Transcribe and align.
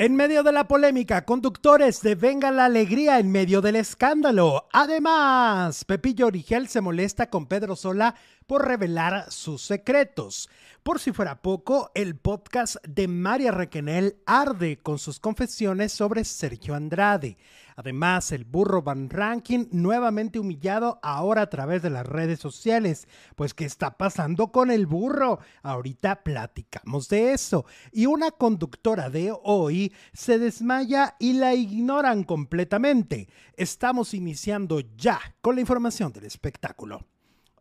En 0.00 0.14
medio 0.14 0.44
de 0.44 0.52
la 0.52 0.68
polémica, 0.68 1.24
conductores 1.24 2.02
de 2.02 2.14
Venga 2.14 2.52
la 2.52 2.66
Alegría 2.66 3.18
en 3.18 3.32
medio 3.32 3.60
del 3.60 3.74
escándalo. 3.74 4.68
Además, 4.72 5.84
Pepillo 5.84 6.28
Origel 6.28 6.68
se 6.68 6.80
molesta 6.80 7.30
con 7.30 7.46
Pedro 7.46 7.74
Sola 7.74 8.14
por 8.48 8.66
revelar 8.66 9.30
sus 9.30 9.60
secretos. 9.60 10.48
Por 10.82 10.98
si 11.00 11.12
fuera 11.12 11.42
poco, 11.42 11.90
el 11.94 12.16
podcast 12.16 12.76
de 12.82 13.06
María 13.06 13.52
Requenel 13.52 14.16
arde 14.24 14.78
con 14.78 14.98
sus 14.98 15.20
confesiones 15.20 15.92
sobre 15.92 16.24
Sergio 16.24 16.74
Andrade. 16.74 17.36
Además, 17.76 18.32
el 18.32 18.46
burro 18.46 18.82
Van 18.82 19.10
Ranking 19.10 19.66
nuevamente 19.70 20.38
humillado 20.38 20.98
ahora 21.02 21.42
a 21.42 21.50
través 21.50 21.82
de 21.82 21.90
las 21.90 22.06
redes 22.06 22.40
sociales. 22.40 23.06
Pues, 23.36 23.52
¿qué 23.52 23.66
está 23.66 23.98
pasando 23.98 24.50
con 24.50 24.70
el 24.70 24.86
burro? 24.86 25.40
Ahorita 25.62 26.24
platicamos 26.24 27.10
de 27.10 27.34
eso. 27.34 27.66
Y 27.92 28.06
una 28.06 28.30
conductora 28.30 29.10
de 29.10 29.30
hoy 29.42 29.92
se 30.14 30.38
desmaya 30.38 31.16
y 31.18 31.34
la 31.34 31.54
ignoran 31.54 32.24
completamente. 32.24 33.28
Estamos 33.58 34.14
iniciando 34.14 34.80
ya 34.96 35.20
con 35.42 35.56
la 35.56 35.60
información 35.60 36.14
del 36.14 36.24
espectáculo. 36.24 37.04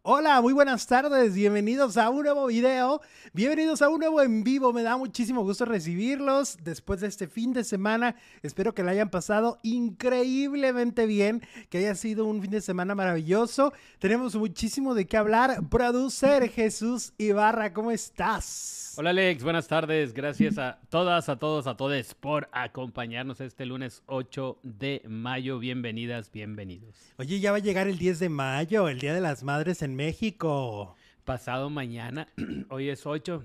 Hola, 0.09 0.39
muy 0.39 0.53
buenas 0.53 0.87
tardes, 0.87 1.33
bienvenidos 1.33 1.97
a 1.97 2.09
un 2.09 2.23
nuevo 2.23 2.45
video, 2.45 3.01
bienvenidos 3.33 3.81
a 3.81 3.89
un 3.89 3.99
nuevo 3.99 4.21
en 4.21 4.41
vivo, 4.45 4.71
me 4.71 4.81
da 4.81 4.95
muchísimo 4.95 5.43
gusto 5.43 5.65
recibirlos 5.65 6.57
después 6.63 7.01
de 7.01 7.07
este 7.07 7.27
fin 7.27 7.51
de 7.51 7.65
semana, 7.65 8.15
espero 8.41 8.73
que 8.73 8.83
la 8.83 8.91
hayan 8.91 9.09
pasado 9.09 9.57
increíblemente 9.63 11.07
bien, 11.07 11.45
que 11.69 11.79
haya 11.79 11.93
sido 11.93 12.23
un 12.23 12.41
fin 12.41 12.51
de 12.51 12.61
semana 12.61 12.95
maravilloso, 12.95 13.73
tenemos 13.99 14.33
muchísimo 14.37 14.95
de 14.95 15.07
qué 15.07 15.17
hablar, 15.17 15.67
producer 15.67 16.49
Jesús 16.51 17.11
Ibarra, 17.17 17.73
¿cómo 17.73 17.91
estás? 17.91 18.93
Hola 18.99 19.09
Alex, 19.09 19.43
buenas 19.43 19.67
tardes, 19.67 20.13
gracias 20.13 20.57
a 20.57 20.79
todas, 20.89 21.27
a 21.27 21.37
todos, 21.37 21.67
a 21.67 21.75
todos 21.75 22.15
por 22.15 22.47
acompañarnos 22.53 23.41
este 23.41 23.65
lunes 23.65 24.01
8 24.05 24.57
de 24.63 25.03
mayo, 25.07 25.59
bienvenidas, 25.59 26.31
bienvenidos. 26.31 26.95
Oye, 27.17 27.41
ya 27.41 27.51
va 27.51 27.57
a 27.57 27.59
llegar 27.59 27.87
el 27.87 27.99
10 27.99 28.19
de 28.19 28.29
mayo, 28.29 28.87
el 28.87 28.99
Día 28.99 29.13
de 29.13 29.21
las 29.21 29.43
Madres 29.43 29.81
en 29.81 29.96
México. 29.97 30.95
Pasado 31.25 31.71
mañana, 31.71 32.27
hoy 32.69 32.89
es 32.89 33.05
8. 33.05 33.43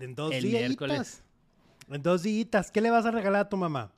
En 0.00 0.14
dos 0.14 0.30
días. 0.30 0.42
miércoles. 0.44 1.22
En 1.88 2.02
dos 2.02 2.22
días. 2.22 2.70
¿Qué 2.72 2.80
le 2.80 2.90
vas 2.90 3.04
a 3.04 3.10
regalar 3.10 3.42
a 3.42 3.48
tu 3.50 3.58
mamá? 3.58 3.92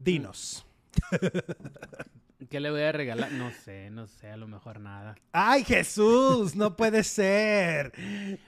Dinos. 0.00 0.66
¿Qué 2.50 2.58
le 2.58 2.70
voy 2.70 2.82
a 2.82 2.90
regalar? 2.90 3.30
No 3.32 3.50
sé, 3.52 3.90
no 3.90 4.08
sé, 4.08 4.30
a 4.30 4.36
lo 4.36 4.48
mejor 4.48 4.80
nada. 4.80 5.14
¡Ay, 5.30 5.64
Jesús! 5.64 6.56
No 6.56 6.76
puede 6.76 7.04
ser. 7.04 7.92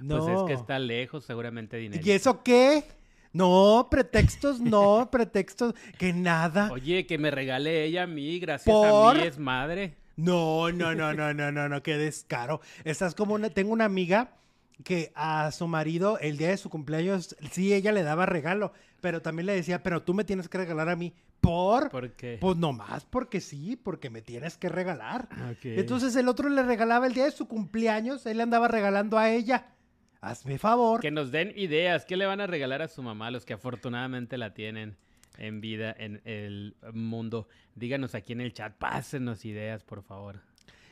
No. 0.00 0.19
Pues 0.26 0.36
es 0.36 0.42
que 0.42 0.52
está 0.54 0.78
lejos, 0.80 1.24
seguramente 1.24 1.76
dinero. 1.76 2.02
¿Y 2.04 2.10
eso 2.10 2.42
qué? 2.42 2.84
No, 3.32 3.86
pretextos, 3.91 4.60
no, 4.60 5.08
pretextos, 5.12 5.74
que 5.98 6.12
nada. 6.12 6.70
Oye, 6.72 7.06
que 7.06 7.16
me 7.16 7.30
regale 7.30 7.84
ella 7.84 8.02
a 8.02 8.06
mí, 8.08 8.41
gracias 8.41 8.74
a 8.74 9.14
mí 9.14 9.20
es 9.22 9.38
madre. 9.38 9.94
No, 10.16 10.70
no, 10.70 10.94
no, 10.94 11.12
no, 11.12 11.34
no, 11.34 11.52
no, 11.52 11.68
no, 11.68 11.82
qué 11.82 11.96
descaro. 11.96 12.60
Estás 12.84 13.14
como 13.14 13.34
una, 13.34 13.50
tengo 13.50 13.72
una 13.72 13.84
amiga 13.84 14.36
que 14.82 15.12
a 15.14 15.50
su 15.52 15.68
marido 15.68 16.18
el 16.18 16.36
día 16.36 16.48
de 16.48 16.56
su 16.56 16.70
cumpleaños, 16.70 17.36
sí, 17.52 17.72
ella 17.72 17.92
le 17.92 18.02
daba 18.02 18.26
regalo, 18.26 18.72
pero 19.00 19.22
también 19.22 19.46
le 19.46 19.54
decía, 19.54 19.82
pero 19.82 20.02
tú 20.02 20.14
me 20.14 20.24
tienes 20.24 20.48
que 20.48 20.58
regalar 20.58 20.88
a 20.88 20.96
mí. 20.96 21.14
¿Por? 21.40 21.90
¿Por 21.90 22.12
qué? 22.12 22.38
Pues 22.40 22.56
nomás 22.56 23.04
porque 23.04 23.40
sí, 23.40 23.76
porque 23.76 24.08
me 24.08 24.22
tienes 24.22 24.56
que 24.56 24.70
regalar. 24.70 25.28
Entonces 25.62 26.16
el 26.16 26.28
otro 26.28 26.48
le 26.48 26.62
regalaba 26.62 27.06
el 27.06 27.12
día 27.12 27.24
de 27.24 27.30
su 27.30 27.46
cumpleaños, 27.46 28.24
él 28.26 28.38
le 28.38 28.42
andaba 28.42 28.66
regalando 28.66 29.18
a 29.18 29.30
ella. 29.30 29.66
Hazme 30.22 30.58
favor. 30.58 31.02
Que 31.02 31.10
nos 31.10 31.30
den 31.30 31.52
ideas. 31.54 32.06
¿Qué 32.06 32.16
le 32.16 32.24
van 32.24 32.40
a 32.40 32.46
regalar 32.46 32.80
a 32.80 32.88
su 32.88 33.02
mamá, 33.02 33.30
los 33.30 33.44
que 33.44 33.52
afortunadamente 33.52 34.38
la 34.38 34.54
tienen? 34.54 34.96
En 35.39 35.61
vida 35.61 35.95
en 35.99 36.21
el 36.25 36.77
mundo. 36.93 37.49
Díganos 37.75 38.15
aquí 38.15 38.33
en 38.33 38.41
el 38.41 38.53
chat, 38.53 38.75
pásenos 38.75 39.45
ideas, 39.45 39.83
por 39.83 40.03
favor. 40.03 40.41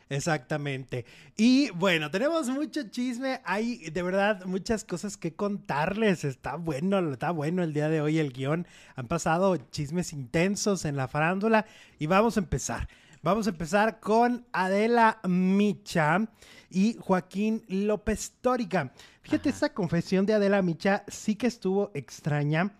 Exactamente. 0.09 1.07
Y 1.39 1.71
bueno, 1.71 2.11
tenemos 2.11 2.49
mucho 2.51 2.83
chisme. 2.91 3.41
Hay 3.45 3.91
de 3.91 4.03
verdad 4.03 4.45
muchas 4.45 4.85
cosas 4.85 5.17
que 5.17 5.35
contarles. 5.35 6.25
Está 6.25 6.57
bueno, 6.57 7.13
está 7.13 7.31
bueno 7.31 7.63
el 7.63 7.73
día 7.73 7.89
de 7.89 8.03
hoy 8.03 8.19
el 8.19 8.33
guion. 8.33 8.67
Han 8.95 9.09
pasado 9.09 9.57
chismes 9.71 10.13
intensos 10.13 10.85
en 10.85 10.97
la 10.97 11.09
farándula 11.09 11.65
y 11.99 12.07
vamos 12.07 12.37
a 12.37 12.41
empezar. 12.41 12.89
Vamos 13.23 13.47
a 13.47 13.51
empezar 13.51 14.01
con 14.01 14.45
Adela 14.53 15.21
Micha 15.27 16.29
y 16.69 16.97
Joaquín 16.99 17.63
López 17.69 18.35
Tórica. 18.41 18.93
Fíjate, 19.23 19.49
esta 19.49 19.73
confesión 19.73 20.27
de 20.27 20.35
Adela 20.35 20.61
Micha 20.61 21.05
sí 21.07 21.37
que 21.37 21.47
estuvo 21.47 21.91
extraña 21.95 22.73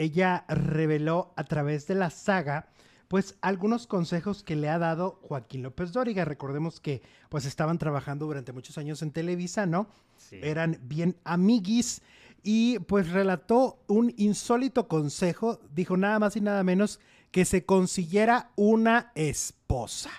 ella 0.00 0.46
reveló 0.48 1.34
a 1.36 1.44
través 1.44 1.86
de 1.86 1.94
la 1.94 2.08
saga 2.08 2.70
pues 3.06 3.34
algunos 3.42 3.86
consejos 3.86 4.42
que 4.42 4.56
le 4.56 4.70
ha 4.70 4.78
dado 4.78 5.18
Joaquín 5.22 5.62
López 5.62 5.92
Dóriga. 5.92 6.24
Recordemos 6.24 6.80
que 6.80 7.02
pues 7.28 7.44
estaban 7.44 7.76
trabajando 7.76 8.24
durante 8.24 8.52
muchos 8.52 8.78
años 8.78 9.02
en 9.02 9.10
Televisa, 9.10 9.66
¿no? 9.66 9.88
Eran 10.30 10.78
bien 10.82 11.16
amiguis 11.24 12.00
y 12.42 12.78
pues 12.78 13.10
relató 13.10 13.82
un 13.88 14.14
insólito 14.16 14.88
consejo, 14.88 15.60
dijo 15.74 15.96
nada 15.96 16.18
más 16.18 16.36
y 16.36 16.40
nada 16.40 16.62
menos 16.62 16.98
que 17.30 17.44
se 17.44 17.66
consiguiera 17.66 18.52
una 18.56 19.12
esposa. 19.14 20.10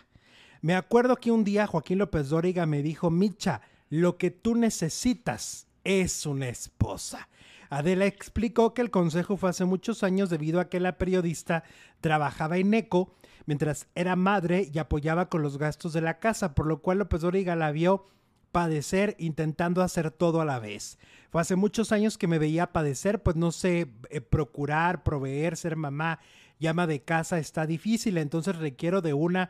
Me 0.61 0.75
acuerdo 0.75 1.15
que 1.15 1.31
un 1.31 1.43
día 1.43 1.65
Joaquín 1.65 1.97
López 1.97 2.29
Dóriga 2.29 2.67
me 2.67 2.83
dijo, 2.83 3.09
Micha, 3.09 3.61
lo 3.89 4.17
que 4.17 4.29
tú 4.29 4.53
necesitas 4.53 5.65
es 5.83 6.25
una 6.27 6.49
esposa. 6.49 7.29
Adela 7.71 8.05
explicó 8.05 8.73
que 8.73 8.81
el 8.81 8.91
consejo 8.91 9.37
fue 9.37 9.49
hace 9.49 9.63
muchos 9.63 10.03
años 10.03 10.29
debido 10.29 10.59
a 10.59 10.67
que 10.67 10.81
la 10.81 10.97
periodista 10.97 11.63
trabajaba 12.01 12.57
en 12.57 12.73
ECO 12.73 13.15
mientras 13.45 13.87
era 13.95 14.17
madre 14.17 14.69
y 14.71 14.77
apoyaba 14.77 15.29
con 15.29 15.41
los 15.41 15.57
gastos 15.57 15.93
de 15.93 16.01
la 16.01 16.19
casa, 16.19 16.53
por 16.53 16.67
lo 16.67 16.81
cual 16.81 16.97
López 16.97 17.21
Dóriga 17.21 17.55
la 17.55 17.71
vio 17.71 18.03
padecer 18.51 19.15
intentando 19.19 19.81
hacer 19.81 20.11
todo 20.11 20.41
a 20.41 20.45
la 20.45 20.59
vez. 20.59 20.99
Fue 21.31 21.39
hace 21.39 21.55
muchos 21.55 21.93
años 21.93 22.17
que 22.17 22.27
me 22.27 22.39
veía 22.39 22.73
padecer, 22.73 23.23
pues 23.23 23.37
no 23.37 23.53
sé, 23.53 23.87
eh, 24.09 24.19
procurar, 24.19 25.03
proveer, 25.03 25.55
ser 25.55 25.77
mamá, 25.77 26.19
llama 26.59 26.87
de 26.87 27.01
casa 27.03 27.39
está 27.39 27.65
difícil, 27.65 28.17
entonces 28.17 28.57
requiero 28.57 29.01
de 29.01 29.13
una 29.13 29.49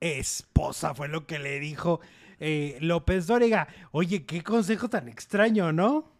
esposa, 0.00 0.92
fue 0.92 1.06
lo 1.06 1.24
que 1.24 1.38
le 1.38 1.60
dijo 1.60 2.00
eh, 2.40 2.78
López 2.80 3.28
Dóriga. 3.28 3.68
Oye, 3.92 4.26
qué 4.26 4.42
consejo 4.42 4.90
tan 4.90 5.08
extraño, 5.08 5.72
¿no? 5.72 6.18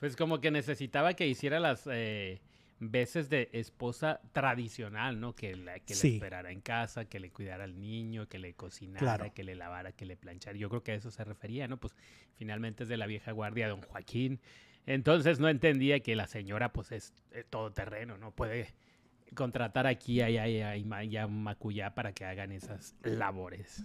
Pues 0.00 0.16
como 0.16 0.40
que 0.40 0.50
necesitaba 0.50 1.14
que 1.14 1.28
hiciera 1.28 1.60
las 1.60 1.86
eh, 1.90 2.40
veces 2.80 3.28
de 3.28 3.50
esposa 3.52 4.20
tradicional, 4.32 5.20
¿no? 5.20 5.34
Que, 5.34 5.54
la, 5.54 5.78
que 5.78 5.94
le 5.94 6.14
esperara 6.14 6.50
en 6.50 6.62
casa, 6.62 7.04
que 7.04 7.20
le 7.20 7.30
cuidara 7.30 7.64
al 7.64 7.78
niño, 7.78 8.26
que 8.26 8.38
le 8.38 8.54
cocinara, 8.54 9.30
que 9.30 9.44
le 9.44 9.54
lavara, 9.54 9.92
que 9.92 10.06
le 10.06 10.16
planchara. 10.16 10.56
Yo 10.56 10.70
creo 10.70 10.82
que 10.82 10.92
a 10.92 10.94
eso 10.94 11.10
se 11.10 11.22
refería, 11.22 11.68
¿no? 11.68 11.78
Pues 11.78 11.94
finalmente 12.34 12.84
es 12.84 12.88
de 12.88 12.96
la 12.96 13.06
vieja 13.06 13.32
guardia 13.32 13.68
don 13.68 13.82
Joaquín. 13.82 14.40
Entonces 14.86 15.38
no 15.38 15.48
entendía 15.50 16.00
que 16.00 16.16
la 16.16 16.26
señora 16.26 16.72
pues 16.72 16.90
es 16.92 17.12
eh, 17.32 17.44
todo 17.48 17.70
terreno, 17.70 18.16
¿no? 18.16 18.34
Puede 18.34 18.74
contratar 19.34 19.86
aquí, 19.86 20.22
allá, 20.22 20.44
allá, 20.44 20.70
allá, 20.70 21.26
Macuyá 21.26 21.94
para 21.94 22.12
que 22.12 22.24
hagan 22.24 22.52
esas 22.52 22.96
labores. 23.02 23.84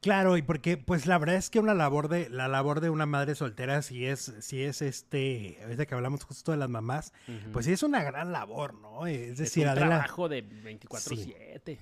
Claro, 0.00 0.38
y 0.38 0.42
porque 0.42 0.78
pues 0.78 1.06
la 1.06 1.18
verdad 1.18 1.36
es 1.36 1.50
que 1.50 1.58
una 1.60 1.74
labor 1.74 2.08
de 2.08 2.30
la 2.30 2.48
labor 2.48 2.80
de 2.80 2.88
una 2.88 3.04
madre 3.04 3.34
soltera 3.34 3.82
si 3.82 4.06
es 4.06 4.32
si 4.40 4.62
es 4.62 4.80
este, 4.80 5.58
a 5.62 5.66
veces 5.66 5.86
que 5.86 5.94
hablamos 5.94 6.24
justo 6.24 6.52
de 6.52 6.58
las 6.58 6.70
mamás, 6.70 7.12
pues 7.52 7.66
sí 7.66 7.72
es 7.72 7.82
una 7.82 8.02
gran 8.02 8.32
labor, 8.32 8.74
¿no? 8.74 9.06
Es 9.06 9.36
decir, 9.36 9.66
es 9.66 9.72
un 9.72 9.76
trabajo 9.76 10.28
de 10.30 10.42
24/7. 10.42 11.60
Sí, 11.66 11.78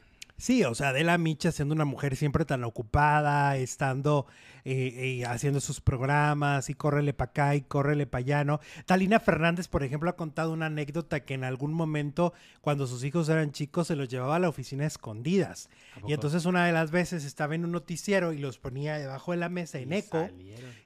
o 0.67 0.75
sea, 0.75 0.91
Adela 0.91 1.19
Micha 1.19 1.51
siendo 1.51 1.75
una 1.75 1.85
mujer 1.85 2.15
siempre 2.15 2.45
tan 2.45 2.63
ocupada, 2.63 3.57
estando 3.57 4.27
eh, 4.65 5.19
eh, 5.21 5.27
haciendo 5.27 5.61
sus 5.61 5.81
programas 5.81 6.71
y 6.71 6.75
córrele 6.75 7.13
para 7.13 7.31
acá 7.31 7.57
y 7.57 7.63
córrele 7.63 8.07
para 8.07 8.21
allá, 8.21 8.45
¿no? 8.45 8.61
Talina 8.87 9.19
Fernández, 9.19 9.67
por 9.67 9.83
ejemplo, 9.83 10.09
ha 10.09 10.17
contado 10.17 10.53
una 10.53 10.67
anécdota 10.67 11.25
que 11.25 11.35
en 11.35 11.43
algún 11.43 11.73
momento, 11.73 12.33
cuando 12.61 12.87
sus 12.87 13.03
hijos 13.03 13.29
eran 13.29 13.51
chicos, 13.51 13.89
se 13.89 13.97
los 13.97 14.09
llevaba 14.09 14.37
a 14.37 14.39
la 14.39 14.49
oficina 14.49 14.87
escondidas. 14.87 15.71
Y 16.07 16.13
entonces 16.13 16.45
una 16.45 16.67
de 16.67 16.73
las 16.73 16.93
veces 16.93 17.25
estaba 17.25 17.57
en 17.57 17.65
un 17.65 17.73
noticiero 17.73 18.33
y 18.33 18.39
los 18.39 18.59
ponía 18.59 18.97
debajo 18.97 19.33
de 19.33 19.39
la 19.39 19.49
mesa 19.49 19.79
en 19.79 19.93
eco 19.93 20.29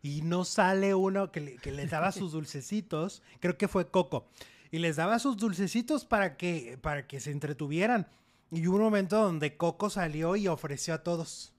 y 0.02 0.22
no 0.22 0.44
sale 0.44 0.94
uno 0.94 1.30
que, 1.30 1.40
le, 1.40 1.56
que 1.56 1.72
les 1.72 1.90
daba 1.90 2.10
sus 2.12 2.32
dulcecitos, 2.32 3.22
creo 3.38 3.58
que 3.58 3.68
fue 3.68 3.90
Coco, 3.90 4.28
y 4.70 4.78
les 4.78 4.96
daba 4.96 5.18
sus 5.18 5.36
dulcecitos 5.36 6.06
para 6.06 6.36
que, 6.38 6.78
para 6.80 7.06
que 7.06 7.20
se 7.20 7.30
entretuvieran. 7.30 8.06
Y 8.52 8.66
hubo 8.66 8.76
un 8.76 8.82
momento 8.82 9.16
donde 9.16 9.56
Coco 9.56 9.88
salió 9.88 10.36
y 10.36 10.46
ofreció 10.46 10.92
a 10.92 11.02
todos. 11.02 11.54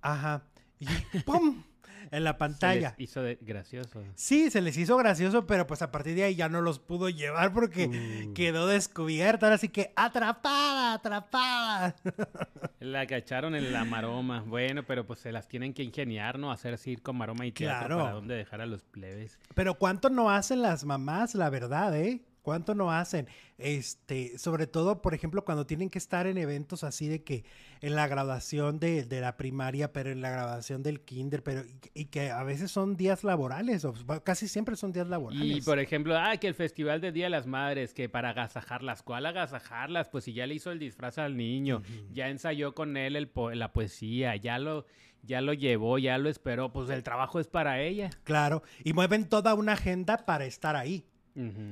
Ajá. 0.00 0.44
Y 0.78 0.86
¡pum! 1.26 1.64
En 2.12 2.22
la 2.22 2.38
pantalla. 2.38 2.90
Se 2.90 3.00
les 3.00 3.10
hizo 3.10 3.22
gracioso. 3.40 4.04
Sí, 4.14 4.48
se 4.48 4.60
les 4.60 4.76
hizo 4.76 4.96
gracioso, 4.96 5.44
pero 5.44 5.66
pues 5.66 5.82
a 5.82 5.90
partir 5.90 6.14
de 6.14 6.22
ahí 6.22 6.36
ya 6.36 6.48
no 6.48 6.60
los 6.62 6.78
pudo 6.78 7.08
llevar 7.08 7.52
porque 7.52 7.88
uh. 7.88 8.32
quedó 8.32 8.68
descubierta. 8.68 9.52
Así 9.52 9.68
que 9.68 9.92
atrapada, 9.96 10.94
atrapada. 10.94 11.96
La 12.78 13.04
cacharon 13.08 13.56
en 13.56 13.72
la 13.72 13.84
maroma. 13.84 14.44
Bueno, 14.46 14.84
pero 14.84 15.04
pues 15.04 15.18
se 15.18 15.32
las 15.32 15.48
tienen 15.48 15.74
que 15.74 15.82
ingeniar, 15.82 16.38
¿no? 16.38 16.52
Hacer 16.52 16.78
circo, 16.78 17.12
maroma 17.12 17.44
y 17.44 17.50
teatro 17.50 17.86
claro. 17.88 18.02
para 18.02 18.14
dónde 18.14 18.36
dejar 18.36 18.60
a 18.60 18.66
los 18.66 18.84
plebes. 18.84 19.40
Pero 19.56 19.74
¿cuánto 19.74 20.10
no 20.10 20.30
hacen 20.30 20.62
las 20.62 20.84
mamás, 20.84 21.34
la 21.34 21.50
verdad, 21.50 21.96
eh? 21.96 22.22
¿Cuánto 22.46 22.76
no 22.76 22.92
hacen? 22.92 23.26
Este, 23.58 24.38
sobre 24.38 24.68
todo, 24.68 25.02
por 25.02 25.14
ejemplo, 25.14 25.44
cuando 25.44 25.66
tienen 25.66 25.90
que 25.90 25.98
estar 25.98 26.28
en 26.28 26.38
eventos 26.38 26.84
así 26.84 27.08
de 27.08 27.24
que 27.24 27.44
en 27.80 27.96
la 27.96 28.06
graduación 28.06 28.78
de, 28.78 29.02
de 29.02 29.20
la 29.20 29.36
primaria, 29.36 29.92
pero 29.92 30.12
en 30.12 30.20
la 30.20 30.30
graduación 30.30 30.84
del 30.84 31.00
kinder, 31.00 31.42
pero 31.42 31.64
y, 31.92 32.04
que 32.04 32.30
a 32.30 32.44
veces 32.44 32.70
son 32.70 32.96
días 32.96 33.24
laborales, 33.24 33.84
o 33.84 33.94
casi 34.22 34.46
siempre 34.46 34.76
son 34.76 34.92
días 34.92 35.08
laborales. 35.08 35.56
Y 35.56 35.60
por 35.60 35.80
ejemplo, 35.80 36.16
ah, 36.16 36.36
que 36.36 36.46
el 36.46 36.54
festival 36.54 37.00
de 37.00 37.10
Día 37.10 37.24
de 37.24 37.30
las 37.30 37.48
Madres, 37.48 37.92
que 37.92 38.08
para 38.08 38.30
agasajarlas, 38.30 39.02
¿cuál 39.02 39.26
agasajarlas? 39.26 40.08
Pues 40.08 40.22
si 40.22 40.32
ya 40.32 40.46
le 40.46 40.54
hizo 40.54 40.70
el 40.70 40.78
disfraz 40.78 41.18
al 41.18 41.36
niño, 41.36 41.82
ya 42.12 42.28
ensayó 42.28 42.76
con 42.76 42.96
él 42.96 43.16
el 43.16 43.28
la 43.54 43.72
poesía, 43.72 44.36
ya 44.36 44.60
lo 44.60 44.86
ya 45.24 45.40
lo 45.40 45.52
llevó, 45.52 45.98
ya 45.98 46.16
lo 46.16 46.28
esperó, 46.28 46.72
pues 46.72 46.90
el 46.90 47.02
trabajo 47.02 47.40
es 47.40 47.48
para 47.48 47.80
ella. 47.80 48.10
Claro, 48.22 48.62
y 48.84 48.92
mueven 48.92 49.28
toda 49.28 49.54
una 49.54 49.72
agenda 49.72 50.18
para 50.18 50.44
estar 50.44 50.76
ahí. 50.76 51.04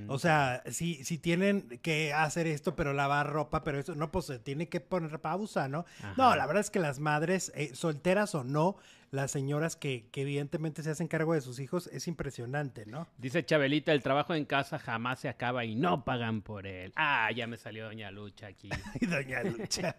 O 0.09 0.19
sea, 0.19 0.63
si, 0.71 1.03
si 1.05 1.19
tienen 1.19 1.63
que 1.83 2.13
hacer 2.13 2.47
esto, 2.47 2.77
pero 2.77 2.93
lavar 2.93 3.31
ropa, 3.31 3.65
pero 3.65 3.79
eso, 3.79 3.95
no, 3.95 4.13
pues 4.13 4.27
se 4.27 4.39
tiene 4.39 4.69
que 4.69 4.81
poner 4.81 5.21
pausa, 5.21 5.69
¿no? 5.69 5.87
No, 6.17 6.37
la 6.37 6.47
verdad 6.47 6.61
es 6.61 6.71
que 6.71 6.81
las 6.81 6.99
madres, 7.01 7.51
eh, 7.55 7.75
solteras 7.75 8.35
o 8.35 8.45
no, 8.45 8.77
las 9.11 9.31
señoras 9.31 9.77
que, 9.77 10.09
que, 10.11 10.23
evidentemente 10.23 10.83
se 10.83 10.91
hacen 10.91 11.09
cargo 11.09 11.35
de 11.35 11.41
sus 11.41 11.61
hijos, 11.61 11.87
es 11.93 12.09
impresionante, 12.09 12.85
¿no? 12.85 13.07
Dice 13.17 13.45
Chabelita, 13.45 13.93
el 13.93 14.03
trabajo 14.03 14.35
en 14.35 14.45
casa 14.45 14.79
jamás 14.79 15.21
se 15.21 15.29
acaba 15.29 15.65
y 15.65 15.77
no 15.77 16.05
pagan 16.05 16.43
por 16.43 16.67
él. 16.67 16.93
Ah, 16.97 17.31
ya 17.33 17.47
me 17.47 17.57
salió 17.57 17.87
Doña 17.87 18.11
Lucha 18.11 18.49
aquí. 18.49 18.69
Doña 19.01 19.45
Lucha. 19.45 19.97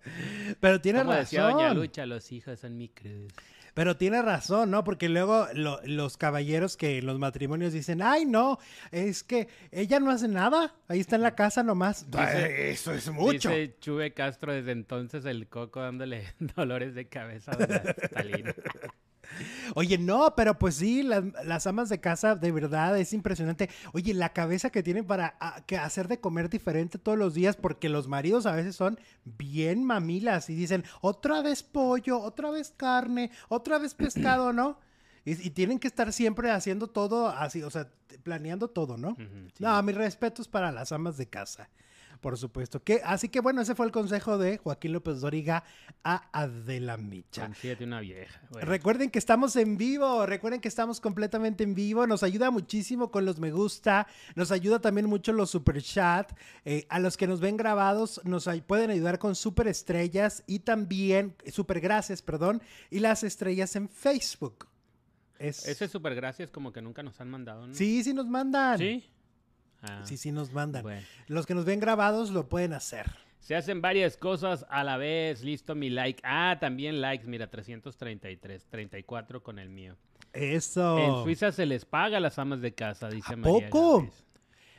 pero 0.60 0.80
tiene 0.80 1.02
razón. 1.02 1.16
decía 1.16 1.42
Doña 1.44 1.72
Lucha, 1.72 2.04
los 2.04 2.30
hijos 2.32 2.58
son 2.58 2.76
mi 2.76 2.88
cruz. 2.88 3.32
Pero 3.78 3.96
tiene 3.96 4.20
razón, 4.22 4.72
¿no? 4.72 4.82
Porque 4.82 5.08
luego 5.08 5.46
los 5.54 6.16
caballeros 6.16 6.76
que 6.76 6.98
en 6.98 7.06
los 7.06 7.20
matrimonios 7.20 7.72
dicen, 7.72 8.02
ay, 8.02 8.26
no, 8.26 8.58
es 8.90 9.22
que 9.22 9.46
ella 9.70 10.00
no 10.00 10.10
hace 10.10 10.26
nada, 10.26 10.74
ahí 10.88 10.98
está 10.98 11.14
en 11.14 11.22
la 11.22 11.36
casa 11.36 11.62
nomás. 11.62 12.04
Eso 12.12 12.92
es 12.92 13.08
mucho. 13.08 13.50
Dice 13.50 13.76
Chuve 13.78 14.14
Castro 14.14 14.52
desde 14.52 14.72
entonces 14.72 15.24
el 15.26 15.46
coco 15.46 15.80
dándole 15.80 16.24
dolores 16.56 16.96
de 16.96 17.06
cabeza 17.06 17.52
de 17.52 17.68
la 17.68 18.34
Oye, 19.74 19.98
no, 19.98 20.34
pero 20.36 20.58
pues 20.58 20.76
sí, 20.76 21.02
las, 21.02 21.66
amas 21.66 21.88
de 21.88 22.00
casa 22.00 22.34
de 22.34 22.52
verdad 22.52 22.98
es 22.98 23.12
impresionante. 23.12 23.70
Oye, 23.92 24.14
la 24.14 24.32
cabeza 24.32 24.70
que 24.70 24.82
tienen 24.82 25.04
para 25.04 25.36
ah, 25.40 25.62
que 25.66 25.76
hacer 25.76 26.08
de 26.08 26.20
comer 26.20 26.48
diferente 26.48 26.98
todos 26.98 27.18
los 27.18 27.34
días, 27.34 27.56
porque 27.56 27.88
los 27.88 28.08
maridos 28.08 28.46
a 28.46 28.52
veces 28.52 28.76
son 28.76 28.98
bien 29.24 29.84
mamilas 29.84 30.50
y 30.50 30.54
dicen, 30.54 30.84
otra 31.00 31.42
vez 31.42 31.62
pollo, 31.62 32.20
otra 32.20 32.50
vez 32.50 32.72
carne, 32.76 33.30
otra 33.48 33.78
vez 33.78 33.94
pescado, 33.94 34.52
¿no? 34.52 34.78
Y, 35.24 35.50
tienen 35.50 35.78
que 35.78 35.88
estar 35.88 36.12
siempre 36.12 36.50
haciendo 36.50 36.86
todo 36.86 37.28
así, 37.28 37.62
o 37.62 37.70
sea, 37.70 37.88
planeando 38.22 38.68
todo, 38.68 38.96
¿no? 38.96 39.16
No, 39.58 39.82
mis 39.82 39.94
respetos 39.94 40.48
para 40.48 40.72
las 40.72 40.92
amas 40.92 41.16
de 41.18 41.26
casa 41.26 41.68
por 42.20 42.36
supuesto. 42.36 42.82
Que, 42.82 43.00
así 43.04 43.28
que 43.28 43.40
bueno, 43.40 43.60
ese 43.60 43.74
fue 43.74 43.86
el 43.86 43.92
consejo 43.92 44.38
de 44.38 44.58
Joaquín 44.58 44.92
López 44.92 45.20
Doriga 45.20 45.64
a 46.04 46.28
Adela 46.32 46.96
Micha. 46.96 47.50
una 47.80 48.00
vieja. 48.00 48.40
Recuerden 48.52 49.10
que 49.10 49.18
estamos 49.18 49.56
en 49.56 49.76
vivo, 49.76 50.26
recuerden 50.26 50.60
que 50.60 50.68
estamos 50.68 51.00
completamente 51.00 51.64
en 51.64 51.74
vivo. 51.74 52.06
Nos 52.06 52.22
ayuda 52.22 52.50
muchísimo 52.50 53.10
con 53.10 53.24
los 53.24 53.38
me 53.38 53.50
gusta, 53.50 54.06
nos 54.34 54.50
ayuda 54.50 54.80
también 54.80 55.06
mucho 55.06 55.32
los 55.32 55.50
super 55.50 55.82
chat. 55.82 56.32
Eh, 56.64 56.86
a 56.88 56.98
los 56.98 57.16
que 57.16 57.26
nos 57.26 57.40
ven 57.40 57.56
grabados, 57.56 58.20
nos 58.24 58.48
pueden 58.66 58.90
ayudar 58.90 59.18
con 59.18 59.34
super 59.34 59.68
estrellas 59.68 60.42
y 60.46 60.60
también, 60.60 61.34
super 61.50 61.80
gracias, 61.80 62.22
perdón, 62.22 62.62
y 62.90 62.98
las 63.00 63.22
estrellas 63.22 63.76
en 63.76 63.88
Facebook. 63.88 64.68
Ese 65.38 65.88
super 65.88 66.14
gracias 66.14 66.50
como 66.50 66.72
que 66.72 66.82
nunca 66.82 67.02
nos 67.02 67.20
han 67.20 67.30
mandado, 67.30 67.66
¿no? 67.66 67.74
Sí, 67.74 68.02
sí 68.02 68.12
nos 68.12 68.26
mandan. 68.26 68.78
Sí. 68.78 69.04
Ah, 69.82 70.02
sí, 70.04 70.16
sí 70.16 70.32
nos 70.32 70.52
mandan. 70.52 70.84
Los 71.26 71.46
que 71.46 71.54
nos 71.54 71.64
ven 71.64 71.80
grabados 71.80 72.30
lo 72.30 72.48
pueden 72.48 72.72
hacer. 72.72 73.06
Se 73.40 73.54
hacen 73.54 73.80
varias 73.80 74.16
cosas 74.16 74.66
a 74.68 74.84
la 74.84 74.96
vez. 74.96 75.42
Listo 75.42 75.74
mi 75.74 75.88
like. 75.90 76.20
Ah, 76.24 76.58
también 76.60 77.00
likes. 77.00 77.26
Mira, 77.26 77.48
333. 77.48 78.66
34 78.68 79.42
con 79.42 79.58
el 79.58 79.70
mío. 79.70 79.96
Eso. 80.32 80.98
En 80.98 81.24
Suiza 81.24 81.52
se 81.52 81.64
les 81.64 81.84
paga 81.84 82.18
a 82.18 82.20
las 82.20 82.38
amas 82.38 82.60
de 82.60 82.74
casa, 82.74 83.08
dice 83.08 83.34
¿A 83.34 83.36
poco? 83.36 84.08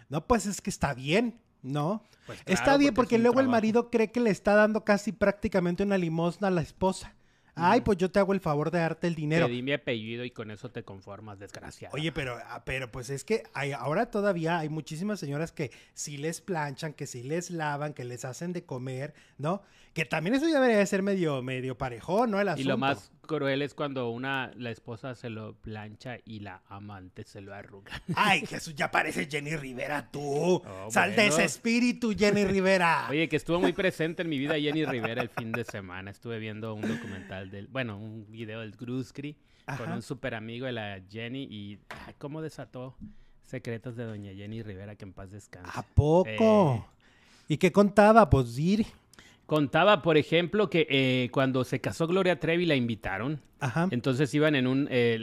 No, 0.09 0.25
pues 0.27 0.45
es 0.45 0.61
que 0.61 0.69
está 0.69 0.93
bien. 0.93 1.39
¿no? 1.61 2.03
Pues 2.25 2.39
está 2.45 2.77
bien 2.77 2.93
porque, 2.93 3.17
luego 3.17 3.39
el 3.39 3.47
marido 3.47 3.89
cree 3.89 4.11
que 4.11 4.19
le 4.19 4.29
está 4.29 4.53
dando 4.53 4.83
casi 4.83 5.11
prácticamente 5.11 5.83
una 5.83 5.97
limosna 5.97 6.47
a 6.47 6.51
la 6.51 6.61
esposa. 6.61 7.15
Ay, 7.59 7.81
pues 7.81 7.97
yo 7.97 8.09
te 8.11 8.19
hago 8.19 8.33
el 8.33 8.39
favor 8.39 8.71
de 8.71 8.79
darte 8.79 9.07
el 9.07 9.15
dinero. 9.15 9.47
Te 9.47 9.51
di 9.51 9.61
mi 9.61 9.73
apellido 9.73 10.23
y 10.23 10.31
con 10.31 10.51
eso 10.51 10.69
te 10.69 10.83
conformas, 10.83 11.39
desgraciado. 11.39 11.95
Oye, 11.95 12.11
pero, 12.11 12.37
ah, 12.45 12.63
pero 12.65 12.91
pues 12.91 13.09
es 13.09 13.23
que 13.23 13.43
hay, 13.53 13.71
ahora 13.71 14.09
todavía 14.09 14.59
hay 14.59 14.69
muchísimas 14.69 15.19
señoras 15.19 15.51
que 15.51 15.71
sí 15.93 16.17
les 16.17 16.41
planchan, 16.41 16.93
que 16.93 17.07
sí 17.07 17.23
les 17.23 17.51
lavan, 17.51 17.93
que 17.93 18.03
les 18.03 18.25
hacen 18.25 18.53
de 18.53 18.63
comer, 18.63 19.13
¿no? 19.37 19.61
Que 19.93 20.05
también 20.05 20.35
eso 20.35 20.47
ya 20.47 20.59
debería 20.59 20.85
ser 20.85 21.03
medio, 21.03 21.41
medio 21.41 21.77
parejón, 21.77 22.31
¿no? 22.31 22.39
El 22.39 22.49
asunto. 22.49 22.61
Y 22.61 22.69
lo 22.69 22.77
más 22.77 23.11
cruel 23.29 23.61
es 23.61 23.75
cuando 23.75 24.09
una, 24.09 24.51
la 24.55 24.71
esposa 24.71 25.13
se 25.13 25.29
lo 25.29 25.53
plancha 25.53 26.17
y 26.25 26.39
la 26.39 26.63
amante 26.67 27.23
se 27.23 27.41
lo 27.41 27.53
arruga. 27.53 28.01
Ay, 28.15 28.43
Jesús, 28.47 28.73
ya 28.73 28.89
parece 28.89 29.27
Jenny 29.29 29.55
Rivera 29.55 30.09
tú. 30.09 30.55
Oh, 30.55 30.87
Sal 30.89 31.15
de 31.15 31.27
ese 31.27 31.43
espíritu, 31.43 32.15
Jenny 32.17 32.43
Rivera. 32.45 33.07
Oye, 33.09 33.29
que 33.29 33.35
estuvo 33.35 33.59
muy 33.59 33.73
presente 33.73 34.23
en 34.23 34.29
mi 34.29 34.39
vida 34.39 34.55
Jenny 34.59 34.83
Rivera 34.83 35.21
el 35.21 35.29
fin 35.29 35.51
de 35.51 35.63
semana. 35.63 36.09
Estuve 36.09 36.39
viendo 36.39 36.73
un 36.73 36.81
documental 36.81 37.51
del, 37.51 37.67
bueno, 37.67 37.97
un 37.97 38.25
video 38.31 38.61
del 38.61 38.71
Gruscri 38.71 39.37
con 39.77 39.91
un 39.91 40.01
super 40.01 40.33
amigo 40.33 40.65
de 40.65 40.71
la 40.71 40.99
Jenny 41.07 41.47
y 41.49 41.79
cómo 42.17 42.41
desató 42.41 42.95
secretos 43.43 43.95
de 43.95 44.05
doña 44.05 44.33
Jenny 44.33 44.63
Rivera, 44.63 44.95
que 44.95 45.05
en 45.05 45.13
paz 45.13 45.29
descanse. 45.29 45.69
¿A 45.71 45.83
poco? 45.83 46.75
Eh, 46.75 47.53
¿Y 47.53 47.57
qué 47.57 47.71
contaba? 47.71 48.27
Pues 48.27 48.57
ir. 48.57 48.87
Contaba, 49.49 50.03
por 50.03 50.15
ejemplo, 50.17 50.69
que 50.69 50.85
eh, 50.91 51.29
cuando 51.31 51.63
se 51.63 51.81
casó 51.81 52.05
Gloria 52.05 52.39
Trevi 52.39 52.67
la 52.67 52.75
invitaron. 52.75 53.41
Ajá. 53.59 53.87
Entonces 53.89 54.31
iban 54.35 54.53
en 54.53 54.67
un, 54.67 54.87
eh, 54.91 55.17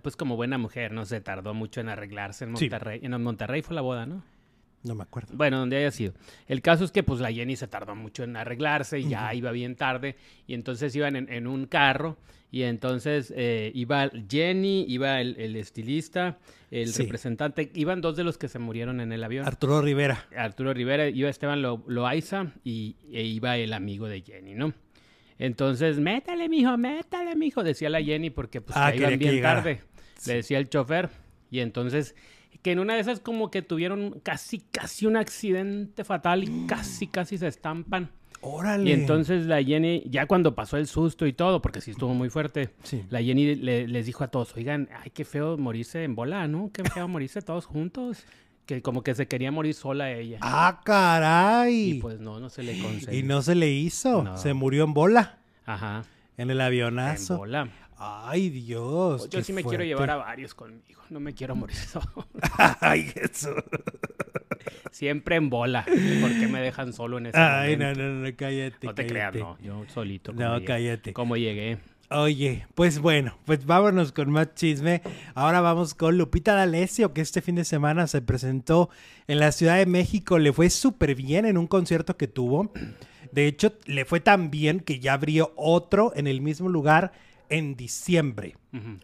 pues 0.00 0.16
como 0.16 0.34
buena 0.34 0.56
mujer, 0.56 0.92
no 0.92 1.04
se 1.04 1.20
tardó 1.20 1.52
mucho 1.52 1.82
en 1.82 1.90
arreglarse 1.90 2.44
en 2.44 2.52
Monterrey. 2.52 3.00
En 3.02 3.22
Monterrey 3.22 3.60
fue 3.60 3.74
la 3.74 3.82
boda, 3.82 4.06
¿no? 4.06 4.22
No 4.82 4.94
me 4.94 5.02
acuerdo. 5.02 5.34
Bueno, 5.36 5.58
donde 5.58 5.76
haya 5.76 5.90
sido. 5.90 6.14
El 6.46 6.62
caso 6.62 6.84
es 6.84 6.90
que 6.90 7.02
pues 7.02 7.20
la 7.20 7.30
Jenny 7.30 7.54
se 7.54 7.68
tardó 7.68 7.94
mucho 7.94 8.24
en 8.24 8.38
arreglarse 8.38 8.98
y 8.98 9.10
ya 9.10 9.34
iba 9.34 9.50
bien 9.50 9.76
tarde. 9.76 10.16
Y 10.46 10.54
entonces 10.54 10.96
iban 10.96 11.14
en, 11.14 11.46
un 11.46 11.66
carro 11.66 12.16
y 12.50 12.62
entonces 12.62 13.32
eh, 13.36 13.72
iba 13.74 14.10
Jenny, 14.28 14.84
iba 14.88 15.20
el, 15.20 15.56
estilista, 15.56 16.38
el 16.70 16.92
representante, 16.94 17.70
iban 17.74 18.00
dos 18.00 18.16
de 18.16 18.24
los 18.24 18.38
que 18.38 18.48
se 18.48 18.58
murieron 18.58 19.00
en 19.00 19.12
el 19.12 19.22
avión. 19.24 19.46
Arturo 19.46 19.82
Rivera. 19.82 20.26
Arturo 20.36 20.72
Rivera, 20.72 21.08
iba 21.08 21.28
Esteban 21.28 21.62
Lo, 21.62 21.84
Loaiza 21.86 22.52
y 22.64 22.96
e 23.12 23.22
iba 23.22 23.56
el 23.56 23.72
amigo 23.72 24.08
de 24.08 24.22
Jenny, 24.22 24.54
¿no? 24.54 24.72
Entonces, 25.38 25.98
métale, 25.98 26.48
mijo, 26.48 26.76
métale, 26.78 27.36
mijo, 27.36 27.62
decía 27.62 27.90
la 27.90 28.02
Jenny 28.02 28.30
porque 28.30 28.60
pues 28.60 28.76
ah, 28.76 28.94
iban 28.94 29.18
bien 29.18 29.42
tarde. 29.42 29.82
Le 30.26 30.34
decía 30.34 30.58
el 30.58 30.70
chofer. 30.70 31.10
Y 31.50 31.60
entonces 31.60 32.14
que 32.66 32.72
en 32.72 32.80
una 32.80 32.94
de 32.94 33.00
esas 33.00 33.20
como 33.20 33.48
que 33.50 33.62
tuvieron 33.62 34.18
casi, 34.24 34.58
casi 34.58 35.06
un 35.06 35.16
accidente 35.16 36.04
fatal 36.04 36.42
y 36.42 36.66
casi, 36.66 37.06
casi 37.06 37.38
se 37.38 37.46
estampan. 37.46 38.10
Órale. 38.48 38.88
Y 38.88 38.92
entonces 38.92 39.46
la 39.46 39.62
Jenny, 39.62 40.04
ya 40.06 40.26
cuando 40.26 40.54
pasó 40.54 40.76
el 40.76 40.86
susto 40.86 41.26
y 41.26 41.32
todo, 41.32 41.60
porque 41.60 41.80
sí 41.80 41.90
estuvo 41.90 42.14
muy 42.14 42.30
fuerte, 42.30 42.70
la 43.10 43.20
Jenny 43.20 43.56
les 43.56 44.06
dijo 44.06 44.22
a 44.22 44.28
todos, 44.28 44.54
oigan, 44.56 44.88
ay, 45.02 45.10
qué 45.10 45.24
feo 45.24 45.58
morirse 45.58 46.04
en 46.04 46.14
bola, 46.14 46.46
¿no? 46.46 46.70
Qué 46.72 46.84
feo 46.84 47.08
morirse 47.08 47.42
todos 47.42 47.66
juntos. 47.66 48.24
Que 48.64 48.82
como 48.82 49.02
que 49.02 49.14
se 49.14 49.28
quería 49.28 49.52
morir 49.52 49.74
sola 49.74 50.10
ella. 50.10 50.38
¡Ah, 50.40 50.80
caray! 50.84 51.90
Y 51.90 51.94
pues 52.00 52.18
no, 52.18 52.40
no 52.40 52.48
se 52.50 52.64
le 52.64 52.80
concedió. 52.80 53.16
Y 53.16 53.22
no 53.22 53.42
se 53.42 53.54
le 53.54 53.70
hizo. 53.70 54.36
Se 54.36 54.54
murió 54.54 54.84
en 54.84 54.92
bola. 54.92 55.38
Ajá. 55.64 56.04
En 56.36 56.50
el 56.50 56.60
avionazo. 56.60 57.34
En 57.34 57.38
bola. 57.38 57.68
Ay, 57.98 58.50
Dios. 58.50 59.28
Yo 59.30 59.42
sí 59.42 59.52
me 59.52 59.64
quiero 59.64 59.84
llevar 59.84 60.10
a 60.10 60.16
varios 60.16 60.54
conmigo. 60.54 61.00
No 61.08 61.20
me 61.20 61.34
quiero 61.34 61.54
morir 61.54 61.76
solo. 61.92 62.26
Ay, 62.80 63.04
Jesús. 63.04 63.54
Siempre 64.90 65.36
en 65.36 65.50
bola. 65.50 65.84
¿Por 65.84 66.30
qué 66.30 66.48
me 66.48 66.60
dejan 66.60 66.92
solo 66.92 67.18
en 67.18 67.26
ese 67.26 67.38
Ay, 67.38 67.76
no, 67.76 67.92
no, 67.94 68.08
no, 68.08 68.36
cállate. 68.36 68.86
No 68.86 68.94
te 68.94 69.06
creas, 69.06 69.34
no. 69.34 69.58
Yo 69.60 69.84
solito. 69.88 70.32
No, 70.32 70.62
cállate. 70.64 71.12
¿Cómo 71.12 71.36
llegué? 71.36 71.78
Oye, 72.08 72.66
pues 72.76 73.00
bueno, 73.00 73.36
pues 73.46 73.66
vámonos 73.66 74.12
con 74.12 74.30
más 74.30 74.54
chisme. 74.54 75.02
Ahora 75.34 75.60
vamos 75.60 75.94
con 75.94 76.16
Lupita 76.16 76.54
D'Alessio, 76.54 77.12
que 77.12 77.20
este 77.20 77.42
fin 77.42 77.56
de 77.56 77.64
semana 77.64 78.06
se 78.06 78.22
presentó 78.22 78.90
en 79.26 79.40
la 79.40 79.50
Ciudad 79.50 79.76
de 79.76 79.86
México. 79.86 80.38
Le 80.38 80.52
fue 80.52 80.70
súper 80.70 81.16
bien 81.16 81.46
en 81.46 81.58
un 81.58 81.66
concierto 81.66 82.16
que 82.16 82.28
tuvo. 82.28 82.72
De 83.32 83.48
hecho, 83.48 83.72
le 83.86 84.04
fue 84.04 84.20
tan 84.20 84.50
bien 84.50 84.80
que 84.80 85.00
ya 85.00 85.14
abrió 85.14 85.52
otro 85.56 86.12
en 86.14 86.28
el 86.28 86.40
mismo 86.40 86.68
lugar 86.68 87.12
en 87.48 87.76
diciembre. 87.76 88.56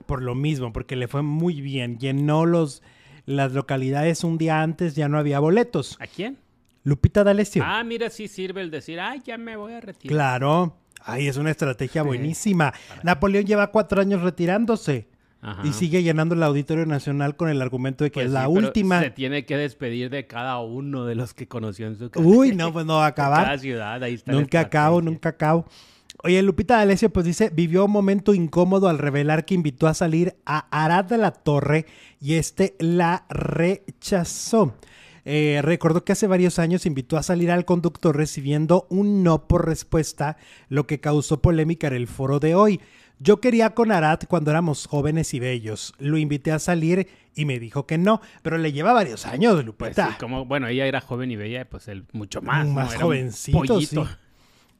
Por 0.06 0.22
lo 0.22 0.34
mismo, 0.34 0.72
porque 0.72 0.96
le 0.96 1.08
fue 1.08 1.22
muy 1.22 1.60
bien. 1.60 1.98
Llenó 1.98 2.44
los, 2.44 2.82
las 3.24 3.52
localidades 3.52 4.22
un 4.22 4.36
día 4.38 4.60
antes, 4.62 4.94
ya 4.94 5.08
no 5.08 5.18
había 5.18 5.40
boletos. 5.40 5.96
¿A 6.00 6.06
quién? 6.06 6.38
Lupita 6.84 7.24
D'Alessio. 7.24 7.62
Ah, 7.64 7.82
mira, 7.84 8.10
sí 8.10 8.28
sirve 8.28 8.60
el 8.60 8.70
decir, 8.70 9.00
ay, 9.00 9.22
ya 9.24 9.38
me 9.38 9.56
voy 9.56 9.72
a 9.72 9.80
retirar. 9.80 10.12
Claro. 10.12 10.76
Ay, 11.04 11.26
es 11.26 11.36
una 11.36 11.50
estrategia 11.50 12.02
buenísima. 12.02 12.72
Napoleón 13.02 13.44
lleva 13.44 13.68
cuatro 13.70 14.00
años 14.00 14.22
retirándose. 14.22 15.08
y 15.64 15.72
sigue 15.72 16.02
llenando 16.02 16.36
el 16.36 16.42
Auditorio 16.44 16.86
Nacional 16.86 17.34
con 17.34 17.48
el 17.48 17.60
argumento 17.60 18.04
de 18.04 18.10
que 18.10 18.20
pues 18.20 18.26
es 18.26 18.32
la 18.32 18.46
última. 18.48 19.00
se 19.00 19.10
tiene 19.10 19.44
que 19.44 19.56
despedir 19.56 20.10
de 20.10 20.26
cada 20.28 20.60
uno 20.60 21.04
de 21.04 21.16
los 21.16 21.34
que 21.34 21.48
conoció 21.48 21.88
en 21.88 21.96
su 21.96 22.10
casa. 22.10 22.24
Uy, 22.24 22.54
no, 22.54 22.72
pues 22.72 22.86
no 22.86 22.94
va 22.98 23.06
a 23.06 23.08
acabar. 23.08 23.44
cada 23.44 23.58
ciudad, 23.58 24.02
ahí 24.02 24.14
está. 24.14 24.30
Nunca 24.30 24.60
acabo, 24.60 25.02
nunca 25.02 25.30
acabo. 25.30 25.66
Oye, 26.24 26.40
Lupita 26.42 26.76
D'Alessio 26.76 27.10
pues 27.10 27.26
dice, 27.26 27.50
vivió 27.52 27.84
un 27.84 27.90
momento 27.90 28.32
incómodo 28.32 28.88
al 28.88 28.98
revelar 28.98 29.44
que 29.44 29.54
invitó 29.54 29.88
a 29.88 29.94
salir 29.94 30.36
a 30.46 30.68
Arad 30.70 31.06
de 31.06 31.18
la 31.18 31.32
Torre 31.32 31.86
y 32.20 32.34
este 32.34 32.76
la 32.78 33.26
rechazó. 33.28 34.76
Eh, 35.24 35.60
recordó 35.62 36.04
que 36.04 36.12
hace 36.12 36.28
varios 36.28 36.60
años 36.60 36.86
invitó 36.86 37.16
a 37.16 37.24
salir 37.24 37.50
al 37.50 37.64
conductor 37.64 38.16
recibiendo 38.16 38.86
un 38.88 39.24
no 39.24 39.48
por 39.48 39.66
respuesta, 39.66 40.36
lo 40.68 40.86
que 40.86 41.00
causó 41.00 41.42
polémica 41.42 41.88
en 41.88 41.94
el 41.94 42.06
foro 42.06 42.38
de 42.38 42.54
hoy. 42.54 42.80
Yo 43.18 43.40
quería 43.40 43.70
con 43.70 43.90
Arad 43.92 44.20
cuando 44.28 44.50
éramos 44.50 44.86
jóvenes 44.86 45.34
y 45.34 45.40
bellos. 45.40 45.94
Lo 45.98 46.18
invité 46.18 46.52
a 46.52 46.58
salir 46.58 47.08
y 47.34 47.44
me 47.44 47.58
dijo 47.58 47.86
que 47.86 47.98
no, 47.98 48.20
pero 48.42 48.58
le 48.58 48.72
lleva 48.72 48.92
varios 48.92 49.26
años, 49.26 49.64
Lupita. 49.64 50.06
Pues 50.06 50.16
como, 50.18 50.44
bueno, 50.44 50.68
ella 50.68 50.86
era 50.86 51.00
joven 51.00 51.30
y 51.30 51.36
bella, 51.36 51.68
pues 51.68 51.88
él 51.88 52.04
mucho 52.12 52.42
más. 52.42 52.66
Más 52.66 52.94
jovencito, 52.96 53.80
sí. 53.80 53.98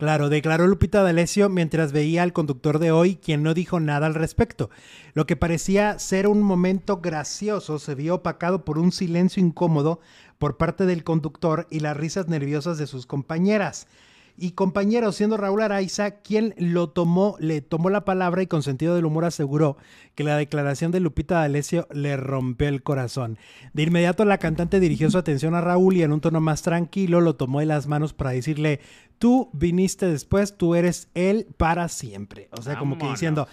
Claro, 0.02 0.28
declaró 0.28 0.66
Lupita 0.66 1.04
D'Alessio 1.04 1.48
mientras 1.48 1.92
veía 1.92 2.24
al 2.24 2.32
conductor 2.32 2.80
de 2.80 2.90
hoy, 2.90 3.14
quien 3.14 3.44
no 3.44 3.54
dijo 3.54 3.78
nada 3.78 4.08
al 4.08 4.16
respecto. 4.16 4.68
Lo 5.14 5.26
que 5.26 5.36
parecía 5.36 5.96
ser 6.00 6.26
un 6.26 6.42
momento 6.42 7.00
gracioso 7.00 7.78
se 7.78 7.94
vio 7.94 8.16
opacado 8.16 8.64
por 8.64 8.78
un 8.78 8.90
silencio 8.90 9.40
incómodo 9.40 10.00
por 10.40 10.56
parte 10.56 10.86
del 10.86 11.04
conductor 11.04 11.68
y 11.70 11.78
las 11.78 11.96
risas 11.96 12.26
nerviosas 12.26 12.78
de 12.78 12.88
sus 12.88 13.06
compañeras 13.06 13.86
y 14.36 14.52
compañero, 14.52 15.12
siendo 15.12 15.36
Raúl 15.36 15.62
Araiza 15.62 16.12
quien 16.22 16.54
lo 16.56 16.90
tomó, 16.90 17.36
le 17.38 17.60
tomó 17.60 17.90
la 17.90 18.04
palabra 18.04 18.42
y 18.42 18.46
con 18.46 18.62
sentido 18.62 18.94
del 18.94 19.04
humor 19.04 19.24
aseguró 19.24 19.76
que 20.14 20.24
la 20.24 20.36
declaración 20.36 20.90
de 20.90 21.00
Lupita 21.00 21.36
D'Alessio 21.36 21.86
le 21.92 22.16
rompió 22.16 22.68
el 22.68 22.82
corazón. 22.82 23.38
De 23.72 23.82
inmediato 23.82 24.24
la 24.24 24.38
cantante 24.38 24.80
dirigió 24.80 25.10
su 25.10 25.18
atención 25.18 25.54
a 25.54 25.60
Raúl 25.60 25.96
y 25.96 26.02
en 26.02 26.12
un 26.12 26.20
tono 26.20 26.40
más 26.40 26.62
tranquilo 26.62 27.20
lo 27.20 27.36
tomó 27.36 27.60
de 27.60 27.66
las 27.66 27.86
manos 27.86 28.14
para 28.14 28.30
decirle, 28.30 28.80
tú 29.18 29.50
viniste 29.52 30.06
después, 30.06 30.56
tú 30.56 30.74
eres 30.74 31.08
él 31.14 31.46
para 31.56 31.88
siempre. 31.88 32.48
O 32.52 32.62
sea, 32.62 32.78
como 32.78 32.98
que 32.98 33.08
diciendo, 33.08 33.46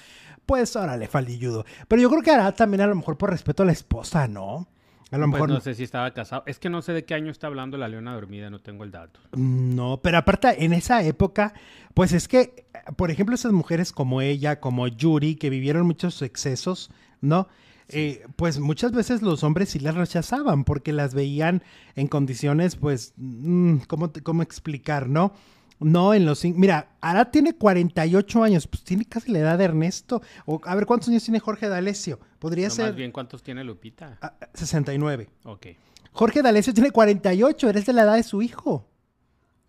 pues 0.45 0.75
órale, 0.75 1.07
faldilludo. 1.07 1.65
Pero 1.88 2.01
yo 2.01 2.09
creo 2.09 2.24
que 2.24 2.31
hará 2.31 2.51
también 2.53 2.81
a 2.81 2.88
lo 2.88 2.95
mejor 2.95 3.17
por 3.17 3.29
respeto 3.29 3.63
a 3.63 3.65
la 3.67 3.71
esposa, 3.71 4.27
¿no? 4.27 4.67
A 5.12 5.18
lo 5.18 5.25
pues 5.25 5.34
mejor 5.34 5.50
no 5.50 5.60
sé 5.60 5.74
si 5.74 5.84
estaba 5.84 6.12
casado. 6.13 6.44
Es 6.46 6.60
que 6.60 6.70
no 6.70 6.82
sé 6.82 6.94
de 6.94 7.04
qué 7.04 7.16
año 7.16 7.32
está 7.32 7.48
hablando 7.48 7.78
la 7.78 7.88
leona 7.88 8.13
dormida, 8.13 8.50
no 8.50 8.60
tengo 8.60 8.84
el 8.84 8.92
dato. 8.92 9.20
No, 9.36 10.00
pero 10.01 10.20
aparte, 10.20 10.63
en 10.63 10.74
esa 10.74 11.04
época, 11.04 11.54
pues 11.94 12.13
es 12.13 12.28
que, 12.28 12.66
por 12.96 13.10
ejemplo, 13.10 13.34
esas 13.34 13.51
mujeres 13.51 13.92
como 13.92 14.22
ella, 14.22 14.60
como 14.60 14.88
Yuri, 14.88 15.36
que 15.36 15.50
vivieron 15.50 15.88
muchos 15.88 16.22
excesos, 16.22 16.92
¿no? 17.22 17.48
Eh, 17.92 18.24
pues 18.36 18.60
muchas 18.60 18.92
veces 18.92 19.24
los 19.24 19.44
hombres 19.44 19.70
sí 19.70 19.80
las 19.80 19.96
rechazaban 19.96 20.63
porque 20.63 20.94
las 20.94 21.16
veían 21.16 21.63
en 21.96 22.08
condiciones, 22.08 22.75
pues, 22.75 23.13
mm, 23.18 23.78
¿cómo, 23.88 24.12
cómo 24.24 24.44
explicar, 24.44 25.10
no? 25.10 25.34
No, 25.79 26.13
en 26.13 26.25
los... 26.25 26.43
Mira, 26.43 26.89
Arad 27.00 27.29
tiene 27.29 27.55
48 27.55 28.43
años, 28.43 28.67
pues 28.67 28.83
tiene 28.83 29.05
casi 29.05 29.31
la 29.31 29.39
edad 29.39 29.57
de 29.57 29.63
Ernesto. 29.63 30.21
O, 30.45 30.59
a 30.63 30.75
ver, 30.75 30.86
¿cuántos 30.86 31.09
años 31.09 31.24
tiene 31.24 31.39
Jorge 31.39 31.69
D'Alessio? 31.69 32.19
Podría 32.39 32.69
ser... 32.69 32.88
Más 32.88 32.95
bien, 32.95 33.12
¿cuántos 33.12 33.43
tiene 33.43 33.63
Lupita? 33.63 34.19
69. 34.53 35.29
Ah, 35.45 35.51
ok. 35.51 35.67
Jorge 36.12 36.41
D'Alessio 36.41 36.74
tiene 36.74 36.91
48, 36.91 37.69
eres 37.69 37.86
de 37.86 37.93
la 37.93 38.03
edad 38.03 38.15
de 38.15 38.24
su 38.24 38.41
hijo. 38.41 38.89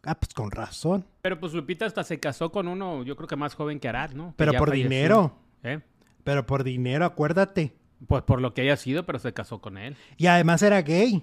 Ah, 0.03 0.19
pues 0.19 0.33
con 0.35 0.51
razón. 0.51 1.05
Pero 1.23 1.39
pues 1.39 1.53
Lupita 1.53 1.87
hasta 1.87 2.03
se 2.03 2.19
casó 2.19 2.51
con 2.51 2.69
uno, 2.69 3.05
yo 3.05 3.17
creo 3.17 3.29
que 3.29 3.37
más 3.37 3.55
joven 3.55 3.79
que 3.79 3.89
Arad, 3.89 4.13
¿no? 4.13 4.35
Pero 4.37 4.53
por 4.55 4.71
dinero. 4.71 5.37
¿Eh? 5.63 5.81
Pero 6.25 6.47
por 6.47 6.65
dinero, 6.65 7.05
acuérdate. 7.05 7.75
Pues 8.07 8.23
por 8.23 8.41
lo 8.41 8.55
que 8.55 8.63
haya 8.63 8.77
sido, 8.77 9.05
pero 9.05 9.19
se 9.19 9.33
casó 9.33 9.61
con 9.61 9.77
él. 9.77 9.97
Y 10.17 10.27
además 10.27 10.63
era 10.63 10.81
gay. 10.83 11.23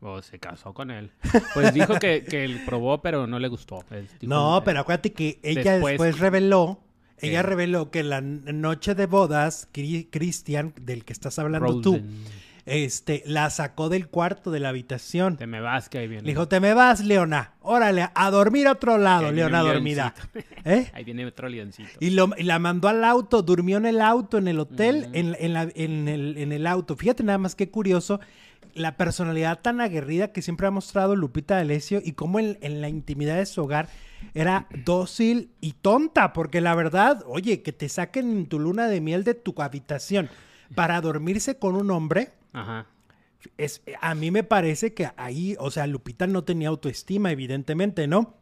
O 0.00 0.22
se 0.22 0.38
casó 0.38 0.72
con 0.72 0.90
él. 0.90 1.10
Pues 1.54 1.74
dijo 1.74 1.98
que, 1.98 2.24
que 2.24 2.44
él 2.44 2.62
probó, 2.64 3.02
pero 3.02 3.26
no 3.26 3.38
le 3.38 3.48
gustó. 3.48 3.84
no, 4.22 4.62
pero 4.64 4.80
acuérdate 4.80 5.12
que 5.12 5.40
ella 5.42 5.78
después, 5.78 6.18
reveló, 6.18 6.80
ella 7.18 7.42
reveló 7.42 7.90
que 7.90 8.04
la 8.04 8.20
noche 8.20 8.94
de 8.94 9.06
bodas, 9.06 9.68
Cristian, 9.72 10.72
del 10.80 11.04
que 11.04 11.12
estás 11.12 11.38
hablando 11.38 11.80
tú, 11.80 12.00
este, 12.64 13.22
la 13.26 13.50
sacó 13.50 13.88
del 13.88 14.08
cuarto 14.08 14.50
de 14.50 14.60
la 14.60 14.68
habitación. 14.68 15.36
Te 15.36 15.46
me 15.46 15.60
vas, 15.60 15.88
que 15.88 15.98
ahí 15.98 16.06
viene. 16.06 16.22
Le 16.22 16.32
dijo, 16.32 16.48
te 16.48 16.60
me 16.60 16.74
vas, 16.74 17.04
Leona. 17.04 17.54
Órale, 17.60 18.08
a 18.14 18.30
dormir 18.30 18.68
a 18.68 18.72
otro 18.72 18.98
lado, 18.98 19.32
Leona 19.32 19.60
dormida. 19.60 20.14
¿Eh? 20.64 20.90
Ahí 20.94 21.04
viene 21.04 21.26
otro 21.26 21.48
leoncito. 21.48 21.90
Y, 21.98 22.10
lo, 22.10 22.30
la 22.38 22.58
mandó 22.58 22.88
al 22.88 23.04
auto, 23.04 23.42
durmió 23.42 23.78
en 23.78 23.86
el 23.86 24.00
auto, 24.00 24.38
en 24.38 24.48
el 24.48 24.60
hotel, 24.60 25.08
en, 25.12 25.34
en, 25.38 26.08
el, 26.08 26.36
en 26.36 26.52
el 26.52 26.66
auto. 26.66 26.94
Fíjate 26.94 27.22
nada 27.22 27.38
más 27.38 27.54
qué 27.54 27.70
curioso 27.70 28.20
la 28.78 28.96
personalidad 28.96 29.60
tan 29.60 29.80
aguerrida 29.80 30.32
que 30.32 30.42
siempre 30.42 30.66
ha 30.66 30.70
mostrado 30.70 31.16
Lupita 31.16 31.56
D'Alessio 31.56 32.00
y 32.04 32.12
cómo 32.12 32.38
en, 32.38 32.80
la 32.80 32.88
intimidad 32.88 33.36
de 33.36 33.46
su 33.46 33.62
hogar 33.62 33.88
era 34.34 34.66
dócil 34.84 35.50
y 35.60 35.72
tonta, 35.74 36.32
porque 36.32 36.60
la 36.60 36.74
verdad, 36.74 37.22
oye, 37.26 37.62
que 37.62 37.72
te 37.72 37.88
saquen 37.88 38.30
en 38.30 38.46
tu 38.46 38.58
luna 38.58 38.88
de 38.88 39.00
miel 39.00 39.24
de 39.24 39.34
tu 39.34 39.54
habitación 39.58 40.28
para 40.74 41.00
dormirse 41.00 41.58
con 41.58 41.74
un 41.74 41.90
hombre, 41.90 42.32
Es, 43.56 43.82
a 44.00 44.14
mí 44.14 44.30
me 44.30 44.42
parece 44.42 44.94
que 44.94 45.10
ahí, 45.16 45.56
o 45.60 45.70
sea, 45.70 45.86
Lupita 45.86 46.26
no 46.26 46.44
tenía 46.44 46.68
autoestima, 46.68 47.30
evidentemente, 47.30 48.06
¿no? 48.08 48.34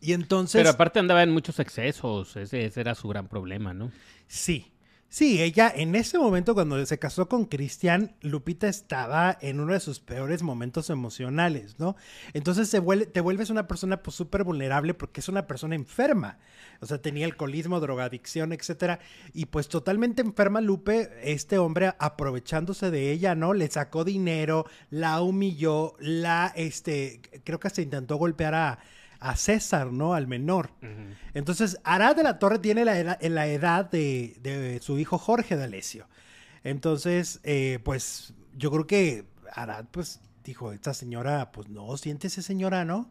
Y 0.00 0.12
entonces... 0.12 0.60
Pero 0.60 0.70
aparte 0.70 0.98
andaba 0.98 1.22
en 1.22 1.30
muchos 1.30 1.58
excesos, 1.58 2.36
ese, 2.36 2.64
ese 2.64 2.80
era 2.80 2.94
su 2.94 3.08
gran 3.08 3.28
problema, 3.28 3.74
¿no? 3.74 3.90
Sí, 4.26 4.72
Sí, 5.12 5.42
ella 5.42 5.72
en 5.74 5.96
ese 5.96 6.20
momento 6.20 6.54
cuando 6.54 6.86
se 6.86 7.00
casó 7.00 7.28
con 7.28 7.44
Cristian, 7.46 8.14
Lupita 8.20 8.68
estaba 8.68 9.36
en 9.40 9.58
uno 9.58 9.72
de 9.72 9.80
sus 9.80 9.98
peores 9.98 10.44
momentos 10.44 10.88
emocionales, 10.88 11.80
¿no? 11.80 11.96
Entonces 12.32 12.70
te 12.70 13.20
vuelves 13.20 13.50
una 13.50 13.66
persona 13.66 14.04
pues 14.04 14.14
súper 14.14 14.44
vulnerable 14.44 14.94
porque 14.94 15.20
es 15.20 15.28
una 15.28 15.48
persona 15.48 15.74
enferma. 15.74 16.38
O 16.80 16.86
sea, 16.86 17.02
tenía 17.02 17.26
alcoholismo, 17.26 17.80
drogadicción, 17.80 18.52
etcétera. 18.52 19.00
Y 19.34 19.46
pues 19.46 19.68
totalmente 19.68 20.22
enferma 20.22 20.60
Lupe, 20.60 21.10
este 21.24 21.58
hombre 21.58 21.92
aprovechándose 21.98 22.92
de 22.92 23.10
ella, 23.10 23.34
¿no? 23.34 23.52
Le 23.52 23.68
sacó 23.68 24.04
dinero, 24.04 24.64
la 24.90 25.20
humilló, 25.22 25.96
la, 25.98 26.52
este, 26.54 27.20
creo 27.42 27.58
que 27.58 27.70
se 27.70 27.82
intentó 27.82 28.14
golpear 28.14 28.54
a 28.54 28.78
a 29.20 29.36
César, 29.36 29.92
¿no? 29.92 30.14
Al 30.14 30.26
menor. 30.26 30.70
Entonces, 31.34 31.78
Arad 31.84 32.16
de 32.16 32.22
la 32.22 32.38
Torre 32.38 32.58
tiene 32.58 32.84
la 32.84 32.98
edad, 32.98 33.20
la 33.22 33.46
edad 33.46 33.90
de, 33.90 34.78
su 34.82 34.98
hijo 34.98 35.18
Jorge 35.18 35.56
de 35.56 35.64
Alessio. 35.64 36.08
Entonces, 36.64 37.40
eh, 37.44 37.78
pues 37.84 38.34
yo 38.56 38.70
creo 38.70 38.86
que 38.86 39.24
Arad, 39.52 39.86
pues 39.90 40.20
dijo, 40.44 40.72
esta 40.72 40.94
señora, 40.94 41.52
pues 41.52 41.68
no, 41.68 41.96
siéntese 41.96 42.42
señora, 42.42 42.84
¿no? 42.84 43.10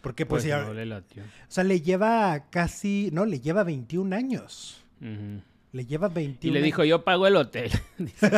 Porque 0.00 0.26
pues, 0.26 0.44
pues 0.44 0.48
ya, 0.48 0.68
le 0.72 0.94
O 0.94 1.02
sea, 1.48 1.64
le 1.64 1.80
lleva 1.80 2.48
casi, 2.50 3.10
no, 3.12 3.24
le 3.24 3.40
lleva 3.40 3.64
21 3.64 4.14
años. 4.14 4.84
Le 5.00 5.86
lleva 5.86 6.08
21 6.08 6.50
Y 6.50 6.60
le 6.60 6.64
dijo, 6.64 6.84
yo 6.84 7.04
pago 7.04 7.26
el 7.26 7.36
hotel. 7.36 7.70
Dice 7.98 8.30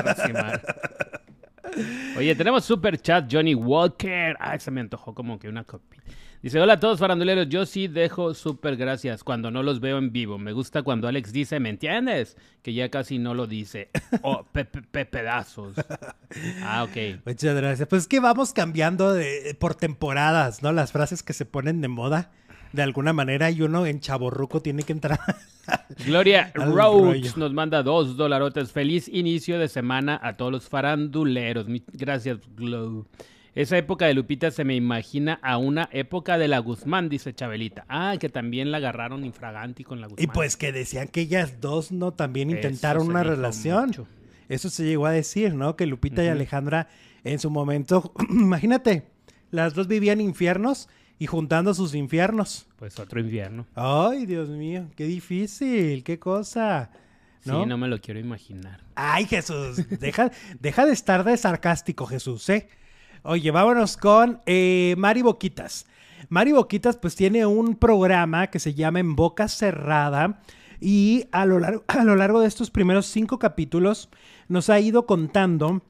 Oye, 2.16 2.34
tenemos 2.34 2.64
super 2.64 3.00
chat 3.00 3.30
Johnny 3.30 3.54
Walker. 3.54 4.36
Ah, 4.40 4.58
se 4.58 4.70
me 4.70 4.80
antojó 4.80 5.14
como 5.14 5.38
que 5.38 5.48
una 5.48 5.64
copia. 5.64 6.02
Dice, 6.42 6.58
hola 6.58 6.74
a 6.74 6.80
todos 6.80 6.98
faranduleros, 6.98 7.50
yo 7.50 7.66
sí 7.66 7.86
dejo 7.86 8.32
súper 8.32 8.76
gracias 8.76 9.22
cuando 9.22 9.50
no 9.50 9.62
los 9.62 9.78
veo 9.80 9.98
en 9.98 10.10
vivo. 10.10 10.38
Me 10.38 10.52
gusta 10.52 10.82
cuando 10.82 11.06
Alex 11.06 11.34
dice, 11.34 11.60
¿me 11.60 11.68
entiendes? 11.68 12.38
Que 12.62 12.72
ya 12.72 12.88
casi 12.88 13.18
no 13.18 13.34
lo 13.34 13.46
dice. 13.46 13.90
Oh, 14.22 14.44
pedazos. 15.10 15.76
Ah, 16.62 16.84
ok. 16.84 17.24
Muchas 17.24 17.54
gracias. 17.56 17.88
Pues 17.88 18.02
es 18.02 18.08
que 18.08 18.20
vamos 18.20 18.52
cambiando 18.52 19.12
de, 19.12 19.56
por 19.58 19.74
temporadas, 19.74 20.62
¿no? 20.62 20.72
Las 20.72 20.92
frases 20.92 21.22
que 21.22 21.32
se 21.32 21.46
ponen 21.46 21.80
de 21.80 21.88
moda. 21.88 22.30
De 22.72 22.82
alguna 22.82 23.12
manera 23.12 23.50
y 23.50 23.62
uno 23.62 23.86
en 23.86 24.00
chaborruco 24.00 24.60
tiene 24.62 24.82
que 24.82 24.92
entrar. 24.92 25.18
Gloria 26.06 26.52
Rhodes 26.54 27.36
nos 27.36 27.52
manda 27.52 27.82
dos 27.82 28.16
dolarotes. 28.16 28.72
Feliz 28.72 29.08
inicio 29.08 29.58
de 29.58 29.68
semana 29.68 30.20
a 30.22 30.36
todos 30.36 30.52
los 30.52 30.68
faranduleros. 30.68 31.66
Gracias, 31.92 32.38
Glow. 32.56 33.06
Esa 33.54 33.76
época 33.76 34.06
de 34.06 34.14
Lupita 34.14 34.50
se 34.50 34.64
me 34.64 34.76
imagina 34.76 35.40
a 35.42 35.58
una 35.58 35.88
época 35.92 36.38
de 36.38 36.46
la 36.46 36.60
Guzmán, 36.60 37.08
dice 37.08 37.34
Chabelita. 37.34 37.84
Ah, 37.88 38.14
que 38.20 38.28
también 38.28 38.70
la 38.70 38.76
agarraron 38.76 39.24
infraganti 39.24 39.82
con 39.82 40.00
la 40.00 40.06
Guzmán. 40.06 40.22
Y 40.22 40.28
pues 40.28 40.56
que 40.56 40.72
decían 40.72 41.08
que 41.08 41.22
ellas 41.22 41.60
dos 41.60 41.90
no 41.90 42.12
también 42.12 42.50
intentaron 42.50 43.08
una 43.08 43.24
relación. 43.24 43.92
Eso 44.48 44.70
se 44.70 44.84
llegó 44.84 45.06
a 45.06 45.12
decir, 45.12 45.54
¿no? 45.54 45.76
Que 45.76 45.86
Lupita 45.86 46.24
y 46.24 46.28
Alejandra 46.28 46.88
en 47.24 47.38
su 47.38 47.50
momento, 47.50 48.12
imagínate, 48.30 49.04
las 49.50 49.74
dos 49.74 49.88
vivían 49.88 50.20
infiernos 50.20 50.88
y 51.18 51.26
juntando 51.26 51.74
sus 51.74 51.94
infiernos. 51.94 52.66
Pues 52.78 52.98
otro 52.98 53.20
infierno. 53.20 53.66
Ay, 53.74 54.26
Dios 54.26 54.48
mío, 54.48 54.86
qué 54.96 55.04
difícil, 55.04 56.02
qué 56.02 56.18
cosa. 56.18 56.90
¿no? 57.44 57.62
Sí, 57.62 57.68
no 57.68 57.78
me 57.78 57.88
lo 57.88 58.00
quiero 58.00 58.20
imaginar. 58.20 58.84
Ay, 58.94 59.26
Jesús, 59.26 59.86
deja, 60.00 60.30
deja 60.60 60.86
de 60.86 60.92
estar 60.92 61.24
de 61.24 61.36
sarcástico, 61.36 62.06
Jesús, 62.06 62.48
¿eh? 62.48 62.68
Oye, 63.22 63.50
vámonos 63.50 63.98
con 63.98 64.40
eh, 64.46 64.94
Mari 64.96 65.20
Boquitas. 65.20 65.84
Mari 66.30 66.52
Boquitas 66.52 66.96
pues 66.96 67.16
tiene 67.16 67.44
un 67.44 67.76
programa 67.76 68.46
que 68.46 68.58
se 68.58 68.72
llama 68.72 69.00
En 69.00 69.14
Boca 69.14 69.48
Cerrada 69.48 70.40
Y 70.80 71.26
a 71.30 71.44
lo, 71.44 71.58
largo, 71.58 71.84
a 71.88 72.02
lo 72.04 72.16
largo 72.16 72.40
de 72.40 72.48
estos 72.48 72.70
primeros 72.70 73.04
cinco 73.06 73.38
capítulos 73.38 74.08
nos 74.48 74.70
ha 74.70 74.80
ido 74.80 75.04
contando 75.04 75.82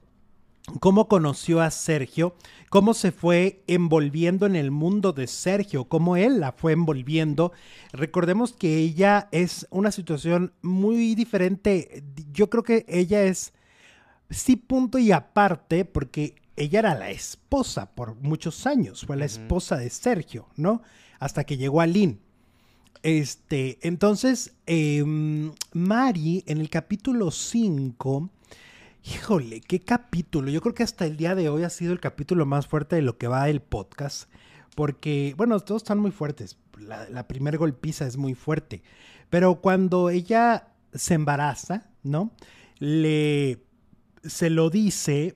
cómo 0.81 1.07
conoció 1.07 1.61
a 1.61 1.71
Sergio, 1.71 2.35
cómo 2.69 2.93
se 2.93 3.13
fue 3.13 3.63
envolviendo 3.67 4.45
en 4.45 4.57
el 4.57 4.69
mundo 4.69 5.13
de 5.13 5.27
Sergio, 5.27 5.85
cómo 5.85 6.17
él 6.17 6.41
la 6.41 6.51
fue 6.51 6.73
envolviendo. 6.73 7.53
Recordemos 7.93 8.51
que 8.51 8.77
ella 8.77 9.29
es 9.31 9.67
una 9.71 9.91
situación 9.91 10.51
muy 10.61 11.15
diferente. 11.15 12.03
Yo 12.33 12.49
creo 12.49 12.63
que 12.63 12.85
ella 12.89 13.23
es, 13.23 13.53
sí, 14.29 14.57
punto 14.57 14.99
y 14.99 15.13
aparte, 15.13 15.85
porque 15.85 16.40
ella 16.61 16.79
era 16.79 16.95
la 16.95 17.09
esposa 17.09 17.91
por 17.91 18.15
muchos 18.15 18.65
años, 18.67 19.05
fue 19.05 19.17
la 19.17 19.25
esposa 19.25 19.77
de 19.77 19.89
Sergio, 19.89 20.47
¿no? 20.55 20.81
Hasta 21.19 21.43
que 21.43 21.57
llegó 21.57 21.81
a 21.81 21.87
Lynn. 21.87 22.19
Este, 23.03 23.79
entonces, 23.81 24.53
em, 24.65 25.53
Mari 25.73 26.43
en 26.47 26.59
el 26.59 26.69
capítulo 26.69 27.31
5 27.31 28.29
Híjole, 29.03 29.61
qué 29.61 29.79
capítulo. 29.79 30.51
Yo 30.51 30.61
creo 30.61 30.75
que 30.75 30.83
hasta 30.83 31.05
el 31.05 31.17
día 31.17 31.33
de 31.33 31.49
hoy 31.49 31.63
ha 31.63 31.69
sido 31.71 31.91
el 31.91 31.99
capítulo 31.99 32.45
más 32.45 32.67
fuerte 32.67 32.95
de 32.97 33.01
lo 33.01 33.17
que 33.17 33.27
va 33.27 33.49
el 33.49 33.61
podcast. 33.61 34.29
Porque, 34.75 35.33
bueno, 35.37 35.59
todos 35.59 35.81
están 35.81 35.97
muy 35.97 36.11
fuertes. 36.11 36.57
La, 36.77 37.09
la 37.09 37.27
primer 37.27 37.57
golpiza 37.57 38.05
es 38.05 38.17
muy 38.17 38.35
fuerte. 38.35 38.83
Pero 39.31 39.59
cuando 39.59 40.09
ella 40.11 40.67
se 40.93 41.15
embaraza, 41.15 41.89
¿no? 42.03 42.31
Le. 42.77 43.63
Se 44.23 44.51
lo 44.51 44.69
dice. 44.69 45.35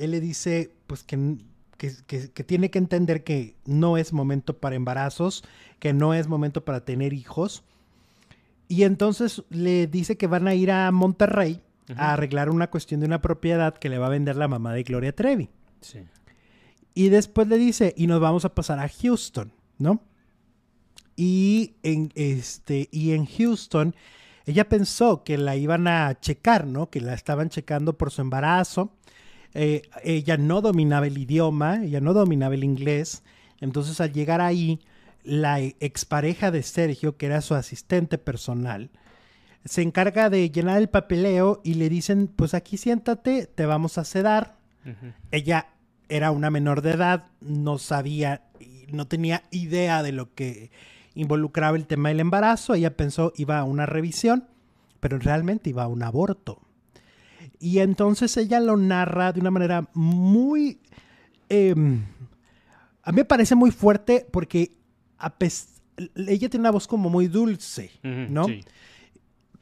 Él 0.00 0.12
le 0.12 0.20
dice, 0.20 0.72
pues 0.86 1.04
que, 1.04 1.36
que, 1.76 1.92
que 2.06 2.44
tiene 2.44 2.70
que 2.70 2.78
entender 2.78 3.22
que 3.22 3.54
no 3.66 3.96
es 3.96 4.12
momento 4.12 4.58
para 4.58 4.76
embarazos, 4.76 5.44
que 5.78 5.92
no 5.92 6.14
es 6.14 6.26
momento 6.26 6.64
para 6.64 6.84
tener 6.84 7.12
hijos. 7.12 7.62
Y 8.68 8.84
entonces 8.84 9.42
le 9.50 9.86
dice 9.86 10.16
que 10.16 10.26
van 10.26 10.48
a 10.48 10.54
ir 10.54 10.70
a 10.70 10.90
Monterrey 10.90 11.60
a 11.96 12.12
arreglar 12.12 12.50
una 12.50 12.70
cuestión 12.70 13.00
de 13.00 13.06
una 13.06 13.20
propiedad 13.20 13.76
que 13.76 13.88
le 13.88 13.98
va 13.98 14.06
a 14.06 14.10
vender 14.10 14.36
la 14.36 14.48
mamá 14.48 14.72
de 14.72 14.82
Gloria 14.84 15.14
Trevi. 15.14 15.48
Sí. 15.80 16.00
Y 16.94 17.08
después 17.08 17.48
le 17.48 17.58
dice, 17.58 17.94
y 17.96 18.06
nos 18.06 18.20
vamos 18.20 18.44
a 18.44 18.54
pasar 18.54 18.78
a 18.78 18.88
Houston, 18.88 19.52
¿no? 19.78 20.02
Y 21.16 21.74
en, 21.82 22.12
este, 22.14 22.88
y 22.90 23.12
en 23.12 23.26
Houston, 23.26 23.94
ella 24.46 24.68
pensó 24.68 25.22
que 25.22 25.36
la 25.38 25.56
iban 25.56 25.86
a 25.86 26.18
checar, 26.20 26.66
¿no? 26.66 26.90
Que 26.90 27.00
la 27.00 27.14
estaban 27.14 27.48
checando 27.48 27.96
por 27.96 28.10
su 28.10 28.22
embarazo. 28.22 28.92
Eh, 29.54 29.82
ella 30.04 30.36
no 30.36 30.60
dominaba 30.60 31.06
el 31.06 31.18
idioma, 31.18 31.82
ella 31.84 32.00
no 32.00 32.12
dominaba 32.12 32.54
el 32.54 32.64
inglés. 32.64 33.22
Entonces, 33.60 34.00
al 34.00 34.12
llegar 34.12 34.40
ahí, 34.40 34.80
la 35.24 35.60
expareja 35.60 36.50
de 36.50 36.62
Sergio, 36.62 37.16
que 37.16 37.26
era 37.26 37.40
su 37.40 37.54
asistente 37.54 38.18
personal, 38.18 38.90
se 39.64 39.82
encarga 39.82 40.30
de 40.30 40.50
llenar 40.50 40.78
el 40.78 40.88
papeleo 40.88 41.60
y 41.62 41.74
le 41.74 41.88
dicen, 41.88 42.28
pues 42.28 42.54
aquí 42.54 42.76
siéntate, 42.76 43.46
te 43.46 43.66
vamos 43.66 43.98
a 43.98 44.04
sedar. 44.04 44.56
Ella 45.30 45.66
era 46.08 46.30
una 46.30 46.50
menor 46.50 46.80
de 46.80 46.92
edad, 46.92 47.26
no 47.40 47.78
sabía, 47.78 48.42
no 48.90 49.06
tenía 49.06 49.42
idea 49.50 50.02
de 50.02 50.12
lo 50.12 50.34
que 50.34 50.70
involucraba 51.14 51.76
el 51.76 51.86
tema 51.86 52.08
del 52.08 52.20
embarazo. 52.20 52.74
Ella 52.74 52.96
pensó 52.96 53.32
iba 53.36 53.58
a 53.58 53.64
una 53.64 53.84
revisión, 53.84 54.48
pero 55.00 55.18
realmente 55.18 55.70
iba 55.70 55.82
a 55.82 55.88
un 55.88 56.02
aborto. 56.02 56.62
Y 57.60 57.78
entonces 57.78 58.36
ella 58.36 58.58
lo 58.58 58.76
narra 58.76 59.32
de 59.32 59.40
una 59.40 59.52
manera 59.52 59.88
muy... 59.94 60.80
Em, 61.48 62.02
a 63.02 63.12
mí 63.12 63.16
me 63.16 63.24
parece 63.24 63.54
muy 63.54 63.70
fuerte 63.70 64.26
porque 64.30 64.76
ella 66.14 66.48
tiene 66.48 66.62
una 66.62 66.70
voz 66.72 66.88
como 66.88 67.08
muy 67.10 67.28
dulce, 67.28 67.92
¿no? 68.02 68.46
Sí 68.46 68.64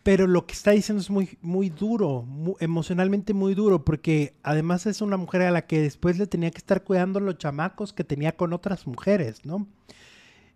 pero 0.09 0.27
lo 0.27 0.47
que 0.47 0.55
está 0.55 0.71
diciendo 0.71 1.03
es 1.03 1.11
muy, 1.11 1.37
muy 1.43 1.69
duro, 1.69 2.27
emocionalmente 2.61 3.35
muy 3.35 3.55
duro, 3.55 3.85
porque 3.85 4.33
además 4.43 4.87
es 4.87 5.03
una 5.03 5.19
mujer 5.19 5.43
a 5.43 5.51
la 5.51 5.67
que 5.67 5.83
después 5.83 6.17
le 6.17 6.27
tenía 6.27 6.51
que 6.51 6.57
estar 6.57 6.83
cuidando 6.83 7.21
los 7.21 7.37
chamacos 7.37 7.93
que 7.93 8.05
tenía 8.05 8.35
con 8.35 8.55
otras 8.55 8.87
mujeres, 8.87 9.45
¿no? 9.45 9.69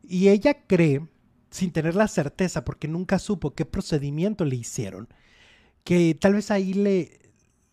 Y 0.02 0.28
ella 0.28 0.62
cree, 0.66 1.06
sin 1.50 1.70
tener 1.70 1.96
la 1.96 2.08
certeza, 2.08 2.64
porque 2.64 2.88
nunca 2.88 3.18
supo 3.18 3.50
qué 3.50 3.66
procedimiento 3.66 4.46
le 4.46 4.56
hicieron, 4.56 5.08
que 5.84 6.16
tal 6.18 6.32
vez 6.32 6.50
ahí 6.50 6.72
le, 6.72 7.20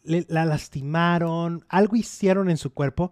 la 0.03 0.45
lastimaron, 0.45 1.65
algo 1.69 1.95
hicieron 1.95 2.49
en 2.49 2.57
su 2.57 2.73
cuerpo, 2.73 3.11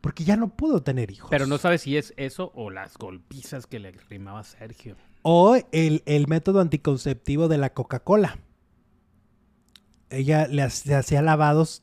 porque 0.00 0.24
ya 0.24 0.36
no 0.36 0.48
pudo 0.48 0.82
tener 0.82 1.10
hijos. 1.10 1.30
Pero 1.30 1.46
no 1.46 1.58
sabe 1.58 1.78
si 1.78 1.96
es 1.96 2.14
eso 2.16 2.52
o 2.54 2.70
las 2.70 2.96
golpizas 2.96 3.66
que 3.66 3.78
le 3.78 3.92
rimaba 3.92 4.44
Sergio. 4.44 4.96
O 5.22 5.56
el, 5.72 6.26
método 6.28 6.60
anticonceptivo 6.60 7.48
de 7.48 7.58
la 7.58 7.74
Coca-Cola. 7.74 8.38
Ella 10.10 10.46
le, 10.46 10.62
hacía 10.62 11.20
lavados 11.20 11.82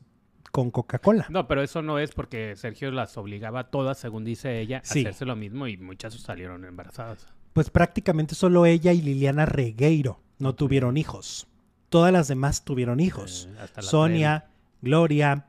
con 0.52 0.72
Coca-Cola. 0.72 1.28
No, 1.30 1.48
pero 1.48 1.62
eso 1.62 1.82
no 1.82 2.00
es 2.00 2.12
porque 2.12 2.56
Sergio 2.56 2.90
las 2.92 3.18
obligaba 3.18 3.70
todas, 3.70 4.00
según 4.00 4.24
dice 4.24 4.60
ella, 4.60 4.78
a 4.78 4.80
hacerse 4.80 5.26
lo 5.26 5.36
mismo 5.36 5.68
y 5.68 5.78
muchas 5.78 6.14
salieron 6.16 6.64
embarazadas. 6.66 7.28
Pues 7.54 7.70
prácticamente 7.70 8.36
solo 8.36 8.66
ella 8.66 8.94
y 8.94 9.02
Liliana 9.02 9.46
Regueiro 9.46 10.22
no 10.40 10.56
tuvieron 10.56 10.98
hijos. 10.98 11.48
Todas 11.96 12.12
las 12.12 12.28
demás 12.28 12.66
tuvieron 12.66 13.00
hijos. 13.00 13.48
Eh, 13.58 13.82
Sonia, 13.82 14.48
Gloria, 14.82 15.46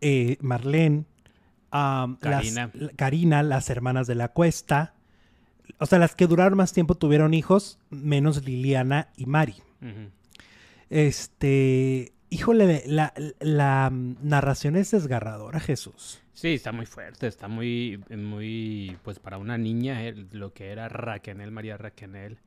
eh, 0.00 0.36
Marlene, 0.40 1.04
Karina. 1.70 2.72
Karina, 2.96 3.44
las 3.44 3.70
hermanas 3.70 4.08
de 4.08 4.16
la 4.16 4.26
Cuesta, 4.26 4.94
o 5.78 5.86
sea, 5.86 6.00
las 6.00 6.16
que 6.16 6.26
duraron 6.26 6.58
más 6.58 6.72
tiempo 6.72 6.96
tuvieron 6.96 7.34
hijos, 7.34 7.78
menos 7.90 8.44
Liliana 8.44 9.10
y 9.16 9.26
Mari. 9.26 9.54
Este, 10.90 12.12
híjole, 12.30 12.82
la, 12.86 13.14
la, 13.38 13.88
narración 13.92 14.74
es 14.74 14.90
desgarradora, 14.90 15.60
Jesús. 15.60 16.20
Sí, 16.32 16.54
está 16.54 16.72
muy 16.72 16.86
fuerte, 16.86 17.28
está 17.28 17.46
muy, 17.46 18.02
muy, 18.10 18.98
pues 19.04 19.20
para 19.20 19.38
una 19.38 19.56
niña, 19.56 20.00
lo 20.32 20.52
que 20.52 20.72
era 20.72 20.88
Raquenel, 20.88 21.52
María 21.52 21.76
Raquenel, 21.76 22.38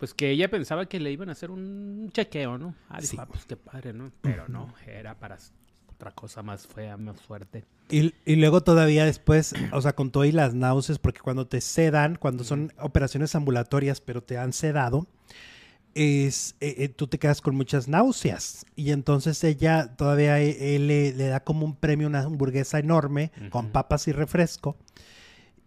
pues 0.00 0.14
que 0.14 0.30
ella 0.30 0.48
pensaba 0.48 0.86
que 0.86 0.98
le 0.98 1.12
iban 1.12 1.28
a 1.28 1.32
hacer 1.32 1.50
un 1.50 2.10
chequeo, 2.10 2.56
¿no? 2.56 2.74
Ah, 2.88 3.02
sí. 3.02 3.18
Ah, 3.20 3.26
pues 3.26 3.44
qué 3.44 3.54
padre, 3.54 3.92
¿no? 3.92 4.10
Pero 4.22 4.48
no, 4.48 4.72
era 4.86 5.14
para 5.14 5.36
otra 5.92 6.10
cosa 6.12 6.42
más 6.42 6.66
fea, 6.66 6.96
más 6.96 7.20
fuerte. 7.20 7.66
Y, 7.90 8.14
luego 8.36 8.62
todavía 8.62 9.04
después, 9.04 9.52
o 9.72 9.82
sea, 9.82 9.94
con 9.94 10.10
todo 10.10 10.24
y 10.24 10.32
las 10.32 10.54
náuseas, 10.54 10.98
porque 10.98 11.20
cuando 11.20 11.46
te 11.46 11.60
sedan, 11.60 12.16
cuando 12.16 12.44
son 12.44 12.72
operaciones 12.78 13.34
ambulatorias, 13.34 14.00
pero 14.00 14.22
te 14.22 14.38
han 14.38 14.54
sedado, 14.54 15.06
es, 15.94 16.54
eh, 16.60 16.76
eh, 16.78 16.88
tú 16.88 17.06
te 17.06 17.18
quedas 17.18 17.42
con 17.42 17.54
muchas 17.54 17.86
náuseas. 17.86 18.64
Y 18.76 18.92
entonces 18.92 19.44
ella 19.44 19.96
todavía 19.96 20.40
eh, 20.40 20.76
él, 20.76 20.86
le, 20.86 21.12
da 21.12 21.40
como 21.40 21.66
un 21.66 21.76
premio 21.76 22.06
una 22.06 22.20
hamburguesa 22.20 22.78
enorme 22.78 23.32
con 23.50 23.68
papas 23.68 24.08
y 24.08 24.12
refresco. 24.12 24.78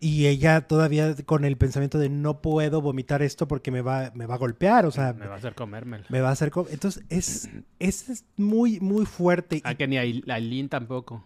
Y 0.03 0.27
ella 0.27 0.67
todavía 0.67 1.15
con 1.25 1.45
el 1.45 1.55
pensamiento 1.55 1.97
de 1.97 2.09
no 2.09 2.41
puedo 2.41 2.81
vomitar 2.81 3.21
esto 3.21 3.47
porque 3.47 3.71
me 3.71 3.79
va, 3.79 4.11
me 4.13 4.25
va 4.25 4.35
a 4.35 4.37
golpear, 4.37 4.85
o 4.85 4.91
sea... 4.91 5.13
Me 5.13 5.27
va 5.27 5.35
a 5.35 5.37
hacer 5.37 5.55
comérmelo. 5.55 6.03
Me 6.09 6.19
va 6.19 6.27
a 6.27 6.33
hacer. 6.33 6.51
Entonces 6.71 7.05
es, 7.07 7.49
es, 7.79 8.25
muy, 8.35 8.81
muy 8.81 9.05
fuerte. 9.05 9.61
Ah, 9.63 9.75
que 9.75 9.87
ni 9.87 9.97
Aileen 9.97 10.67
tampoco. 10.67 11.25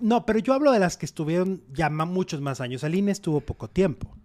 no, 0.00 0.24
pero 0.24 0.38
yo 0.38 0.54
hablo 0.54 0.72
de 0.72 0.78
las 0.78 0.96
que 0.96 1.04
estuvieron 1.04 1.62
ya 1.74 1.90
muchos 1.90 2.40
más 2.40 2.62
años. 2.62 2.84
Aileen 2.84 3.10
estuvo 3.10 3.42
poco 3.42 3.68
tiempo. 3.68 4.16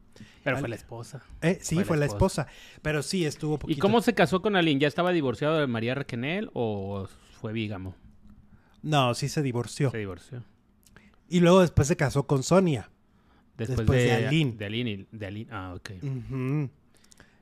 Pero 0.46 0.60
fue 0.60 0.70
la 0.70 0.76
esposa. 0.76 1.22
Eh, 1.42 1.60
sí, 1.62 1.84
fue, 1.84 1.98
la, 1.98 2.06
esposa. 2.06 2.48
Pero 2.82 3.04
sí, 3.04 3.26
estuvo 3.26 3.60
poquito. 3.60 3.78
¿Y 3.78 3.82
cómo 3.82 4.00
se 4.00 4.14
casó 4.14 4.42
con 4.42 4.56
Aileen? 4.56 4.80
¿Ya 4.80 4.88
estaba 4.88 5.12
divorciado 5.12 5.58
de 5.58 5.68
María 5.68 5.96
Raquenel 5.96 6.50
o 6.54 7.10
fue 7.42 7.52
vígamo? 7.52 7.94
No, 8.82 9.14
sí 9.16 9.28
se 9.28 9.42
divorció. 9.42 9.92
Se 9.92 9.98
divorció. 9.98 10.46
Y 11.28 11.42
luego 11.42 11.60
después 11.60 11.90
se 11.90 11.98
casó 11.98 12.26
con 12.26 12.44
Sonia. 12.44 12.90
Después, 13.58 13.88
de, 13.88 14.12
Aline. 14.28 14.54
De 14.58 14.66
Aline, 14.66 15.08
de 15.12 15.48
Ah, 15.52 15.74
ok. 15.76 15.92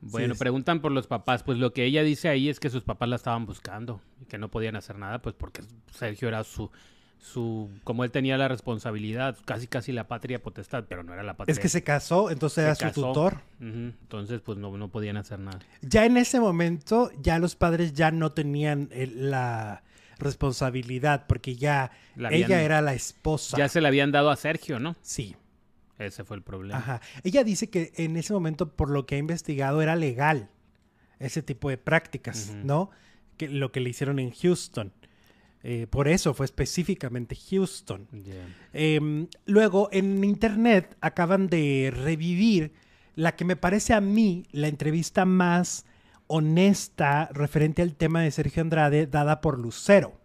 Bueno, 0.00 0.34
preguntan 0.34 0.80
por 0.80 0.92
los 0.92 1.06
papás. 1.06 1.42
Pues 1.42 1.58
lo 1.58 1.72
que 1.72 1.84
ella 1.84 2.02
dice 2.02 2.28
ahí 2.28 2.48
es 2.48 2.60
que 2.60 2.70
sus 2.70 2.82
papás 2.82 3.08
la 3.08 3.16
estaban 3.16 3.46
buscando 3.46 4.00
y 4.20 4.26
que 4.26 4.38
no 4.38 4.50
podían 4.50 4.76
hacer 4.76 4.98
nada, 4.98 5.20
pues 5.20 5.34
porque 5.34 5.62
Sergio 5.92 6.28
era 6.28 6.44
su, 6.44 6.70
su, 7.18 7.70
como 7.84 8.04
él 8.04 8.10
tenía 8.10 8.36
la 8.38 8.48
responsabilidad, 8.48 9.36
casi 9.44 9.66
casi 9.66 9.92
la 9.92 10.06
patria 10.06 10.42
potestad, 10.42 10.84
pero 10.88 11.02
no 11.02 11.12
era 11.12 11.22
la 11.22 11.36
patria. 11.36 11.52
Es 11.52 11.58
que 11.58 11.68
se 11.68 11.82
casó, 11.82 12.30
entonces 12.30 12.64
era 12.64 12.74
su 12.74 13.02
tutor. 13.02 13.38
Entonces, 13.60 14.40
pues 14.40 14.58
no, 14.58 14.76
no 14.76 14.88
podían 14.90 15.16
hacer 15.16 15.38
nada. 15.38 15.58
Ya 15.82 16.04
en 16.04 16.16
ese 16.16 16.40
momento, 16.40 17.10
ya 17.20 17.38
los 17.38 17.56
padres 17.56 17.92
ya 17.94 18.10
no 18.10 18.32
tenían 18.32 18.90
la 18.92 19.82
responsabilidad, 20.18 21.26
porque 21.26 21.56
ya 21.56 21.90
ella 22.16 22.62
era 22.62 22.80
la 22.80 22.94
esposa. 22.94 23.56
Ya 23.56 23.68
se 23.68 23.80
le 23.80 23.88
habían 23.88 24.12
dado 24.12 24.30
a 24.30 24.36
Sergio, 24.36 24.78
¿no? 24.78 24.96
Sí. 25.02 25.36
Ese 25.98 26.24
fue 26.24 26.36
el 26.36 26.42
problema. 26.42 26.78
Ajá. 26.78 27.00
Ella 27.22 27.44
dice 27.44 27.70
que 27.70 27.92
en 27.96 28.16
ese 28.16 28.32
momento, 28.32 28.74
por 28.74 28.90
lo 28.90 29.06
que 29.06 29.14
ha 29.14 29.18
investigado, 29.18 29.80
era 29.82 29.96
legal 29.96 30.50
ese 31.18 31.42
tipo 31.42 31.70
de 31.70 31.78
prácticas, 31.78 32.54
¿no? 32.64 32.90
Que 33.36 33.48
lo 33.48 33.72
que 33.72 33.80
le 33.80 33.90
hicieron 33.90 34.18
en 34.18 34.30
Houston. 34.30 34.92
Eh, 35.62 35.86
por 35.88 36.06
eso 36.06 36.34
fue 36.34 36.46
específicamente 36.46 37.36
Houston. 37.50 38.06
Em, 38.72 39.26
luego, 39.46 39.88
en 39.90 40.22
internet 40.22 40.96
acaban 41.00 41.48
de 41.48 41.92
revivir 41.94 42.72
la 43.14 43.34
que 43.34 43.44
me 43.44 43.56
parece 43.56 43.94
a 43.94 44.00
mí 44.00 44.46
la 44.52 44.68
entrevista 44.68 45.24
más 45.24 45.86
honesta 46.28 47.28
referente 47.32 47.82
al 47.82 47.96
tema 47.96 48.20
de 48.20 48.30
Sergio 48.30 48.62
Andrade 48.62 49.06
dada 49.06 49.40
por 49.40 49.58
Lucero. 49.58 50.20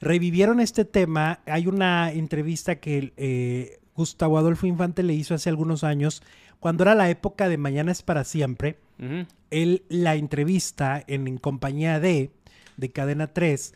Revivieron 0.00 0.60
este 0.60 0.84
tema. 0.84 1.40
Hay 1.46 1.66
una 1.66 2.12
entrevista 2.12 2.80
que 2.80 3.12
eh, 3.16 3.77
Gustavo 3.98 4.38
Adolfo 4.38 4.68
Infante 4.68 5.02
le 5.02 5.12
hizo 5.12 5.34
hace 5.34 5.48
algunos 5.48 5.82
años, 5.82 6.22
cuando 6.60 6.84
era 6.84 6.94
la 6.94 7.10
época 7.10 7.48
de 7.48 7.58
Mañana 7.58 7.90
es 7.90 8.02
para 8.02 8.22
siempre. 8.22 8.78
Él 9.50 9.82
la 9.88 10.14
entrevista 10.14 11.02
en, 11.08 11.36
compañía 11.38 11.98
de, 11.98 12.30
de 12.76 12.90
Cadena 12.90 13.26
3. 13.26 13.74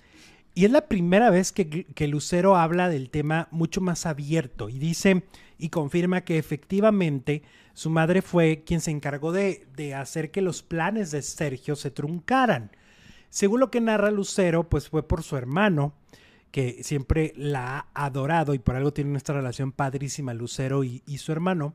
Y 0.55 0.65
es 0.65 0.71
la 0.71 0.87
primera 0.87 1.31
vez 1.31 1.51
que, 1.51 1.87
que, 1.87 2.07
Lucero 2.07 2.57
habla 2.57 2.89
del 2.89 3.11
tema 3.11 3.49
mucho 3.51 3.81
más 3.81 4.07
abierto 4.07 4.69
y 4.69 4.79
dice 4.79 5.25
y 5.59 5.71
confirma 5.71 6.21
que 6.21 6.39
efectivamente 6.39 7.43
su 7.75 7.91
madre 7.91 8.23
fue 8.23 8.63
quien 8.65 8.81
se 8.81 8.93
encargó 8.93 9.33
de, 9.33 9.67
de 9.75 9.95
hacer 9.95 10.31
que 10.31 10.43
los 10.43 10.63
planes 10.63 11.11
de 11.11 11.23
Sergio 11.23 11.75
se 11.75 11.91
truncaran. 11.91 12.71
Según 13.29 13.59
lo 13.59 13.73
que 13.73 13.81
narra 13.81 14.13
Lucero, 14.13 14.69
pues 14.69 14.89
fue 14.89 15.09
por 15.09 15.25
su 15.25 15.37
hermano, 15.37 15.95
que 16.53 16.85
siempre 16.85 17.33
la 17.35 17.89
ha 17.95 18.05
adorado 18.05 18.55
y 18.55 18.59
por 18.59 18.77
algo 18.77 18.93
tiene 18.93 19.11
nuestra 19.11 19.35
relación 19.35 19.73
padrísima, 19.73 20.35
Lucero 20.35 20.85
y, 20.85 21.01
su 21.17 21.33
hermano. 21.33 21.75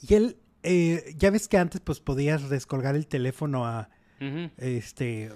Y 0.00 0.14
él, 0.14 0.38
eh, 0.62 1.12
ya 1.16 1.30
ves 1.30 1.48
que 1.48 1.58
antes 1.58 1.80
pues 1.80 2.00
podías 2.00 2.48
descolgar 2.48 2.94
el 2.94 3.08
teléfono 3.08 3.66
a, 3.66 3.90
Este, 4.56 5.30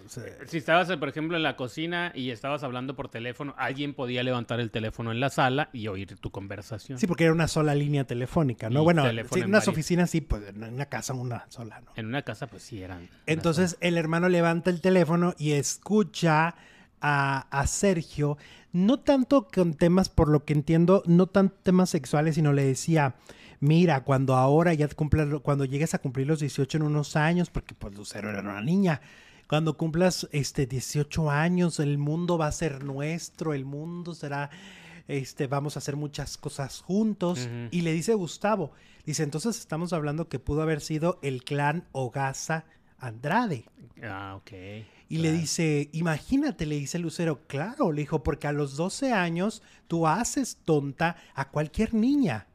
si 0.47 0.59
estabas, 0.59 0.91
por 0.97 1.09
ejemplo, 1.09 1.37
en 1.37 1.43
la 1.43 1.57
cocina 1.57 2.13
y 2.15 2.31
estabas 2.31 2.63
hablando 2.63 2.97
por 2.97 3.09
teléfono, 3.09 3.55
alguien 3.59 3.95
podía 3.95 4.23
levantar 4.23 4.61
el 4.61 4.71
teléfono 4.71 5.13
en 5.13 5.21
la 5.21 5.31
sala 5.31 5.69
y 5.73 5.89
oír 5.89 6.17
tu 6.17 6.31
conversación. 6.31 6.99
Sí, 6.99 7.07
porque 7.07 7.25
era 7.25 7.33
una 7.33 7.49
sola 7.49 7.75
línea 7.75 8.05
telefónica, 8.05 8.71
¿no? 8.71 8.83
bueno, 8.85 9.05
en 9.09 9.45
unas 9.45 9.69
oficinas 9.69 10.11
sí, 10.11 10.21
pues 10.21 10.49
en 10.49 10.63
una 10.63 10.87
casa 10.87 11.15
una 11.15 11.47
sola, 11.49 11.81
¿no? 11.81 11.93
En 11.97 12.07
una 12.07 12.23
casa, 12.23 12.47
pues 12.47 12.63
sí 12.63 12.83
eran. 12.83 13.09
Entonces 13.27 13.77
el 13.81 13.97
hermano 13.99 14.29
levanta 14.29 14.71
el 14.71 14.81
teléfono 14.81 15.35
y 15.39 15.53
escucha 15.53 16.55
a, 17.03 17.65
Sergio, 17.67 18.39
no 18.73 19.01
tanto 19.01 19.49
con 19.53 19.75
temas, 19.75 20.09
por 20.09 20.29
lo 20.29 20.45
que 20.45 20.53
entiendo, 20.53 21.03
no 21.07 21.27
tanto 21.27 21.57
temas 21.63 21.91
sexuales, 21.91 22.37
sino 22.37 22.53
le 22.53 22.65
decía, 22.65 23.17
mira, 23.61 24.05
cuando 24.05 24.37
ahora 24.37 24.73
ya 24.73 24.89
cumplas, 24.89 25.29
cuando 25.43 25.65
llegues 25.65 25.95
a 25.95 25.99
cumplir 25.99 26.27
los 26.29 26.41
18 26.41 26.79
en 26.79 26.85
unos 26.85 27.17
años, 27.17 27.51
porque 27.51 27.75
pues 27.75 27.95
Lucero 27.95 28.31
era 28.31 28.41
una 28.41 28.63
niña, 28.63 29.01
cuando 29.49 29.77
cumplas 29.77 30.29
este 30.33 30.67
18 30.67 31.31
años, 31.31 31.81
el 31.81 31.99
mundo 31.99 32.39
va 32.39 32.47
a 32.47 32.53
ser 32.53 32.85
nuestro, 32.85 33.53
el 33.53 33.65
mundo 33.65 34.15
será, 34.15 34.49
este, 35.09 35.47
vamos 35.47 35.77
a 35.77 35.81
hacer 35.81 35.97
muchas 35.97 36.39
cosas 36.39 36.81
juntos. 36.81 37.51
Y 37.71 37.83
le 37.83 37.93
dice 37.93 38.15
Gustavo, 38.15 38.73
dice, 39.05 39.25
entonces 39.25 39.59
estamos 39.59 39.93
hablando 39.93 40.29
que 40.29 40.39
pudo 40.39 40.63
haber 40.63 40.81
sido 40.81 41.19
el 41.21 41.45
clan 41.45 41.85
Ogasa 41.93 42.65
Andrade. 42.99 43.67
Ah, 44.03 44.37
ok. 44.37 44.53
Y 45.13 45.19
le 45.19 45.31
dice, 45.31 45.91
imagínate, 45.93 46.65
le 46.65 46.77
dice 46.77 46.99
Lucero, 46.99 47.43
claro, 47.47 47.93
le 47.93 48.01
dijo, 48.01 48.23
porque 48.23 48.47
a 48.47 48.53
los 48.53 48.77
12 48.77 49.13
años 49.13 49.63
tú 49.87 50.07
haces 50.07 50.57
tonta 50.65 51.17
a 51.35 51.51
cualquier 51.51 51.93
niña. 51.93 52.47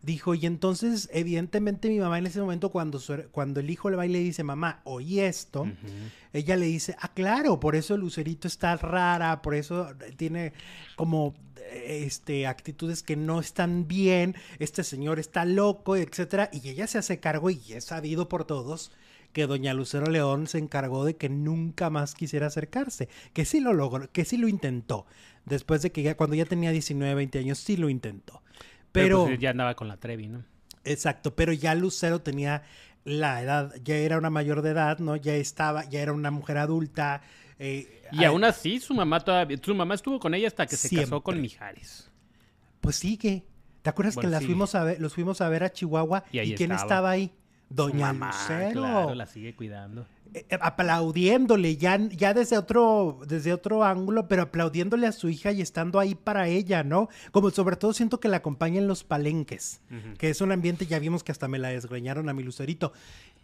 Dijo, 0.00 0.34
y 0.34 0.46
entonces, 0.46 1.10
evidentemente, 1.12 1.90
mi 1.90 1.98
mamá 1.98 2.18
en 2.18 2.28
ese 2.28 2.40
momento, 2.40 2.70
cuando, 2.70 2.98
cuando 3.30 3.60
el 3.60 3.68
hijo 3.68 3.90
le 3.90 3.96
va 3.96 4.06
y 4.06 4.08
le 4.08 4.20
dice, 4.20 4.42
mamá, 4.42 4.80
oí 4.84 5.20
esto, 5.20 5.70
ella 6.32 6.56
le 6.56 6.64
dice, 6.64 6.96
ah, 6.98 7.12
claro, 7.12 7.60
por 7.60 7.76
eso 7.76 7.94
Lucerito 7.98 8.48
está 8.48 8.74
rara, 8.76 9.42
por 9.42 9.54
eso 9.54 9.88
tiene 10.16 10.54
como 10.96 11.34
este, 11.74 12.46
actitudes 12.46 13.02
que 13.02 13.16
no 13.16 13.38
están 13.38 13.86
bien, 13.86 14.34
este 14.60 14.82
señor 14.82 15.18
está 15.18 15.44
loco, 15.44 15.96
etcétera, 15.96 16.48
y 16.54 16.66
ella 16.70 16.86
se 16.86 16.96
hace 16.96 17.20
cargo 17.20 17.50
y 17.50 17.60
es 17.74 17.84
sabido 17.84 18.30
por 18.30 18.46
todos 18.46 18.92
que 19.32 19.46
doña 19.46 19.74
Lucero 19.74 20.06
León 20.06 20.46
se 20.46 20.58
encargó 20.58 21.04
de 21.04 21.16
que 21.16 21.28
nunca 21.28 21.90
más 21.90 22.14
quisiera 22.14 22.46
acercarse, 22.46 23.08
que 23.32 23.44
sí 23.44 23.60
lo 23.60 23.72
logró, 23.72 24.10
que 24.10 24.24
sí 24.24 24.36
lo 24.36 24.48
intentó. 24.48 25.06
Después 25.44 25.82
de 25.82 25.90
que 25.90 26.02
ya 26.02 26.16
cuando 26.16 26.36
ya 26.36 26.44
tenía 26.44 26.70
19, 26.70 27.14
20 27.14 27.38
años 27.38 27.58
sí 27.58 27.76
lo 27.76 27.88
intentó. 27.88 28.42
Pero, 28.92 29.24
pues, 29.24 29.38
ya 29.38 29.50
andaba 29.50 29.74
con 29.74 29.88
la 29.88 29.96
Trevi, 29.96 30.28
¿no? 30.28 30.44
Exacto, 30.84 31.34
pero 31.34 31.52
ya 31.52 31.74
Lucero 31.74 32.20
tenía 32.20 32.62
la 33.04 33.42
edad, 33.42 33.74
ya 33.82 33.96
era 33.96 34.18
una 34.18 34.30
mayor 34.30 34.62
de 34.62 34.70
edad, 34.70 34.98
¿no? 34.98 35.16
Ya 35.16 35.34
estaba, 35.34 35.88
ya 35.88 36.00
era 36.00 36.12
una 36.12 36.30
mujer 36.30 36.58
adulta. 36.58 37.22
Eh, 37.58 38.02
y 38.12 38.24
aún 38.24 38.44
así, 38.44 38.80
su 38.80 38.94
mamá 38.94 39.20
todavía, 39.20 39.58
su 39.62 39.74
mamá 39.74 39.94
estuvo 39.94 40.18
con 40.18 40.34
ella 40.34 40.48
hasta 40.48 40.66
que 40.66 40.76
se 40.76 40.94
casó 40.94 41.22
con 41.22 41.40
Mijares. 41.40 42.10
Pues 42.80 42.96
sigue. 42.96 43.44
¿Te 43.82 43.90
acuerdas 43.90 44.16
que 44.16 44.28
las 44.28 44.44
fuimos 44.44 44.74
a 44.76 44.84
ver, 44.84 45.00
los 45.00 45.14
fuimos 45.14 45.40
a 45.40 45.48
ver 45.48 45.64
a 45.64 45.72
Chihuahua? 45.72 46.24
¿Y, 46.30 46.54
quién 46.54 46.70
estaba 46.70 47.10
ahí? 47.10 47.32
Doña 47.74 48.12
Lucero. 48.12 49.14
la 49.14 49.26
sigue 49.26 49.54
cuidando. 49.54 50.06
Eh, 50.34 50.46
eh, 50.48 50.58
aplaudiéndole, 50.60 51.76
ya, 51.76 51.98
ya 51.98 52.32
desde 52.32 52.56
otro, 52.56 53.18
desde 53.26 53.52
otro 53.52 53.84
ángulo, 53.84 54.28
pero 54.28 54.42
aplaudiéndole 54.42 55.06
a 55.06 55.12
su 55.12 55.28
hija 55.28 55.52
y 55.52 55.60
estando 55.60 55.98
ahí 55.98 56.14
para 56.14 56.48
ella, 56.48 56.82
¿no? 56.82 57.08
Como 57.32 57.50
sobre 57.50 57.76
todo 57.76 57.92
siento 57.92 58.18
que 58.18 58.28
la 58.28 58.38
acompaña 58.38 58.78
en 58.78 58.86
los 58.86 59.04
palenques, 59.04 59.82
que 60.18 60.30
es 60.30 60.40
un 60.40 60.52
ambiente, 60.52 60.86
ya 60.86 60.98
vimos 60.98 61.22
que 61.22 61.32
hasta 61.32 61.48
me 61.48 61.58
la 61.58 61.68
desgreñaron 61.68 62.30
a 62.30 62.32
mi 62.32 62.42
lucerito, 62.42 62.92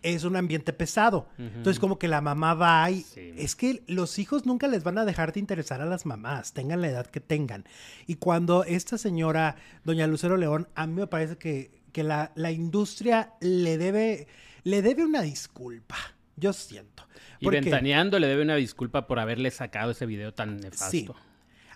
es 0.02 0.24
un 0.24 0.36
ambiente 0.36 0.72
pesado. 0.72 1.28
Entonces 1.36 1.78
como 1.78 1.98
que 1.98 2.08
la 2.08 2.20
mamá 2.22 2.54
va 2.54 2.90
y 2.90 3.04
es 3.36 3.54
que 3.54 3.82
los 3.86 4.18
hijos 4.18 4.46
nunca 4.46 4.66
les 4.66 4.82
van 4.82 4.96
a 4.96 5.04
dejar 5.04 5.32
de 5.32 5.40
interesar 5.40 5.82
a 5.82 5.86
las 5.86 6.06
mamás, 6.06 6.54
tengan 6.54 6.80
la 6.80 6.88
edad 6.88 7.06
que 7.06 7.20
tengan. 7.20 7.64
Y 8.06 8.14
cuando 8.14 8.64
esta 8.64 8.96
señora, 8.96 9.56
doña 9.84 10.06
Lucero 10.06 10.38
León, 10.38 10.68
a 10.74 10.86
mí 10.86 10.94
me 10.94 11.06
parece 11.06 11.36
que 11.36 11.77
que 11.98 12.04
la, 12.04 12.52
industria 12.52 13.32
le 13.40 13.76
debe, 13.76 14.28
le 14.62 14.82
debe 14.82 15.04
una 15.04 15.20
disculpa. 15.20 15.96
Yo 16.36 16.52
siento. 16.52 17.08
Y 17.40 17.48
Ventaneando 17.48 18.20
le 18.20 18.28
debe 18.28 18.42
una 18.42 18.54
disculpa 18.54 19.08
por 19.08 19.18
haberle 19.18 19.50
sacado 19.50 19.90
ese 19.90 20.06
video 20.06 20.32
tan 20.32 20.58
nefasto. 20.58 20.90
Sí. 20.90 21.08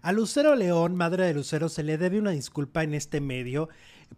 A 0.00 0.12
Lucero 0.12 0.54
León, 0.54 0.94
madre 0.94 1.26
de 1.26 1.34
Lucero, 1.34 1.68
se 1.68 1.82
le 1.82 1.98
debe 1.98 2.20
una 2.20 2.30
disculpa 2.30 2.84
en 2.84 2.94
este 2.94 3.20
medio 3.20 3.68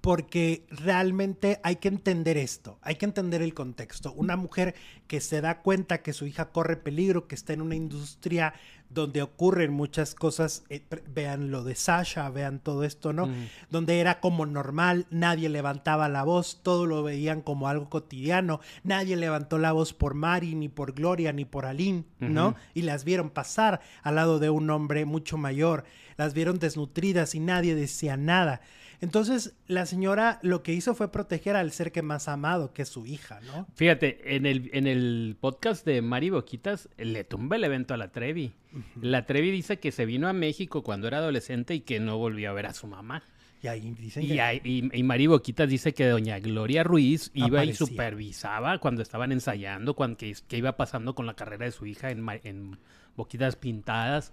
porque 0.01 0.67
realmente 0.71 1.61
hay 1.63 1.77
que 1.77 1.89
entender 1.89 2.37
esto, 2.37 2.79
hay 2.83 2.97
que 2.97 3.05
entender 3.05 3.43
el 3.43 3.55
contexto. 3.55 4.13
Una 4.13 4.37
mujer 4.37 4.75
que 5.07 5.21
se 5.21 5.41
da 5.41 5.63
cuenta 5.63 6.03
que 6.03 6.13
su 6.13 6.27
hija 6.27 6.51
corre 6.51 6.77
peligro, 6.77 7.27
que 7.29 7.35
está 7.35 7.53
en 7.53 7.63
una 7.63 7.75
industria 7.75 8.55
donde 8.91 9.23
ocurren 9.23 9.73
muchas 9.73 10.15
cosas, 10.15 10.65
eh, 10.69 10.83
vean 11.13 11.51
lo 11.51 11.65
de 11.65 11.75
Sasha, 11.75 12.31
vean 12.31 12.61
todo 12.61 12.85
esto, 12.85 13.13
¿no? 13.13 13.29
Donde 13.69 13.99
era 13.99 14.21
como 14.21 14.47
normal, 14.47 15.07
nadie 15.11 15.49
levantaba 15.49 16.09
la 16.09 16.23
voz, 16.23 16.61
todo 16.63 16.87
lo 16.87 17.03
veían 17.03 17.41
como 17.41 17.69
algo 17.69 17.91
cotidiano, 17.91 18.61
nadie 18.85 19.17
levantó 19.17 19.59
la 19.59 19.73
voz 19.73 19.93
por 19.93 20.15
Mari, 20.15 20.55
ni 20.55 20.69
por 20.69 20.93
Gloria, 20.93 21.33
ni 21.33 21.45
por 21.45 21.67
Aline, 21.67 22.05
¿no? 22.21 22.55
Y 22.73 22.83
las 22.83 23.05
vieron 23.05 23.31
pasar 23.31 23.81
al 24.03 24.15
lado 24.15 24.39
de 24.39 24.51
un 24.51 24.71
hombre 24.71 25.05
mucho 25.05 25.37
mayor, 25.39 25.85
las 26.17 26.33
vieron 26.33 26.59
desnutridas 26.59 27.35
y 27.35 27.41
nadie 27.41 27.75
decía 27.75 28.17
nada. 28.17 28.61
Entonces, 29.01 29.55
la 29.67 29.87
señora 29.87 30.39
lo 30.43 30.63
que 30.63 30.73
hizo 30.73 30.95
fue 30.95 31.11
proteger 31.11 31.57
al 31.57 31.73
ser 31.73 31.93
que 31.93 32.03
más 32.03 32.29
amado, 32.29 32.73
que 32.73 32.83
es 32.83 32.89
su 32.89 33.07
hija, 33.07 33.41
¿no? 33.41 33.67
Fíjate, 33.75 34.37
en 34.37 34.47
el, 34.47 34.71
en 34.73 34.87
el 34.87 35.37
podcast 35.41 35.85
de 35.85 36.03
Mari 36.03 36.31
Boquitas 36.31 36.89
le 36.97 37.25
tumba 37.25 37.57
el 37.57 37.65
evento 37.65 37.95
a 37.95 37.97
la 37.97 38.09
Trevi. 38.09 38.53
La 39.01 39.25
Trevi 39.25 39.51
dice 39.51 39.79
que 39.79 39.93
se 39.93 40.05
vino 40.07 40.29
a 40.29 40.33
México 40.33 40.83
cuando 40.83 41.07
era 41.07 41.19
adolescente 41.19 41.75
y 41.75 41.81
que 41.81 42.01
no 42.01 42.19
volvió 42.19 42.51
a 42.51 42.55
ver 42.55 42.67
a 42.67 42.75
su 42.75 42.87
mamá. 42.87 43.23
Y 43.63 43.67
ahí 43.67 43.95
dicen 43.99 44.25
y, 44.25 45.03
Mari 45.05 45.27
Boquitas 45.27 45.69
dice 45.71 45.95
que 45.95 46.07
doña 46.07 46.39
Gloria 46.39 46.85
Ruiz 46.85 47.31
iba 47.33 47.65
y 47.65 47.73
supervisaba 47.73 48.79
cuando 48.79 49.01
estaban 49.01 49.33
ensayando, 49.33 49.95
cuando, 49.95 50.19
que, 50.19 50.35
iba 50.51 50.77
pasando 50.77 51.15
con 51.15 51.25
la 51.25 51.35
carrera 51.35 51.65
de 51.65 51.73
su 51.73 51.87
hija 51.87 52.11
en, 52.11 52.27
en 52.43 52.79
Boquitas 53.17 53.57
Pintadas. 53.57 54.33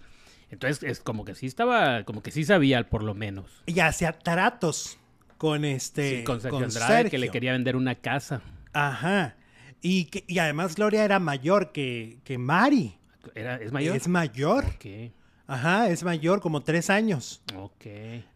Entonces 0.52 0.84
es 0.84 1.00
como 1.00 1.24
que 1.26 1.34
sí 1.34 1.48
estaba, 1.48 2.04
como 2.04 2.22
que 2.22 2.32
sí 2.32 2.44
sabía 2.44 2.88
por 2.90 3.04
lo 3.04 3.14
menos. 3.14 3.64
Y 3.66 3.80
hacía 3.80 4.12
tratos 4.12 5.00
con 5.38 5.66
este. 5.66 6.20
Sí, 6.20 6.24
con 6.24 6.42
Sergio 6.42 6.66
Andrade, 6.66 7.10
que 7.10 7.18
le 7.18 7.30
quería 7.30 7.54
vender 7.54 7.76
una 7.76 7.96
casa. 7.96 8.42
Ajá. 8.74 9.36
Y, 9.82 10.06
que, 10.06 10.24
y 10.28 10.38
además 10.40 10.76
Gloria 10.76 11.04
era 11.04 11.20
mayor 11.20 11.72
que, 11.72 12.20
que 12.24 12.38
Mari. 12.38 12.98
Era, 13.34 13.56
¿Es 13.56 13.72
mayor? 13.72 13.96
Es 13.96 14.08
mayor. 14.08 14.66
Ok. 14.66 15.12
Ajá, 15.48 15.90
es 15.90 16.04
mayor, 16.04 16.42
como 16.42 16.62
tres 16.62 16.90
años. 16.90 17.42
Ok. 17.56 17.86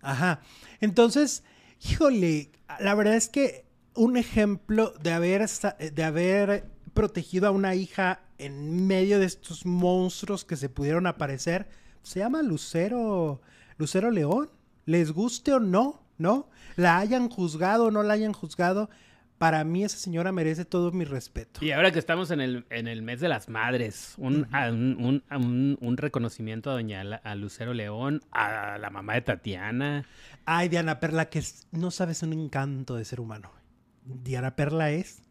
Ajá. 0.01 0.41
Entonces, 0.81 1.43
híjole, 1.87 2.49
la 2.79 2.95
verdad 2.95 3.15
es 3.15 3.29
que 3.29 3.65
un 3.93 4.17
ejemplo 4.17 4.93
de 5.01 5.11
haber, 5.11 5.47
de 5.47 6.03
haber 6.03 6.65
protegido 6.93 7.47
a 7.47 7.51
una 7.51 7.75
hija 7.75 8.21
en 8.37 8.87
medio 8.87 9.19
de 9.19 9.25
estos 9.25 9.65
monstruos 9.65 10.45
que 10.45 10.55
se 10.55 10.69
pudieron 10.69 11.07
aparecer 11.07 11.67
se 12.05 12.19
llama 12.19 12.43
Lucero, 12.43 13.41
Lucero 13.77 14.11
León. 14.11 14.49
Les 14.85 15.11
guste 15.11 15.51
o 15.53 15.59
no, 15.59 16.03
¿no? 16.17 16.47
La 16.75 16.99
hayan 16.99 17.29
juzgado 17.29 17.85
o 17.85 17.91
no 17.91 18.03
la 18.03 18.13
hayan 18.13 18.33
juzgado, 18.33 18.89
para 19.39 19.63
mí 19.63 19.83
esa 19.83 19.97
señora 19.97 20.31
merece 20.31 20.65
todo 20.65 20.91
mi 20.91 21.03
respeto. 21.03 21.65
Y 21.65 21.71
ahora 21.71 21.91
que 21.91 21.99
estamos 21.99 22.31
en 22.31 22.39
el, 22.39 22.65
en 22.69 22.87
el 22.87 23.01
mes 23.01 23.19
de 23.19 23.27
las 23.27 23.49
madres, 23.49 24.13
un, 24.17 24.47
un, 25.31 25.97
reconocimiento 25.97 26.69
a 26.69 26.73
doña 26.73 27.01
a 27.01 27.35
Lucero 27.35 27.73
León, 27.73 28.21
a 28.31 28.77
la 28.77 28.89
mamá 28.91 29.15
de 29.15 29.21
Tatiana. 29.21 30.05
Ay, 30.45 30.69
Diana 30.69 30.99
Perla, 30.99 31.29
que 31.29 31.43
no 31.71 31.91
sabes 31.91 32.21
un 32.23 32.33
encanto 32.33 32.95
de 32.95 33.03
ser 33.03 33.19
humano. 33.19 33.51
Diana 34.05 34.55
Perla 34.55 34.91
es 34.91 35.23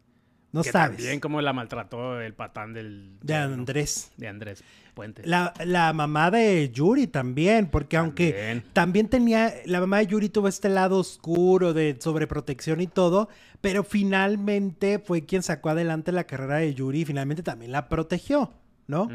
No 0.55 0.63
sabes. 0.63 0.97
También 0.97 1.19
como 1.19 1.41
la 1.41 1.51
maltrató 1.51 2.21
el 2.21 2.33
patán 2.33 2.71
del... 2.71 3.17
De 3.21 3.35
Andrés. 3.35 4.13
De 4.15 4.29
Andrés 4.29 4.63
Puente. 4.93 5.23
La, 5.25 5.53
la, 5.65 5.91
mamá 5.91 6.31
de 6.31 6.71
Yuri 6.71 7.07
también, 7.07 7.67
porque 7.67 7.97
aunque 7.97 8.63
también 8.71 9.09
tenía, 9.09 9.53
la 9.65 9.81
mamá 9.81 9.97
de 9.97 10.07
Yuri 10.07 10.29
tuvo 10.29 10.47
este 10.47 10.69
lado 10.69 10.99
oscuro 10.99 11.73
de 11.73 11.97
sobreprotección 11.99 12.79
y 12.79 12.87
todo, 12.87 13.27
pero 13.59 13.83
finalmente 13.83 14.99
fue 14.99 15.25
quien 15.25 15.43
sacó 15.43 15.71
adelante 15.71 16.13
la 16.13 16.23
carrera 16.23 16.59
de 16.59 16.73
Yuri 16.73 17.01
y 17.01 17.05
finalmente 17.05 17.43
también 17.43 17.73
la 17.73 17.89
protegió, 17.89 18.53
¿no? 18.87 19.09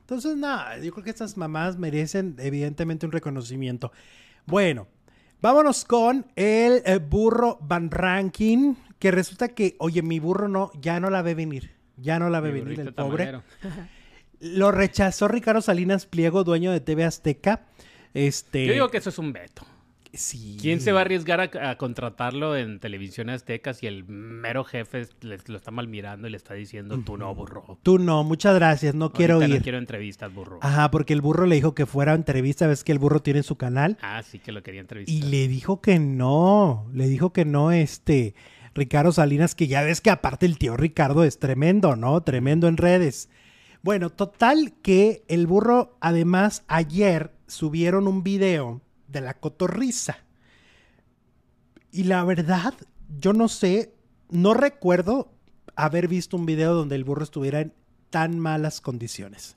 Entonces, 0.00 0.36
nada, 0.36 0.76
yo 0.78 0.92
creo 0.92 1.04
que 1.04 1.10
estas 1.10 1.38
mamás 1.38 1.78
merecen 1.78 2.36
evidentemente 2.38 3.06
un 3.06 3.12
reconocimiento. 3.12 3.92
Bueno, 4.44 4.86
vámonos 5.40 5.86
con 5.86 6.26
el, 6.36 6.82
eh, 6.84 6.98
burro 6.98 7.56
Van 7.62 7.90
Ranking, 7.90 8.74
que 8.98 9.10
resulta 9.10 9.48
que, 9.48 9.76
oye, 9.78 10.02
mi 10.02 10.18
burro 10.18 10.48
no, 10.48 10.70
ya 10.80 11.00
no 11.00 11.10
la 11.10 11.22
ve 11.22 11.34
venir, 11.34 11.72
ya 11.96 12.18
no 12.18 12.30
la 12.30 12.40
ve 12.40 12.52
venir 12.52 12.80
el 12.80 12.94
pobre. 12.94 13.40
Lo 14.40 14.70
rechazó 14.70 15.28
Ricardo 15.28 15.62
Salinas 15.62 16.04
Pliego, 16.04 16.44
dueño 16.44 16.70
de 16.70 16.80
TV 16.80 17.04
Azteca. 17.04 17.66
Este... 18.12 18.66
Yo 18.66 18.72
digo 18.74 18.90
que 18.90 18.98
eso 18.98 19.08
es 19.08 19.18
un 19.18 19.32
veto. 19.32 19.66
¿Quién 20.60 20.80
se 20.80 20.92
va 20.92 21.00
a 21.00 21.02
arriesgar 21.02 21.40
a, 21.40 21.76
contratarlo 21.76 22.56
en 22.56 22.80
televisión 22.80 23.28
azteca 23.28 23.74
si 23.74 23.86
el 23.86 24.04
mero 24.04 24.64
jefe 24.64 25.06
lo 25.20 25.56
está 25.56 25.70
mal 25.70 25.88
mirando 25.88 26.26
y 26.26 26.30
le 26.30 26.36
está 26.36 26.54
diciendo 26.54 26.98
tú 27.04 27.16
no, 27.16 27.34
burro? 27.34 27.78
Tú 27.82 27.98
no, 27.98 28.24
muchas 28.24 28.54
gracias, 28.54 28.94
no 28.94 29.12
quiero 29.12 29.42
ir. 29.42 29.56
No 29.56 29.62
quiero 29.62 29.78
entrevistas, 29.78 30.32
burro. 30.32 30.58
Ajá, 30.62 30.90
porque 30.90 31.12
el 31.12 31.20
burro 31.20 31.46
le 31.46 31.56
dijo 31.56 31.74
que 31.74 31.86
fuera 31.86 32.12
a 32.12 32.14
entrevista, 32.14 32.66
ves 32.66 32.84
que 32.84 32.92
el 32.92 32.98
burro 32.98 33.20
tiene 33.20 33.42
su 33.42 33.56
canal. 33.56 33.98
Ah, 34.00 34.22
sí 34.22 34.38
que 34.38 34.52
lo 34.52 34.62
quería 34.62 34.80
entrevistar. 34.80 35.14
Y 35.14 35.22
le 35.22 35.48
dijo 35.48 35.80
que 35.80 35.98
no, 35.98 36.86
le 36.92 37.08
dijo 37.08 37.32
que 37.32 37.44
no, 37.44 37.72
este, 37.72 38.34
Ricardo 38.76 39.10
Salinas, 39.10 39.54
que 39.54 39.66
ya 39.66 39.82
ves 39.82 40.00
que 40.00 40.10
aparte 40.10 40.46
el 40.46 40.58
tío 40.58 40.76
Ricardo 40.76 41.24
es 41.24 41.38
tremendo, 41.38 41.96
¿no? 41.96 42.22
Tremendo 42.22 42.68
en 42.68 42.76
redes. 42.76 43.28
Bueno, 43.82 44.10
total 44.10 44.74
que 44.82 45.24
el 45.28 45.46
burro, 45.46 45.96
además, 46.00 46.64
ayer 46.68 47.32
subieron 47.46 48.06
un 48.06 48.22
video 48.22 48.82
de 49.08 49.22
la 49.22 49.34
cotorriza. 49.34 50.18
Y 51.90 52.04
la 52.04 52.22
verdad, 52.24 52.74
yo 53.18 53.32
no 53.32 53.48
sé, 53.48 53.94
no 54.28 54.54
recuerdo 54.54 55.32
haber 55.74 56.08
visto 56.08 56.36
un 56.36 56.46
video 56.46 56.74
donde 56.74 56.96
el 56.96 57.04
burro 57.04 57.22
estuviera 57.22 57.60
en 57.60 57.72
tan 58.10 58.38
malas 58.38 58.80
condiciones. 58.80 59.56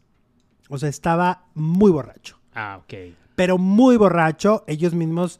O 0.69 0.77
sea, 0.77 0.89
estaba 0.89 1.45
muy 1.55 1.91
borracho. 1.91 2.39
Ah, 2.53 2.79
ok. 2.81 3.15
Pero 3.35 3.57
muy 3.57 3.97
borracho. 3.97 4.63
Ellos 4.67 4.93
mismos 4.93 5.39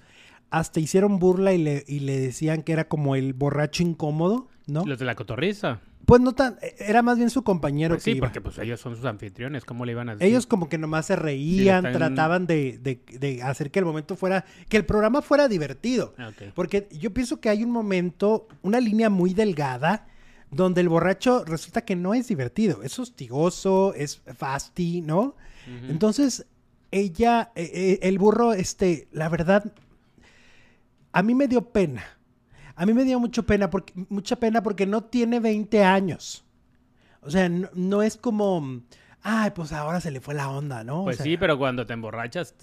hasta 0.49 0.79
hicieron 0.79 1.19
burla 1.19 1.53
y 1.53 1.57
le, 1.59 1.83
y 1.88 1.99
le 1.99 2.19
decían 2.19 2.63
que 2.63 2.73
era 2.73 2.88
como 2.88 3.15
el 3.15 3.33
borracho 3.33 3.83
incómodo, 3.83 4.47
¿no? 4.67 4.85
Los 4.85 4.99
de 4.99 5.05
la 5.05 5.15
cotorriza. 5.15 5.81
Pues 6.05 6.21
no 6.21 6.33
tan, 6.33 6.57
era 6.79 7.03
más 7.03 7.17
bien 7.17 7.29
su 7.29 7.43
compañero 7.43 7.93
pues 7.93 8.03
sí, 8.03 8.15
porque 8.15 8.41
pues 8.41 8.57
ellos 8.57 8.79
son 8.79 8.95
sus 8.95 9.05
anfitriones, 9.05 9.63
¿cómo 9.63 9.85
le 9.85 9.91
iban 9.91 10.09
a 10.09 10.15
decir? 10.15 10.27
Ellos 10.27 10.47
como 10.47 10.67
que 10.67 10.79
nomás 10.79 11.05
se 11.05 11.15
reían, 11.15 11.83
trataban 11.83 12.47
de, 12.47 13.39
hacer 13.43 13.69
que 13.69 13.77
el 13.77 13.85
momento 13.85 14.15
fuera, 14.15 14.43
que 14.69 14.77
el 14.77 14.85
programa 14.85 15.21
fuera 15.21 15.47
divertido. 15.47 16.15
Ah, 16.17 16.31
porque 16.55 16.88
yo 16.91 17.13
pienso 17.13 17.39
que 17.39 17.49
hay 17.49 17.63
un 17.63 17.69
momento, 17.69 18.47
una 18.63 18.79
línea 18.79 19.12
muy 19.12 19.35
delgada, 19.35 20.07
donde 20.49 20.81
el 20.81 20.89
borracho 20.89 21.45
resulta 21.45 21.81
que 21.81 21.95
no 21.95 22.15
es 22.15 22.27
divertido, 22.27 22.81
es 22.81 22.97
hostigoso, 22.97 23.93
es 23.93 24.21
fasti, 24.35 25.01
¿no? 25.01 25.35
Entonces, 25.88 26.47
ella, 26.89 27.51
e, 27.53 27.99
e, 28.01 28.07
el 28.07 28.17
burro, 28.17 28.53
este, 28.53 29.07
la 29.12 29.29
verdad, 29.29 29.71
a 31.19 31.23
mí 31.23 31.36
me 31.36 31.47
dio 31.47 31.62
pena 31.62 32.03
a 32.79 32.86
mí 32.86 32.93
me 32.93 33.03
dio 33.03 33.19
mucho 33.19 33.43
pena 33.43 33.69
porque, 33.69 33.91
mucha 34.08 34.38
pena 34.38 34.63
porque 34.63 34.86
no 34.86 35.03
tiene 35.03 35.41
20 35.41 35.84
años. 35.84 36.45
O 37.19 37.29
sea, 37.29 37.49
no, 37.49 38.01
es 38.01 38.15
como, 38.15 38.84
ay, 39.21 39.51
pues 39.53 39.73
ahora 39.73 39.99
se 39.99 40.12
le 40.12 40.21
fue 40.21 40.34
la 40.34 40.49
onda, 40.49 40.86
¿no? 40.86 41.03
Pues 41.03 41.17
sí, 41.17 41.36
pero 41.36 41.58
cuando 41.58 41.86
te 41.86 41.91
emborrachas, 41.91 42.55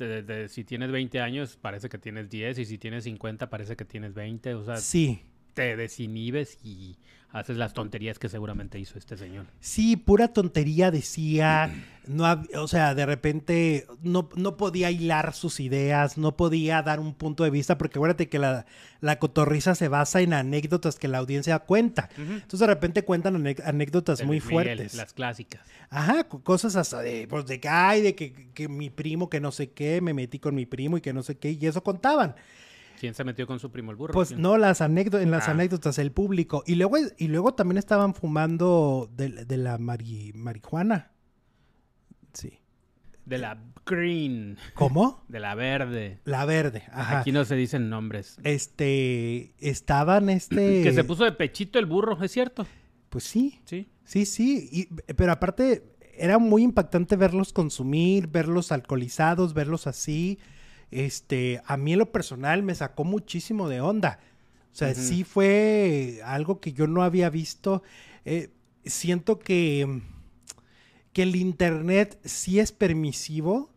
si 0.49 0.65
tienes 0.65 0.91
20 0.91 1.21
años, 1.21 1.59
parece 1.61 1.91
que 1.91 1.99
tienes 1.99 2.31
10, 2.31 2.61
y 2.61 2.65
si 2.65 2.79
tienes 2.79 3.05
50, 3.05 3.51
parece 3.51 3.77
que 3.77 3.85
tienes 3.85 4.15
20, 4.15 4.55
o 4.55 4.65
sea, 4.65 4.79
sí. 4.79 5.23
Te 5.57 5.75
desinhibes 5.75 6.59
y 6.63 6.99
haces 7.33 7.57
las 7.57 7.73
tonterías 7.73 8.19
que 8.19 8.29
seguramente 8.29 8.79
hizo 8.79 8.99
este 8.99 9.17
señor. 9.17 9.47
Sí, 9.59 9.97
pura 9.97 10.29
tontería 10.29 10.91
decía, 10.91 11.71
no, 12.07 12.45
o 12.55 12.69
sea, 12.69 12.95
de 12.95 13.07
repente 13.07 13.87
no, 14.03 14.29
no, 14.37 14.59
podía 14.59 14.91
hilar 14.91 15.33
sus 15.33 15.59
ideas, 15.61 16.19
no 16.19 16.37
podía 16.37 16.83
dar 16.83 17.01
un 17.01 17.15
punto 17.15 17.43
de 17.45 17.51
vista, 17.51 17.79
porque 17.79 17.99
acuérdate 17.99 18.29
que 18.29 18.39
la, 18.39 18.67
la 19.01 19.19
cotorriza 19.19 19.75
se 19.75 19.89
basa 19.89 20.21
en 20.21 20.35
anécdotas 20.35 20.99
que 20.99 21.09
la 21.09 21.19
audiencia 21.19 21.59
cuenta. 21.61 22.11
Entonces 22.19 22.61
de 22.61 22.67
repente 22.67 23.03
cuentan 23.03 23.47
anécdotas 23.65 24.23
muy 24.25 24.41
fuertes. 24.41 24.95
Las 24.95 25.15
clásicas. 25.15 25.63
Ajá, 25.89 26.25
cosas 26.25 26.77
hasta 26.77 27.01
de, 27.01 27.27
pues 27.29 27.47
de 27.47 27.61
que, 27.61 27.69
ay, 27.69 28.03
de 28.03 28.15
que, 28.15 28.51
que 28.53 28.69
mi 28.69 28.91
primo, 28.91 29.31
que 29.31 29.41
no 29.41 29.53
sé 29.53 29.71
qué, 29.71 30.03
me 30.03 30.13
metí 30.13 30.39
con 30.39 30.55
mi 30.55 30.67
primo 30.67 30.99
y 30.99 31.01
que 31.01 31.15
no 31.15 31.23
sé 31.23 31.39
qué, 31.39 31.53
y 31.53 31.67
eso 31.67 31.83
contaban. 31.83 32.35
¿Quién 32.99 33.15
se 33.15 33.25
metió 33.25 33.47
con 33.47 33.59
su 33.61 33.71
primo 33.71 33.91
el 33.91 33.97
burro? 33.97 34.13
Pues 34.13 34.37
no, 34.37 34.57
las 34.57 34.81
anécdotas, 34.81 35.23
en 35.23 35.31
las 35.31 35.49
ah. 35.49 35.53
anécdotas, 35.53 35.99
el 35.99 36.13
público. 36.13 36.63
Y 36.67 36.77
luego, 36.77 36.97
y 37.19 37.29
luego 37.29 37.55
también 37.55 37.79
estaban 37.79 38.15
fumando 38.15 39.11
de, 39.15 39.57
la 39.57 39.79
marihuana. 39.79 41.13
Sí. 42.33 42.59
De 43.25 43.39
la 43.39 43.59
green. 43.85 44.57
¿Cómo? 44.75 45.25
De 45.29 45.41
la 45.41 45.55
verde. 45.55 46.21
La 46.25 46.45
verde, 46.45 46.85
ajá. 46.93 47.21
Aquí 47.21 47.33
no 47.33 47.45
se 47.45 47.57
dicen 47.57 47.89
nombres. 47.89 48.39
Este, 48.45 49.55
estaban 49.59 50.29
este... 50.29 50.57
que 50.85 50.93
se 50.93 51.05
puso 51.05 51.25
de 51.25 51.33
pechito 51.33 51.79
el 51.79 51.87
burro, 51.87 52.23
¿es 52.23 52.33
cierto? 52.33 52.67
Pues 53.09 53.25
sí. 53.25 53.61
Sí. 53.65 53.89
Sí, 54.05 54.25
sí. 54.25 54.89
pero 55.17 55.33
aparte, 55.33 55.97
era 56.17 56.39
muy 56.39 56.63
impactante 56.63 57.17
verlos 57.17 57.53
consumir, 57.53 58.29
verlos 58.29 58.73
alcoholizados, 58.73 59.53
verlos 59.53 59.87
así 59.87 60.39
este, 60.91 61.63
a 61.67 61.77
mí 61.77 61.93
en 61.93 61.99
lo 61.99 62.13
personal 62.13 62.63
me 62.63 62.75
sacó 62.75 63.05
muchísimo 63.05 63.69
de 63.69 63.81
onda. 63.81 64.21
O 64.73 64.79
sea, 64.79 64.95
sí 64.95 65.25
fue 65.25 66.21
algo 66.23 66.61
que 66.61 66.75
yo 66.75 66.87
no 66.87 67.03
había 67.03 67.31
visto. 67.31 67.83
Eh, 68.27 68.51
siento 68.85 69.39
que, 69.39 70.03
que 71.15 71.23
el 71.23 71.35
Internet 71.35 72.19
sí 72.25 72.61
es 72.61 72.73
permisivo, 72.73 73.73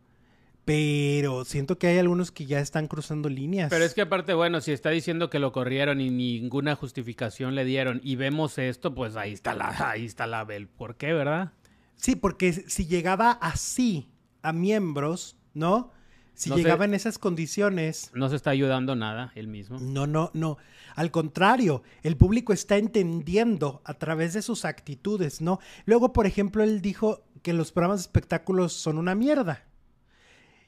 pero 0.66 1.46
siento 1.46 1.80
que 1.80 1.88
hay 1.88 2.00
algunos 2.00 2.32
que 2.32 2.46
ya 2.46 2.60
están 2.60 2.88
cruzando 2.88 3.30
líneas. 3.30 3.70
Pero 3.70 3.86
es 3.86 3.94
que 3.94 4.02
aparte, 4.02 4.34
bueno, 4.34 4.60
si 4.60 4.74
está 4.74 4.90
diciendo 4.90 5.30
que 5.30 5.40
lo 5.40 5.54
corrieron 5.54 6.02
y 6.02 6.10
ninguna 6.10 6.76
justificación 6.76 7.56
le 7.56 7.64
dieron 7.64 8.02
y 8.04 8.18
vemos 8.18 8.58
esto, 8.58 8.94
pues 8.94 9.16
ahí 9.16 9.32
está 9.32 9.56
la, 9.56 9.74
ahí 9.90 10.06
está 10.06 10.28
la 10.28 10.44
bel. 10.44 10.68
¿Por 10.68 10.98
qué, 10.98 11.14
verdad? 11.14 11.54
Sí, 11.96 12.16
porque 12.16 12.52
si 12.52 12.88
llegaba 12.88 13.32
así 13.32 14.10
a 14.42 14.54
miembros, 14.54 15.38
¿no? 15.54 15.92
Si 16.40 16.50
llegaba 16.52 16.86
en 16.86 16.94
esas 16.94 17.20
condiciones. 17.20 18.12
No 18.14 18.30
se 18.30 18.38
está 18.38 18.52
ayudando 18.52 18.96
nada 18.96 19.34
él 19.36 19.50
mismo. 19.50 19.78
No, 19.78 20.08
no, 20.08 20.32
no. 20.34 20.58
Al 20.96 21.12
contrario, 21.12 21.84
el 22.02 22.16
público 22.16 22.54
está 22.54 22.78
entendiendo 22.78 23.82
a 23.84 23.96
través 23.96 24.34
de 24.34 24.42
sus 24.42 24.64
actitudes, 24.64 25.42
¿no? 25.42 25.60
Luego, 25.84 26.14
por 26.14 26.26
ejemplo, 26.26 26.64
él 26.64 26.82
dijo 26.82 27.26
que 27.44 27.52
los 27.52 27.74
programas 27.74 28.00
de 28.00 28.04
espectáculos 28.04 28.72
son 28.72 28.98
una 28.98 29.16
mierda. 29.16 29.66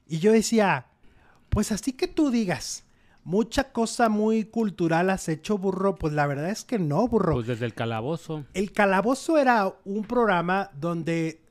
Y 0.06 0.20
yo 0.20 0.34
decía, 0.34 0.88
pues 1.48 1.72
así 1.72 1.94
que 1.94 2.10
tú 2.10 2.32
digas, 2.32 2.84
mucha 3.24 3.72
cosa 3.72 4.10
muy 4.10 4.44
cultural 4.44 5.10
has 5.10 5.30
hecho, 5.30 5.58
burro. 5.58 5.96
Pues 5.96 6.12
la 6.12 6.28
verdad 6.28 6.50
es 6.50 6.66
que 6.66 6.80
no, 6.80 7.08
burro. 7.08 7.36
Pues 7.36 7.48
desde 7.48 7.66
el 7.66 7.74
calabozo. 7.74 8.44
El 8.54 8.74
calabozo 8.74 9.38
era 9.38 9.74
un 9.86 10.04
programa 10.04 10.70
donde 10.74 11.42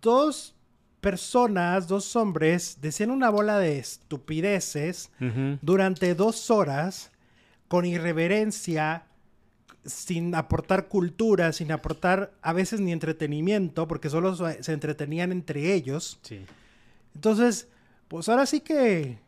dos 0.00 0.54
personas, 1.00 1.88
dos 1.88 2.14
hombres, 2.16 2.78
decían 2.80 3.10
una 3.10 3.30
bola 3.30 3.58
de 3.58 3.78
estupideces 3.78 5.10
durante 5.62 6.14
dos 6.14 6.50
horas 6.50 7.10
con 7.68 7.84
irreverencia, 7.86 9.04
sin 9.84 10.34
aportar 10.34 10.88
cultura, 10.88 11.52
sin 11.52 11.72
aportar 11.72 12.32
a 12.42 12.52
veces 12.52 12.80
ni 12.80 12.92
entretenimiento, 12.92 13.88
porque 13.88 14.10
solo 14.10 14.34
se 14.34 14.72
entretenían 14.72 15.32
entre 15.32 15.72
ellos. 15.72 16.18
Sí. 16.22 16.44
Entonces, 17.14 17.68
pues 18.08 18.28
ahora 18.28 18.44
sí 18.44 18.60
que, 18.60 19.18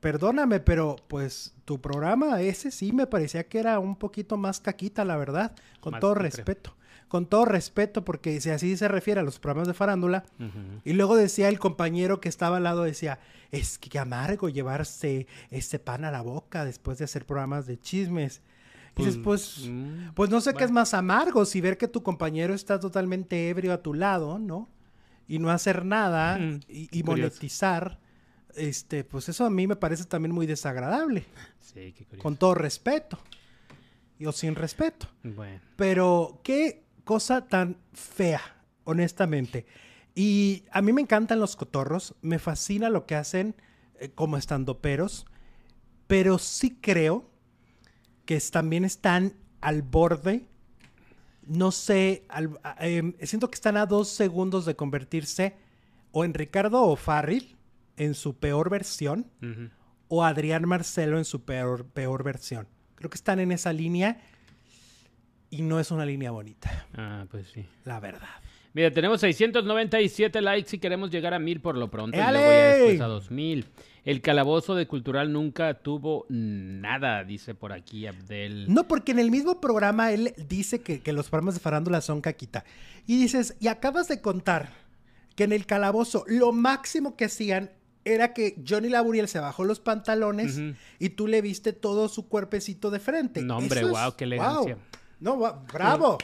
perdóname, 0.00 0.60
pero 0.60 0.96
pues 1.08 1.54
tu 1.64 1.80
programa 1.80 2.42
ese 2.42 2.70
sí 2.70 2.92
me 2.92 3.06
parecía 3.06 3.44
que 3.44 3.58
era 3.58 3.78
un 3.78 3.96
poquito 3.96 4.36
más 4.36 4.60
caquita, 4.60 5.04
la 5.04 5.16
verdad, 5.16 5.52
con 5.80 5.98
todo 5.98 6.14
respeto 6.14 6.74
con 7.12 7.26
todo 7.26 7.44
respeto, 7.44 8.06
porque 8.06 8.40
si 8.40 8.48
así 8.48 8.74
se 8.74 8.88
refiere 8.88 9.20
a 9.20 9.22
los 9.22 9.38
programas 9.38 9.68
de 9.68 9.74
farándula, 9.74 10.24
y 10.82 10.94
luego 10.94 11.14
decía 11.14 11.50
el 11.50 11.58
compañero 11.58 12.22
que 12.22 12.30
estaba 12.30 12.56
al 12.56 12.62
lado, 12.62 12.84
decía, 12.84 13.18
es 13.50 13.76
que 13.76 13.98
amargo 13.98 14.48
llevarse 14.48 15.26
ese 15.50 15.78
pan 15.78 16.06
a 16.06 16.10
la 16.10 16.22
boca 16.22 16.64
después 16.64 16.96
de 16.96 17.04
hacer 17.04 17.26
programas 17.26 17.66
de 17.66 17.78
chismes. 17.78 18.40
y 18.96 19.04
después, 19.04 19.56
pues, 19.56 19.68
mm, 19.68 20.14
pues 20.14 20.30
no 20.30 20.40
sé 20.40 20.54
qué 20.54 20.64
es 20.64 20.70
más 20.70 20.94
amargo, 20.94 21.44
si 21.44 21.60
ver 21.60 21.76
que 21.76 21.86
tu 21.86 22.02
compañero 22.02 22.54
está 22.54 22.80
totalmente 22.80 23.50
ebrio 23.50 23.74
a 23.74 23.82
tu 23.82 23.92
lado, 23.92 24.38
¿no? 24.38 24.70
Y 25.28 25.38
no 25.38 25.50
hacer 25.50 25.84
nada 25.84 26.40
y, 26.66 27.02
monetizar, 27.02 27.98
este, 28.54 29.04
pues 29.04 29.28
eso 29.28 29.44
a 29.44 29.50
mí 29.50 29.66
me 29.66 29.76
parece 29.76 30.06
también 30.06 30.32
muy 30.32 30.46
desagradable. 30.46 31.26
Sí, 31.60 31.92
qué 31.92 32.06
curioso. 32.06 32.22
Con 32.22 32.36
todo 32.36 32.54
respeto. 32.54 33.18
o 34.24 34.32
sin 34.32 34.54
respeto. 34.54 35.08
Bueno. 35.22 35.60
Pero 35.76 36.40
qué 36.42 36.82
cosa 37.12 37.46
tan 37.46 37.76
fea, 37.92 38.40
honestamente. 38.84 39.66
Y 40.14 40.64
a 40.70 40.80
mí 40.80 40.94
me 40.94 41.02
encantan 41.02 41.40
los 41.40 41.56
cotorros, 41.56 42.14
me 42.22 42.38
fascina 42.38 42.88
lo 42.88 43.04
que 43.04 43.16
hacen 43.16 43.54
eh, 44.00 44.08
como 44.14 44.38
estandoperos, 44.38 45.26
pero 46.06 46.38
sí 46.38 46.78
creo 46.80 47.30
que 48.24 48.40
también 48.50 48.86
están 48.86 49.34
al 49.60 49.82
borde, 49.82 50.46
no 51.46 51.70
sé, 51.70 52.24
em, 52.80 53.12
siento 53.20 53.50
que 53.50 53.56
están 53.56 53.76
a 53.76 53.84
dos 53.84 54.08
segundos 54.08 54.64
de 54.64 54.74
convertirse 54.74 55.54
o 56.12 56.24
en 56.24 56.32
Ricardo 56.32 56.80
o 56.82 56.96
Farril 56.96 57.58
en 57.98 58.14
su 58.14 58.38
peor 58.38 58.70
versión, 58.70 59.30
o 60.08 60.24
Adrián 60.24 60.66
Marcelo 60.66 61.18
en 61.18 61.26
su 61.26 61.44
peor, 61.44 61.84
peor 61.84 62.24
versión. 62.24 62.68
Creo 62.94 63.10
que 63.10 63.16
están 63.16 63.38
en 63.38 63.52
esa 63.52 63.74
línea 63.74 64.18
y 65.52 65.60
no 65.60 65.78
es 65.78 65.90
una 65.90 66.06
línea 66.06 66.30
bonita. 66.30 66.86
Ah, 66.96 67.26
pues 67.30 67.46
sí. 67.52 67.66
La 67.84 68.00
verdad. 68.00 68.28
Mira, 68.72 68.90
tenemos 68.90 69.20
697 69.20 70.40
likes 70.40 70.74
y 70.74 70.78
queremos 70.78 71.10
llegar 71.10 71.34
a 71.34 71.38
mil 71.38 71.60
por 71.60 71.76
lo 71.76 71.90
pronto. 71.90 72.16
Y 72.16 72.20
luego 72.20 72.50
ya 72.50 72.68
después 72.68 73.00
a 73.02 73.06
2000. 73.06 73.66
El 74.04 74.22
calabozo 74.22 74.74
de 74.74 74.86
cultural 74.86 75.30
nunca 75.30 75.74
tuvo 75.74 76.24
nada, 76.30 77.22
dice 77.22 77.54
por 77.54 77.74
aquí 77.74 78.06
Abdel. 78.06 78.72
No, 78.72 78.88
porque 78.88 79.12
en 79.12 79.18
el 79.18 79.30
mismo 79.30 79.60
programa 79.60 80.10
él 80.10 80.34
dice 80.48 80.80
que, 80.80 81.00
que 81.00 81.12
los 81.12 81.28
programas 81.28 81.54
de 81.54 81.60
farándula 81.60 82.00
son 82.00 82.22
caquita. 82.22 82.64
Y 83.06 83.18
dices, 83.18 83.54
y 83.60 83.68
acabas 83.68 84.08
de 84.08 84.22
contar 84.22 84.70
que 85.36 85.44
en 85.44 85.52
el 85.52 85.66
calabozo 85.66 86.24
lo 86.26 86.52
máximo 86.52 87.14
que 87.14 87.26
hacían 87.26 87.70
era 88.04 88.32
que 88.32 88.56
Johnny 88.66 88.88
Laburiel 88.88 89.28
se 89.28 89.38
bajó 89.38 89.64
los 89.64 89.80
pantalones 89.80 90.60
y 90.98 91.10
tú 91.10 91.26
le 91.26 91.42
viste 91.42 91.72
todo 91.72 92.08
su 92.08 92.26
cuerpecito 92.26 92.90
de 92.90 92.98
frente. 92.98 93.42
No, 93.42 93.58
hombre, 93.58 93.84
wow, 93.84 94.16
qué 94.16 94.24
elegancia. 94.24 94.78
No, 95.22 95.38
bravo. 95.72 96.18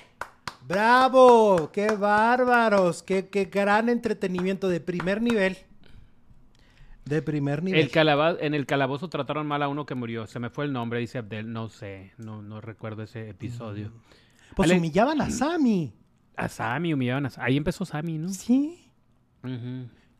Bravo, 0.66 1.70
qué 1.72 1.92
bárbaros, 1.92 3.04
qué, 3.04 3.28
qué 3.28 3.44
gran 3.44 3.88
entretenimiento 3.88 4.68
de 4.68 4.80
primer 4.80 5.22
nivel. 5.22 5.56
De 7.04 7.22
primer 7.22 7.62
nivel. 7.62 7.88
El 7.94 8.38
en 8.40 8.54
el 8.54 8.66
calabozo 8.66 9.08
trataron 9.08 9.46
mal 9.46 9.62
a 9.62 9.68
uno 9.68 9.86
que 9.86 9.94
murió. 9.94 10.26
Se 10.26 10.40
me 10.40 10.50
fue 10.50 10.64
el 10.64 10.72
nombre, 10.72 10.98
dice 10.98 11.18
Abdel. 11.18 11.52
No 11.52 11.68
sé, 11.68 12.12
no, 12.18 12.42
no 12.42 12.60
recuerdo 12.60 13.04
ese 13.04 13.30
episodio. 13.30 13.92
Pues 14.56 14.72
humillaban 14.72 15.20
a 15.20 15.30
Sammy. 15.30 15.94
A 16.36 16.48
Sammy, 16.48 16.92
humillaban 16.92 17.26
a 17.26 17.30
Ahí 17.36 17.56
empezó 17.56 17.84
Sammy, 17.84 18.18
¿no? 18.18 18.30
Sí. 18.30 18.90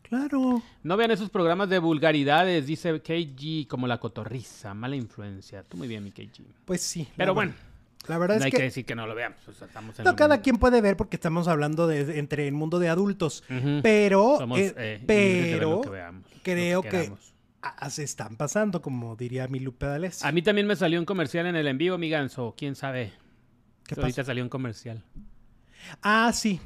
Claro. 0.03 0.63
No 0.83 0.95
vean 0.95 1.11
esos 1.11 1.29
programas 1.29 1.69
de 1.69 1.79
vulgaridades, 1.79 2.65
dice 2.65 3.01
KG, 3.01 3.67
como 3.67 3.87
la 3.87 3.99
cotorriza, 3.99 4.73
mala 4.73 4.95
influencia. 4.95 5.63
Tú 5.63 5.75
muy 5.75 5.89
bien, 5.89 6.01
mi 6.01 6.11
KG. 6.11 6.43
Pues 6.63 6.81
sí. 6.81 7.07
Pero 7.17 7.33
bueno. 7.33 7.53
La 8.07 8.17
verdad 8.17 8.35
no 8.35 8.39
es 8.39 8.45
hay 8.45 8.51
que... 8.51 8.61
decir 8.61 8.85
que 8.85 8.95
no 8.95 9.05
lo 9.05 9.15
veamos. 9.15 9.39
no, 10.03 10.15
cada 10.15 10.41
quien 10.41 10.57
puede 10.57 10.81
ver 10.81 10.97
porque 10.97 11.15
estamos 11.15 11.47
hablando 11.47 11.87
de 11.87 12.17
entre 12.19 12.47
el 12.47 12.53
mundo 12.53 12.79
de 12.79 12.89
adultos. 12.89 13.43
Pero, 13.83 14.39
eh, 14.57 14.73
eh, 14.77 15.03
pero 15.05 15.81
creo 16.43 16.81
que 16.81 17.11
se 17.89 18.03
están 18.03 18.35
pasando, 18.37 18.81
como 18.81 19.15
diría 19.15 19.47
mi 19.47 19.59
Lupe 19.59 19.85
Dales. 19.85 20.23
A 20.23 20.31
mí 20.31 20.41
también 20.41 20.65
me 20.65 20.75
salió 20.75 20.99
un 20.99 21.05
comercial 21.05 21.45
en 21.45 21.55
el 21.55 21.67
en 21.67 21.77
vivo, 21.77 21.97
mi 21.97 22.09
ganso. 22.09 22.55
¿Quién 22.57 22.75
sabe? 22.75 23.11
¿Qué 23.85 23.95
Ahorita 23.99 24.23
salió 24.23 24.43
un 24.43 24.49
comercial. 24.49 25.03
Ah, 26.01 26.31
sí. 26.33 26.59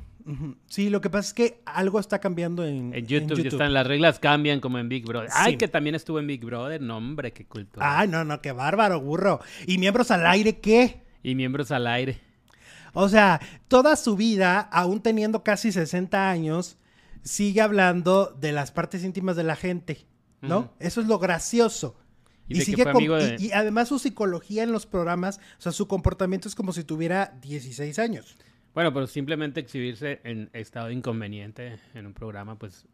Sí, 0.67 0.89
lo 0.89 1.02
que 1.02 1.10
pasa 1.10 1.28
es 1.28 1.34
que 1.34 1.62
algo 1.65 2.00
está 2.00 2.19
cambiando 2.19 2.65
en, 2.65 2.93
en, 2.93 3.06
YouTube, 3.06 3.46
Están, 3.46 3.74
las 3.74 3.86
reglas 3.86 4.19
cambian 4.19 4.62
como 4.62 4.80
en 4.80 4.88
Big 4.88 5.06
Brother. 5.06 5.30
Ay, 5.34 5.58
que 5.58 5.67
también 5.67 5.96
estuvo 5.96 6.19
en 6.19 6.28
Big 6.28 6.46
Brother. 6.46 6.82
No, 6.82 6.98
hombre, 6.98 7.34
qué 7.34 7.46
cultura. 7.46 8.00
Ay, 8.00 8.08
no, 8.08 8.24
no, 8.24 8.41
qué 8.41 8.54
bárbaro, 8.54 9.02
burro. 9.02 9.41
¿Y 9.67 9.78
miembros 9.78 10.12
al 10.12 10.26
aire 10.26 10.60
qué? 10.60 11.03
Y 11.24 11.36
miembros 11.36 11.72
al 11.72 11.88
aire. 11.88 12.20
O 12.94 13.10
sea, 13.10 13.42
toda 13.68 13.96
su 13.96 14.16
vida, 14.16 14.60
aún 14.60 15.02
teniendo 15.02 15.44
casi 15.44 15.72
60 15.72 16.30
años, 16.30 16.78
sigue 17.24 17.62
hablando 17.62 18.36
de 18.40 18.52
las 18.52 18.72
partes 18.72 19.04
íntimas 19.04 19.36
de 19.36 19.44
la 19.44 19.56
gente, 19.56 20.06
¿no? 20.42 20.74
Eso 20.80 21.02
es 21.02 21.08
lo 21.08 21.18
gracioso. 21.18 21.98
Y, 22.48 22.62
sigue 22.62 22.84
y, 23.40 23.52
además 23.52 23.88
su 23.88 24.00
psicología 24.00 24.64
en 24.64 24.72
los 24.74 24.86
programas, 24.86 25.40
o 25.58 25.62
sea, 25.62 25.72
su 25.72 25.88
comportamiento 25.88 26.50
es 26.50 26.56
como 26.56 26.74
si 26.74 26.84
tuviera 26.84 27.38
16 27.42 27.98
años. 28.00 28.36
Bueno, 28.74 28.94
pero 28.94 29.08
simplemente 29.08 29.62
exhibirse 29.62 30.20
en 30.24 30.50
estado 30.54 30.92
inconveniente 30.92 31.80
en 31.94 32.06
un 32.06 32.14
programa, 32.14 32.58
pues... 32.60 32.86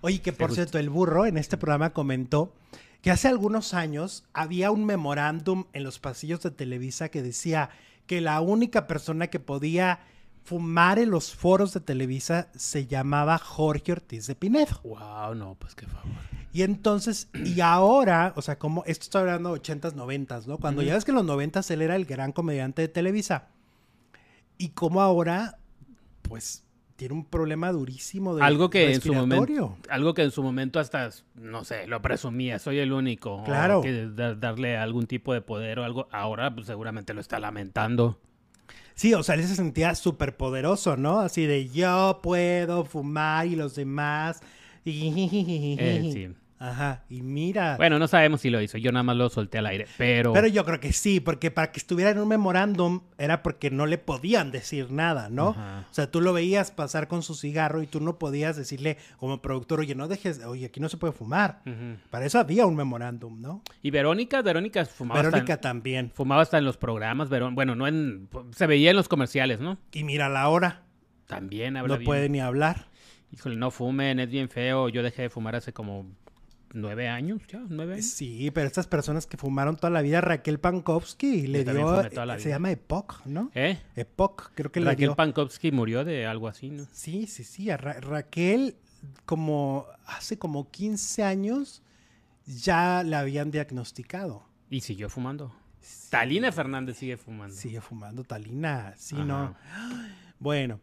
Oye, 0.00 0.20
que 0.20 0.32
por 0.32 0.52
cierto, 0.52 0.78
el 0.78 0.90
burro 0.90 1.26
en 1.26 1.36
este 1.36 1.56
programa 1.56 1.90
comentó 1.90 2.52
que 3.02 3.10
hace 3.10 3.28
algunos 3.28 3.74
años 3.74 4.24
había 4.32 4.70
un 4.70 4.84
memorándum 4.86 5.64
en 5.72 5.84
los 5.84 5.98
pasillos 5.98 6.40
de 6.40 6.50
Televisa 6.50 7.10
que 7.10 7.22
decía 7.22 7.70
que 8.06 8.20
la 8.20 8.40
única 8.40 8.86
persona 8.86 9.28
que 9.28 9.40
podía 9.40 10.00
fumar 10.44 10.98
en 10.98 11.10
los 11.10 11.34
foros 11.34 11.72
de 11.72 11.80
Televisa 11.80 12.48
se 12.54 12.86
llamaba 12.86 13.38
Jorge 13.38 13.92
Ortiz 13.92 14.26
de 14.26 14.34
Pinedo. 14.34 14.80
Wow, 14.84 15.34
no, 15.34 15.56
pues 15.58 15.74
qué 15.74 15.86
favor. 15.86 16.12
Y 16.52 16.62
entonces, 16.62 17.28
y 17.44 17.60
ahora, 17.60 18.32
o 18.36 18.42
sea, 18.42 18.58
como 18.58 18.84
esto 18.86 19.04
está 19.04 19.20
hablando 19.20 19.52
de 19.52 19.60
80s, 19.60 19.94
90s, 19.94 20.46
¿no? 20.46 20.58
Cuando 20.58 20.82
ya 20.82 20.94
ves 20.94 21.04
que 21.04 21.10
en 21.10 21.16
los 21.16 21.26
90s 21.26 21.68
él 21.72 21.82
era 21.82 21.96
el 21.96 22.04
gran 22.04 22.30
comediante 22.32 22.82
de 22.82 22.88
Televisa 22.88 23.48
y 24.56 24.68
como 24.68 25.00
ahora, 25.02 25.58
pues 26.22 26.62
tiene 26.96 27.14
un 27.14 27.24
problema 27.24 27.72
durísimo 27.72 28.36
de 28.36 28.42
algo 28.42 28.70
que 28.70 28.92
en 28.92 29.00
su 29.00 29.12
momento 29.12 29.76
algo 29.88 30.14
que 30.14 30.22
en 30.22 30.30
su 30.30 30.42
momento 30.42 30.78
hasta 30.78 31.10
no 31.34 31.64
sé 31.64 31.86
lo 31.86 32.00
presumía 32.00 32.58
soy 32.58 32.78
el 32.78 32.92
único 32.92 33.42
claro. 33.44 33.82
que 33.82 34.10
darle 34.38 34.76
algún 34.76 35.06
tipo 35.06 35.32
de 35.32 35.40
poder 35.40 35.80
o 35.80 35.84
algo 35.84 36.08
ahora 36.12 36.54
pues 36.54 36.66
seguramente 36.66 37.14
lo 37.14 37.20
está 37.20 37.38
lamentando. 37.38 38.20
Sí 38.94 39.12
o 39.12 39.24
sea 39.24 39.34
él 39.34 39.42
se 39.42 39.56
sentía 39.56 39.94
súper 39.96 40.36
poderoso 40.36 40.96
no 40.96 41.18
así 41.20 41.46
de 41.46 41.68
yo 41.68 42.20
puedo 42.22 42.84
fumar 42.84 43.46
y 43.46 43.56
los 43.56 43.74
demás 43.74 44.40
eh, 44.84 46.10
sí. 46.12 46.34
Ajá, 46.64 47.04
y 47.10 47.20
mira. 47.20 47.76
Bueno, 47.76 47.98
no 47.98 48.08
sabemos 48.08 48.40
si 48.40 48.48
lo 48.48 48.58
hizo, 48.62 48.78
yo 48.78 48.90
nada 48.90 49.02
más 49.02 49.16
lo 49.16 49.28
solté 49.28 49.58
al 49.58 49.66
aire, 49.66 49.86
pero. 49.98 50.32
Pero 50.32 50.46
yo 50.46 50.64
creo 50.64 50.80
que 50.80 50.94
sí, 50.94 51.20
porque 51.20 51.50
para 51.50 51.70
que 51.72 51.78
estuviera 51.78 52.10
en 52.10 52.18
un 52.18 52.26
memorándum 52.26 53.02
era 53.18 53.42
porque 53.42 53.70
no 53.70 53.84
le 53.84 53.98
podían 53.98 54.50
decir 54.50 54.90
nada, 54.90 55.28
¿no? 55.28 55.50
O 55.50 55.94
sea, 55.94 56.10
tú 56.10 56.22
lo 56.22 56.32
veías 56.32 56.70
pasar 56.70 57.06
con 57.06 57.22
su 57.22 57.34
cigarro 57.34 57.82
y 57.82 57.86
tú 57.86 58.00
no 58.00 58.18
podías 58.18 58.56
decirle 58.56 58.96
como 59.18 59.42
productor, 59.42 59.80
oye, 59.80 59.94
no 59.94 60.08
dejes, 60.08 60.42
oye, 60.42 60.64
aquí 60.64 60.80
no 60.80 60.88
se 60.88 60.96
puede 60.96 61.12
fumar. 61.12 61.60
Para 62.08 62.24
eso 62.24 62.38
había 62.38 62.64
un 62.64 62.76
memorándum, 62.76 63.42
¿no? 63.42 63.62
Y 63.82 63.90
Verónica, 63.90 64.40
Verónica 64.40 64.86
fumaba. 64.86 65.20
Verónica 65.20 65.60
también. 65.60 66.12
Fumaba 66.14 66.40
hasta 66.40 66.56
en 66.56 66.64
los 66.64 66.78
programas, 66.78 67.28
bueno, 67.52 67.74
no 67.74 67.86
en. 67.86 68.30
Se 68.52 68.66
veía 68.66 68.88
en 68.88 68.96
los 68.96 69.08
comerciales, 69.08 69.60
¿no? 69.60 69.76
Y 69.92 70.02
mira 70.04 70.30
la 70.30 70.48
hora. 70.48 70.82
También 71.26 71.76
habla 71.76 71.98
No 71.98 72.04
puede 72.04 72.30
ni 72.30 72.40
hablar. 72.40 72.88
Híjole, 73.32 73.56
no 73.56 73.70
fumen, 73.70 74.20
es 74.20 74.30
bien 74.30 74.48
feo. 74.48 74.88
Yo 74.88 75.02
dejé 75.02 75.22
de 75.22 75.30
fumar 75.30 75.56
hace 75.56 75.72
como 75.72 76.06
nueve 76.74 77.08
años, 77.08 77.40
ya, 77.48 77.62
nueve 77.68 77.94
años. 77.94 78.06
Sí, 78.06 78.50
pero 78.52 78.66
estas 78.66 78.86
personas 78.86 79.26
que 79.26 79.36
fumaron 79.36 79.76
toda 79.76 79.90
la 79.90 80.02
vida, 80.02 80.20
Raquel 80.20 80.60
Pankowski 80.60 81.46
le 81.46 81.64
dio, 81.64 82.02
se 82.38 82.48
llama 82.50 82.70
Epoch, 82.70 83.24
¿no? 83.24 83.50
¿Eh? 83.54 83.78
Epoch, 83.96 84.50
creo 84.54 84.70
que 84.70 84.80
Raquel 84.80 84.84
le 84.84 84.96
dio. 84.96 85.16
Pankowski 85.16 85.72
murió 85.72 86.04
de 86.04 86.26
algo 86.26 86.48
así, 86.48 86.70
¿no? 86.70 86.86
Sí, 86.92 87.26
sí, 87.26 87.44
sí, 87.44 87.74
Raquel 87.74 88.76
como 89.24 89.86
hace 90.06 90.38
como 90.38 90.70
15 90.70 91.22
años 91.22 91.82
ya 92.46 93.02
la 93.04 93.20
habían 93.20 93.50
diagnosticado. 93.50 94.44
Y 94.68 94.80
siguió 94.80 95.08
fumando. 95.08 95.54
Talina 96.10 96.50
Fernández 96.52 96.98
sigue 96.98 97.16
fumando. 97.16 97.54
Sigue 97.54 97.80
fumando, 97.80 98.24
Talina, 98.24 98.94
sí, 98.96 99.16
¿no? 99.16 99.54
Bueno, 100.38 100.80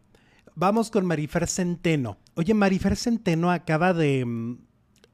vamos 0.54 0.90
con 0.90 1.04
Marifer 1.06 1.46
Centeno. 1.48 2.18
Oye, 2.34 2.54
Marifer 2.54 2.96
Centeno 2.96 3.50
acaba 3.50 3.92
de 3.92 4.24
mm, 4.24 4.58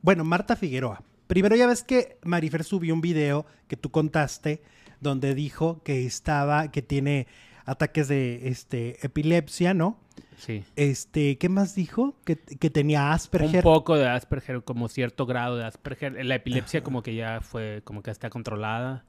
bueno, 0.08 0.24
Marta 0.24 0.56
Figueroa. 0.56 1.02
Primero 1.26 1.54
ya 1.54 1.66
ves 1.66 1.84
que 1.84 2.16
Marifer 2.24 2.64
subió 2.64 2.94
un 2.94 3.02
video 3.02 3.44
que 3.66 3.76
tú 3.76 3.90
contaste 3.90 4.62
donde 5.02 5.34
dijo 5.34 5.82
que 5.82 6.06
estaba, 6.06 6.70
que 6.70 6.80
tiene 6.80 7.26
ataques 7.66 8.08
de 8.08 8.48
este, 8.48 9.04
epilepsia, 9.04 9.74
¿no? 9.74 10.00
Sí. 10.38 10.64
Este, 10.76 11.36
¿qué 11.36 11.50
más 11.50 11.74
dijo? 11.74 12.16
Que, 12.24 12.36
tenía 12.36 13.12
Asperger. 13.12 13.56
Un 13.56 13.62
poco 13.74 13.96
de 13.96 14.08
Asperger, 14.08 14.64
como 14.64 14.88
cierto 14.88 15.26
grado 15.26 15.58
de 15.58 15.66
Asperger. 15.66 16.24
La 16.24 16.36
epilepsia 16.36 16.82
como 16.82 17.02
que 17.02 17.14
ya 17.14 17.42
fue, 17.42 17.82
como 17.84 18.02
que 18.02 18.10
está 18.10 18.30
controlada, 18.30 19.04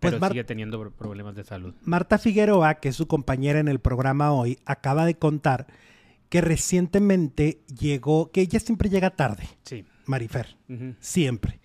pues 0.00 0.14
pero 0.14 0.28
sigue 0.30 0.42
teniendo 0.42 0.90
problemas 0.90 1.36
de 1.36 1.44
salud. 1.44 1.74
Marta 1.82 2.18
Figueroa, 2.18 2.80
que 2.80 2.88
es 2.88 2.96
su 2.96 3.06
compañera 3.06 3.60
en 3.60 3.68
el 3.68 3.78
programa 3.78 4.32
hoy, 4.32 4.58
acaba 4.66 5.04
de 5.06 5.14
contar 5.14 5.68
que 6.28 6.40
recientemente 6.40 7.60
llegó, 7.68 8.32
que 8.32 8.40
ella 8.40 8.58
siempre 8.58 8.88
llega 8.88 9.10
tarde. 9.10 9.44
Sí. 9.62 9.84
Marifer. 10.10 10.56
Siempre. 11.00 11.60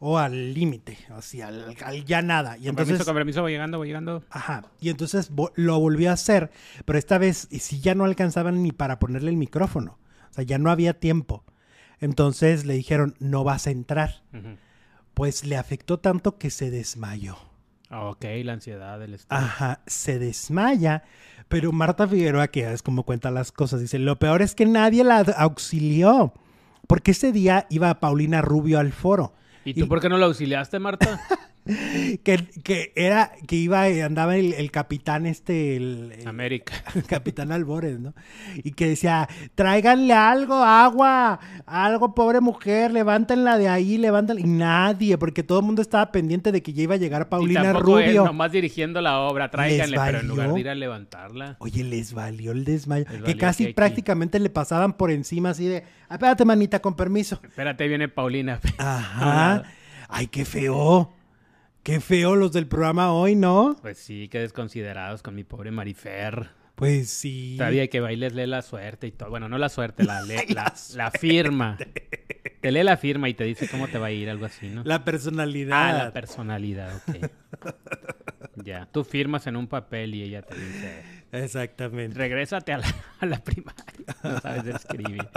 O 0.00 0.18
al 0.18 0.52
límite, 0.52 0.98
así, 1.10 1.40
al, 1.40 1.74
ya 2.04 2.20
nada. 2.20 2.58
Y 2.58 2.68
entonces, 2.68 2.92
permiso, 2.92 3.04
con 3.06 3.14
permiso, 3.14 3.42
voy 3.42 3.52
llegando, 3.52 3.78
voy 3.78 3.88
llegando. 3.88 4.22
Ajá. 4.28 4.64
Y 4.80 4.90
entonces 4.90 5.30
lo 5.54 5.80
volvió 5.80 6.10
a 6.10 6.14
hacer, 6.14 6.50
pero 6.84 6.98
esta 6.98 7.16
vez, 7.16 7.48
y 7.50 7.60
si 7.60 7.80
ya 7.80 7.94
no 7.94 8.04
alcanzaban 8.04 8.62
ni 8.62 8.72
para 8.72 8.98
ponerle 8.98 9.30
el 9.30 9.38
micrófono. 9.38 9.98
O 10.30 10.34
sea, 10.34 10.44
ya 10.44 10.58
no 10.58 10.70
había 10.70 10.98
tiempo. 10.98 11.44
Entonces 12.00 12.66
le 12.66 12.74
dijeron, 12.74 13.14
no 13.18 13.44
vas 13.44 13.66
a 13.66 13.70
entrar. 13.70 14.24
Pues 15.14 15.44
le 15.44 15.56
afectó 15.56 16.00
tanto 16.00 16.36
que 16.36 16.50
se 16.50 16.70
desmayó. 16.70 17.38
Ok, 17.90 18.24
la 18.42 18.54
ansiedad 18.54 18.98
del 18.98 19.14
estrés. 19.14 19.40
Ajá, 19.40 19.80
se 19.86 20.18
desmaya. 20.18 21.04
Pero 21.48 21.70
Marta 21.72 22.08
Figueroa, 22.08 22.48
que 22.48 22.70
es 22.70 22.82
como 22.82 23.04
cuenta 23.04 23.30
las 23.30 23.52
cosas, 23.52 23.80
dice, 23.80 23.98
lo 23.98 24.18
peor 24.18 24.42
es 24.42 24.54
que 24.54 24.66
nadie 24.66 25.04
la 25.04 25.20
auxilió. 25.20 26.34
Porque 26.86 27.12
ese 27.12 27.32
día 27.32 27.66
iba 27.70 28.00
Paulina 28.00 28.42
Rubio 28.42 28.78
al 28.78 28.92
foro. 28.92 29.32
¿Y 29.64 29.74
tú 29.74 29.88
por 29.88 30.00
qué 30.00 30.08
no 30.08 30.18
la 30.18 30.26
auxiliaste, 30.26 30.78
Marta? 30.78 31.20
que, 32.24 32.44
que, 32.62 32.92
era, 32.94 33.32
que 33.46 33.56
iba, 33.56 33.84
andaba 33.84 34.36
el, 34.36 34.70
capitán 34.70 35.24
este, 35.24 35.76
el, 35.76 36.12
América. 36.26 36.74
El 36.94 37.02
capitán 37.06 37.52
Albores, 37.52 37.98
¿no? 37.98 38.12
Y 38.56 38.72
que 38.72 38.88
decía, 38.88 39.28
tráiganle 39.54 40.12
algo, 40.12 40.56
agua, 40.56 41.40
algo, 41.64 42.14
pobre 42.14 42.40
mujer, 42.40 42.92
levántenla 42.92 43.56
de 43.56 43.68
ahí, 43.68 43.96
levántenla. 43.96 44.42
Y 44.42 44.44
nadie, 44.44 45.16
porque 45.16 45.42
todo 45.42 45.60
el 45.60 45.64
mundo 45.64 45.80
estaba 45.80 46.12
pendiente 46.12 46.52
de 46.52 46.62
que 46.62 46.74
ya 46.74 46.82
iba 46.82 46.94
a 46.94 46.98
llegar 46.98 47.30
Paulina 47.30 47.72
Rubio. 47.72 48.04
Él, 48.04 48.16
nomás 48.16 48.52
dirigiendo 48.52 49.00
la 49.00 49.20
obra, 49.20 49.50
tráiganle, 49.50 49.98
pero 49.98 50.20
en 50.20 50.28
lugar 50.28 50.52
de 50.52 50.60
ir 50.60 50.68
a 50.68 50.74
levantarla. 50.74 51.56
Oye, 51.60 51.82
les 51.82 52.12
valió 52.12 52.52
el 52.52 52.64
desmayo. 52.64 53.06
que 53.24 53.36
casi 53.38 53.72
prácticamente 53.72 54.38
le 54.38 54.50
pasaban 54.50 54.92
por 54.92 55.10
encima 55.10 55.50
así 55.50 55.66
de, 55.66 55.84
espérate, 56.10 56.44
manita, 56.44 56.80
con 56.80 56.94
permiso. 56.94 57.40
Espérate, 57.42 57.88
viene 57.88 58.08
Paulina. 58.08 58.60
Ajá. 58.78 59.62
Ay, 60.08 60.26
qué 60.26 60.44
feo. 60.44 61.10
Qué 61.84 62.00
feo 62.00 62.34
los 62.34 62.50
del 62.52 62.66
programa 62.66 63.12
hoy, 63.12 63.34
¿no? 63.34 63.76
Pues 63.82 63.98
sí, 63.98 64.28
qué 64.28 64.38
desconsiderados 64.38 65.22
con 65.22 65.34
mi 65.34 65.44
pobre 65.44 65.70
Marifer. 65.70 66.48
Pues 66.76 67.10
sí. 67.10 67.56
Todavía 67.58 67.88
que 67.88 68.00
bailes 68.00 68.32
lee 68.32 68.46
la 68.46 68.62
suerte 68.62 69.06
y 69.06 69.12
todo. 69.12 69.28
Bueno, 69.28 69.50
no 69.50 69.58
la 69.58 69.68
suerte, 69.68 70.02
la, 70.02 70.22
la, 70.94 71.10
firma. 71.10 71.76
Te 72.62 72.72
lee 72.72 72.84
la 72.84 72.96
firma 72.96 73.28
y 73.28 73.34
te 73.34 73.44
dice 73.44 73.68
cómo 73.68 73.86
te 73.88 73.98
va 73.98 74.06
a 74.06 74.10
ir, 74.12 74.30
algo 74.30 74.46
así, 74.46 74.68
¿no? 74.68 74.82
La 74.82 75.04
personalidad. 75.04 75.78
Ah, 75.78 76.04
la 76.04 76.12
personalidad, 76.14 77.02
ok. 77.06 77.30
ya, 78.64 78.88
tú 78.90 79.04
firmas 79.04 79.46
en 79.46 79.56
un 79.56 79.66
papel 79.66 80.14
y 80.14 80.22
ella 80.22 80.40
te 80.40 80.54
dice... 80.54 81.02
Exactamente. 81.32 82.16
Regrésate 82.16 82.72
a 82.72 82.78
la, 82.78 82.94
a 83.20 83.26
la 83.26 83.44
primaria. 83.44 83.84
No 84.24 84.40
sabes 84.40 84.74
escribir. 84.74 85.28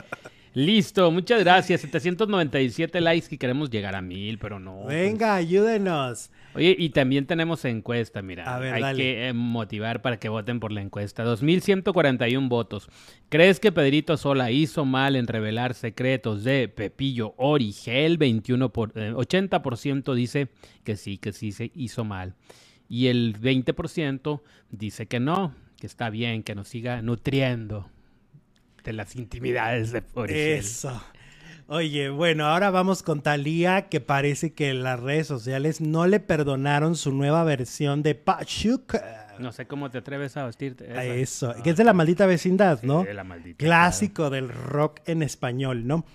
Listo, 0.57 1.11
muchas 1.11 1.41
gracias. 1.41 1.81
797 1.81 2.99
likes 2.99 3.27
que 3.27 3.37
queremos 3.37 3.69
llegar 3.69 3.95
a 3.95 4.01
mil, 4.01 4.39
pero 4.39 4.59
no. 4.59 4.81
Pues. 4.85 4.97
Venga, 4.97 5.35
ayúdenos. 5.35 6.31
Oye, 6.55 6.75
y 6.79 6.89
también 6.89 7.27
tenemos 7.27 7.63
encuesta, 7.63 8.23
mira. 8.23 8.55
A 8.55 8.57
ver, 8.57 8.73
hay 8.73 8.95
que 8.95 9.27
eh, 9.27 9.33
motivar 9.33 10.01
para 10.01 10.17
que 10.17 10.29
voten 10.29 10.59
por 10.59 10.71
la 10.71 10.81
encuesta. 10.81 11.23
2141 11.23 12.49
votos. 12.49 12.89
¿Crees 13.29 13.59
que 13.59 13.71
Pedrito 13.71 14.17
Sola 14.17 14.49
hizo 14.49 14.83
mal 14.83 15.15
en 15.15 15.27
revelar 15.27 15.75
secretos 15.75 16.43
de 16.43 16.67
Pepillo 16.69 17.35
Origel? 17.37 18.17
21 18.17 18.73
por, 18.73 18.93
80% 18.93 20.11
eh, 20.11 20.15
dice 20.15 20.47
que 20.83 20.95
sí, 20.95 21.19
que 21.19 21.33
sí 21.33 21.51
se 21.51 21.71
hizo 21.75 22.03
mal. 22.03 22.33
Y 22.89 23.09
el 23.09 23.39
20% 23.39 24.41
dice 24.71 25.05
que 25.05 25.19
no, 25.19 25.53
que 25.79 25.85
está 25.85 26.09
bien, 26.09 26.41
que 26.41 26.55
nos 26.55 26.67
siga 26.67 27.03
nutriendo 27.03 27.91
de 28.87 28.93
las 28.93 29.17
intimidades 29.17 29.91
de 29.91 30.01
Origel. 30.13 30.59
Eso. 30.59 31.03
Oye, 31.67 32.09
bueno, 32.09 32.45
ahora 32.45 32.69
vamos 32.69 33.03
con 33.03 33.21
Talía, 33.21 33.89
que 33.89 33.99
parece 33.99 34.53
que 34.53 34.73
las 34.73 34.97
redes 35.01 35.27
sociales 35.27 35.81
no 35.81 36.07
le 36.07 36.21
perdonaron 36.21 36.95
su 36.95 37.11
nueva 37.11 37.43
versión 37.43 38.01
de 38.01 38.15
Pachuca. 38.15 39.35
No 39.39 39.51
sé 39.51 39.67
cómo 39.67 39.91
te 39.91 39.97
atreves 39.97 40.37
a 40.37 40.45
vestirte. 40.45 41.21
Eso, 41.21 41.53
que 41.65 41.71
es 41.71 41.75
de 41.75 41.83
la 41.83 41.91
maldita 41.91 42.25
vecindad, 42.25 42.81
¿no? 42.83 43.03
de 43.03 43.13
la 43.13 43.25
maldita. 43.25 43.57
Clásico 43.57 44.29
del 44.29 44.47
rock 44.47 45.01
en 45.05 45.21
español, 45.21 45.85
¿no? 45.85 46.05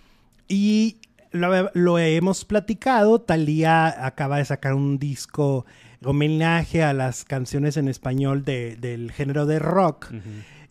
Y 0.49 0.97
lo, 1.31 1.99
hemos 1.99 2.47
platicado, 2.47 3.21
Talía 3.21 4.07
acaba 4.07 4.39
de 4.39 4.47
sacar 4.47 4.73
un 4.73 4.99
disco 4.99 5.67
homenaje 6.03 6.83
a 6.83 6.95
las 6.95 7.25
canciones 7.25 7.77
en 7.77 7.89
español 7.89 8.45
del 8.47 9.13
género 9.13 9.45
de 9.45 9.59
rock. 9.59 10.11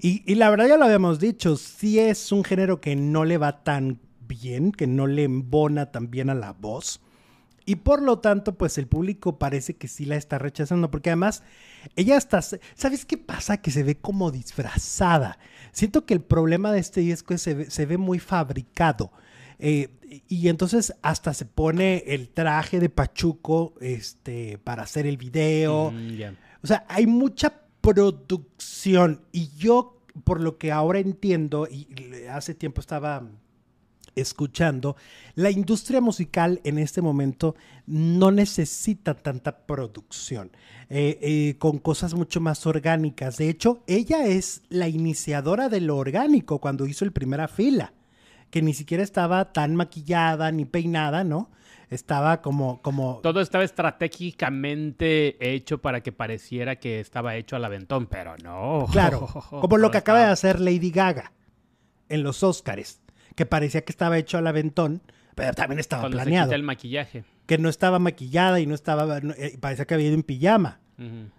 Y, 0.02 0.24
y, 0.26 0.36
la 0.36 0.50
verdad 0.50 0.68
ya 0.68 0.78
lo 0.78 0.86
habíamos 0.86 1.20
dicho, 1.20 1.56
sí 1.56 2.00
es 2.00 2.32
un 2.32 2.44
género 2.44 2.82
que 2.82 2.96
no 2.96 3.26
le 3.26 3.38
va 3.38 3.64
tan 3.64 4.00
bien, 4.22 4.72
que 4.72 4.88
no 4.88 5.08
le 5.08 5.24
embona 5.24 5.92
tan 5.92 6.10
bien 6.10 6.30
a 6.30 6.36
la 6.36 6.54
voz. 6.54 7.02
Y 7.66 7.76
por 7.78 8.02
lo 8.02 8.20
tanto, 8.20 8.58
pues 8.58 8.78
el 8.78 8.88
público 8.88 9.38
parece 9.38 9.76
que 9.76 9.88
sí 9.88 10.06
la 10.06 10.16
está 10.16 10.40
rechazando, 10.40 10.90
porque 10.90 11.12
además 11.12 11.44
ella 11.96 12.18
está, 12.18 12.42
¿sabes 12.42 13.06
qué 13.06 13.18
pasa? 13.18 13.62
Que 13.62 13.72
se 13.72 13.84
ve 13.84 13.98
como 13.98 14.32
disfrazada. 14.32 15.38
Siento 15.72 16.06
que 16.06 16.14
el 16.14 16.22
problema 16.22 16.72
de 16.72 16.80
este 16.80 17.02
disco 17.02 17.34
es 17.34 17.44
que 17.44 17.70
se 17.70 17.86
ve, 17.86 17.98
muy 17.98 18.20
fabricado. 18.20 19.12
Eh, 19.60 19.90
y 20.28 20.48
entonces 20.48 20.96
hasta 21.04 21.34
se 21.34 21.46
pone 21.46 22.04
el 22.08 22.30
traje 22.30 22.80
de 22.80 22.90
Pachuco 22.90 23.76
este, 23.80 24.58
para 24.58 24.84
hacer 24.84 25.06
el 25.06 25.18
video. 25.18 25.92
Mm, 25.92 26.36
o 26.64 26.68
sea, 26.68 26.86
hay 26.90 27.06
mucha 27.06 27.61
producción. 27.82 29.22
Y 29.32 29.50
yo, 29.58 30.02
por 30.24 30.40
lo 30.40 30.58
que 30.58 30.72
ahora 30.72 31.00
entiendo, 31.00 31.68
y 31.70 31.88
hace 32.30 32.54
tiempo 32.56 32.82
estaba 32.82 33.28
escuchando, 34.16 34.96
la 35.36 35.52
industria 35.52 36.02
musical 36.02 36.60
en 36.64 36.78
este 36.78 37.02
momento 37.02 37.56
no 37.86 38.32
necesita 38.32 39.16
tanta 39.16 39.66
producción, 39.66 40.52
eh, 40.90 41.18
eh, 41.22 41.56
con 41.58 41.80
cosas 41.80 42.14
mucho 42.14 42.42
más 42.42 42.66
orgánicas. 42.66 43.38
De 43.38 43.50
hecho, 43.50 43.84
ella 43.88 44.26
es 44.26 44.64
la 44.70 44.88
iniciadora 44.88 45.70
de 45.70 45.82
lo 45.82 45.98
orgánico 45.98 46.60
cuando 46.60 46.86
hizo 46.86 47.06
el 47.06 47.12
primera 47.12 47.48
fila, 47.48 47.94
que 48.50 48.62
ni 48.62 48.74
siquiera 48.74 49.04
estaba 49.04 49.54
tan 49.54 49.76
maquillada 49.76 50.52
ni 50.52 50.66
peinada, 50.66 51.24
¿no? 51.24 51.50
Estaba 51.92 52.42
como, 52.42 52.82
como... 52.82 53.20
Todo 53.22 53.42
estaba 53.42 53.64
estratégicamente 53.64 55.54
hecho 55.54 55.80
para 55.80 56.02
que 56.02 56.12
pareciera 56.12 56.78
que 56.78 57.00
estaba 57.00 57.36
hecho 57.36 57.56
al 57.56 57.66
aventón, 57.66 58.08
pero 58.08 58.36
no. 58.38 58.88
Claro, 58.92 59.28
como 59.50 59.78
lo 59.78 59.92
que 59.92 60.00
acaba 60.00 60.20
de 60.20 60.32
hacer 60.32 60.60
Lady 60.60 60.90
Gaga 60.90 61.34
en 62.10 62.24
los 62.24 62.42
Óscares 62.42 63.02
que 63.36 63.46
parecía 63.46 63.82
que 63.82 63.92
estaba 63.92 64.18
hecho 64.18 64.38
al 64.38 64.48
aventón, 64.48 65.02
pero 65.36 65.54
también 65.54 65.80
estaba 65.80 66.04
Cuando 66.04 66.18
planeado. 66.18 66.50
Se 66.50 66.56
el 66.56 66.64
maquillaje. 66.64 67.24
Que 67.46 67.58
no 67.58 67.70
estaba 67.70 68.00
maquillada 68.00 68.60
y 68.60 68.66
no 68.66 68.76
estaba, 68.76 69.18
eh, 69.18 69.58
parecía 69.60 69.86
que 69.86 69.94
había 69.94 70.08
ido 70.08 70.16
en 70.16 70.24
pijama, 70.24 70.80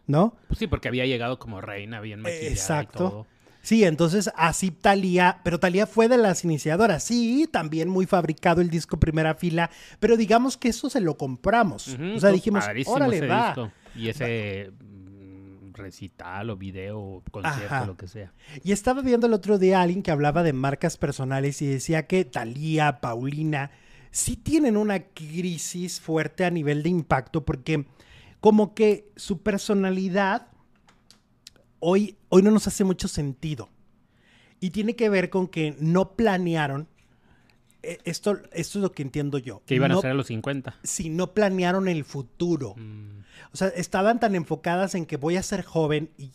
¿no? 0.07 0.37
Pues 0.49 0.59
sí, 0.59 0.67
porque 0.67 0.89
había 0.89 1.07
llegado 1.07 1.39
como 1.39 1.61
reina, 1.61 2.01
bien 2.01 2.21
maquillada 2.21 2.49
Exacto. 2.49 3.27
Sí, 3.63 3.85
entonces 3.85 4.31
así 4.37 4.73
Talía, 4.73 5.41
pero 5.45 5.61
Talía 5.61 5.87
fue 5.87 6.09
de 6.09 6.19
las 6.19 6.45
iniciadoras, 6.45 7.05
sí, 7.05 7.49
también 7.51 7.89
muy 7.89 8.07
fabricado 8.07 8.61
el 8.61 8.71
disco 8.71 8.99
primera 8.99 9.35
fila, 9.35 9.71
pero 10.01 10.17
digamos 10.17 10.57
que 10.57 10.69
eso 10.69 10.91
se 10.91 11.01
lo 11.01 11.17
compramos. 11.17 11.89
o 11.89 12.21
sea, 12.21 12.31
dijimos, 12.31 12.65
órale, 12.87 13.27
va. 13.27 13.73
Y 13.95 14.09
ese 14.09 14.73
recital 15.73 16.51
o 16.51 16.57
video 16.57 16.99
o 17.01 17.23
concierto, 17.31 17.87
lo 17.87 17.97
que 17.97 18.09
sea. 18.09 18.33
Y 18.63 18.73
estaba 18.73 19.03
viendo 19.03 19.27
el 19.27 19.33
otro 19.33 19.59
día 19.59 19.79
a 19.79 19.83
alguien 19.83 20.03
que 20.03 20.11
hablaba 20.11 20.43
de 20.43 20.53
marcas 20.53 20.97
personales 20.97 21.63
y 21.63 21.67
decía 21.67 22.07
que 22.07 22.25
Talía, 22.25 23.01
Paulina, 23.01 23.71
sí 24.11 24.37
tienen 24.37 24.77
una 24.77 25.01
crisis 25.01 26.01
fuerte 26.01 26.45
a 26.45 26.51
nivel 26.51 26.83
de 26.83 26.91
impacto 26.91 27.45
porque 27.45 27.87
como 28.41 28.75
que 28.75 29.11
su 29.17 29.43
personalidad 29.43 30.49
hoy, 31.83 32.17
hoy 32.29 32.43
no 32.43 32.51
nos 32.51 32.67
hace 32.67 32.85
mucho 32.85 33.09
sentido. 33.09 33.69
Y 34.61 34.71
tiene 34.71 34.95
que 34.95 35.09
ver 35.09 35.29
con 35.29 35.49
que 35.49 35.77
no 35.81 36.13
planearon 36.13 36.89
e, 37.83 37.99
esto, 38.05 38.39
esto 38.53 38.79
es 38.79 38.83
lo 38.83 38.93
que 38.93 39.03
entiendo 39.03 39.39
yo. 39.39 39.63
Que 39.67 39.75
iban 39.75 39.91
a 39.91 40.01
ser 40.01 40.13
a 40.13 40.15
los 40.15 40.29
50. 40.29 40.77
Sí, 40.85 41.11
no 41.11 41.35
planearon 41.35 41.89
el 41.89 42.05
futuro. 42.05 42.75
Mm. 42.77 43.25
O 43.53 43.57
sea, 43.57 43.69
estaban 43.69 44.21
tan 44.21 44.37
enfocadas 44.37 44.95
en 44.95 45.05
que 45.05 45.17
voy 45.17 45.37
a 45.37 45.43
ser 45.43 45.65
joven, 45.65 46.11
y, 46.17 46.31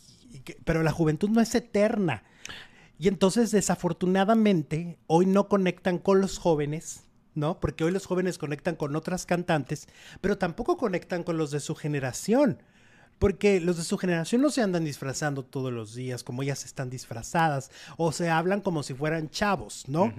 pero 0.64 0.82
la 0.82 0.92
juventud 0.92 1.30
no 1.30 1.40
es 1.40 1.54
eterna. 1.54 2.24
Y 2.98 3.08
entonces, 3.08 3.50
desafortunadamente, 3.50 4.98
hoy 5.06 5.24
no 5.24 5.48
conectan 5.48 5.98
con 5.98 6.20
los 6.20 6.38
jóvenes, 6.38 7.04
¿no? 7.34 7.58
Porque 7.60 7.84
hoy 7.84 7.92
los 7.92 8.06
jóvenes 8.06 8.36
conectan 8.36 8.76
con 8.76 8.94
otras 8.96 9.24
cantantes, 9.24 9.88
pero 10.20 10.36
tampoco 10.36 10.76
conectan 10.76 11.22
con 11.22 11.38
los 11.38 11.50
de 11.50 11.60
su 11.60 11.74
generación. 11.74 12.62
Porque 13.18 13.60
los 13.60 13.76
de 13.76 13.84
su 13.84 13.98
generación 13.98 14.42
no 14.42 14.50
se 14.50 14.62
andan 14.62 14.84
disfrazando 14.84 15.44
todos 15.44 15.72
los 15.72 15.94
días 15.94 16.22
como 16.22 16.42
ellas 16.42 16.64
están 16.64 16.90
disfrazadas, 16.90 17.70
o 17.96 18.12
se 18.12 18.30
hablan 18.30 18.60
como 18.60 18.82
si 18.82 18.94
fueran 18.94 19.30
chavos, 19.30 19.84
¿no? 19.88 20.12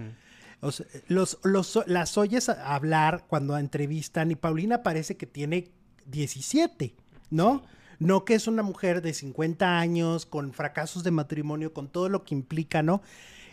los, 1.08 1.38
los, 1.44 1.80
las 1.88 2.18
oyes 2.18 2.50
hablar 2.50 3.26
cuando 3.28 3.58
entrevistan 3.58 4.32
y 4.32 4.36
Paulina 4.36 4.84
parece 4.84 5.16
que 5.16 5.26
tiene 5.26 5.72
17, 6.08 6.96
¿no? 7.30 7.64
No 8.00 8.26
que 8.26 8.34
es 8.34 8.48
una 8.48 8.64
mujer 8.64 9.02
de 9.02 9.14
50 9.14 9.80
años, 9.80 10.26
con 10.26 10.54
fracasos 10.54 11.04
de 11.04 11.12
matrimonio, 11.12 11.74
con 11.74 11.90
todo 11.90 12.10
lo 12.10 12.24
que 12.24 12.36
implica, 12.36 12.82
¿no? 12.82 13.02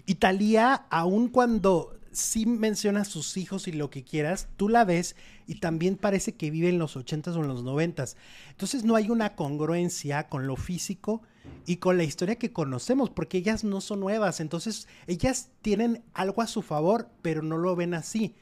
Y 0.04 0.16
Talía, 0.16 0.86
aun 0.90 1.28
cuando 1.28 1.96
sí 2.16 2.46
menciona 2.46 3.02
a 3.02 3.04
sus 3.04 3.36
hijos 3.36 3.68
y 3.68 3.72
lo 3.72 3.90
que 3.90 4.02
quieras, 4.02 4.48
tú 4.56 4.68
la 4.68 4.84
ves 4.84 5.16
y 5.46 5.56
también 5.56 5.96
parece 5.96 6.34
que 6.34 6.50
vive 6.50 6.68
en 6.68 6.78
los 6.78 6.96
80s 6.96 7.36
o 7.36 7.42
en 7.42 7.48
los 7.48 7.62
90s. 7.62 8.16
Entonces 8.50 8.84
no 8.84 8.96
hay 8.96 9.10
una 9.10 9.36
congruencia 9.36 10.28
con 10.28 10.46
lo 10.46 10.56
físico 10.56 11.22
y 11.66 11.76
con 11.76 11.98
la 11.98 12.04
historia 12.04 12.36
que 12.36 12.52
conocemos, 12.52 13.10
porque 13.10 13.38
ellas 13.38 13.64
no 13.64 13.80
son 13.80 14.00
nuevas. 14.00 14.40
Entonces 14.40 14.88
ellas 15.06 15.50
tienen 15.60 16.02
algo 16.14 16.40
a 16.40 16.46
su 16.46 16.62
favor, 16.62 17.10
pero 17.20 17.42
no 17.42 17.58
lo 17.58 17.76
ven 17.76 17.92
así. 17.92 18.34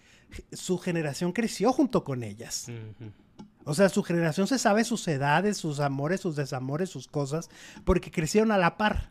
Su 0.53 0.79
generación 0.79 1.33
creció 1.33 1.73
junto 1.73 2.05
con 2.05 2.23
ellas. 2.23 2.67
O 3.65 3.75
sea, 3.75 3.89
su 3.89 4.03
generación 4.03 4.47
se 4.47 4.59
sabe 4.59 4.85
sus 4.85 5.07
edades, 5.09 5.57
sus 5.57 5.81
amores, 5.81 6.21
sus 6.21 6.37
desamores, 6.37 6.91
sus 6.91 7.09
cosas, 7.09 7.51
porque 7.85 8.11
crecieron 8.11 8.53
a 8.53 8.59
la 8.59 8.77
par, 8.77 9.11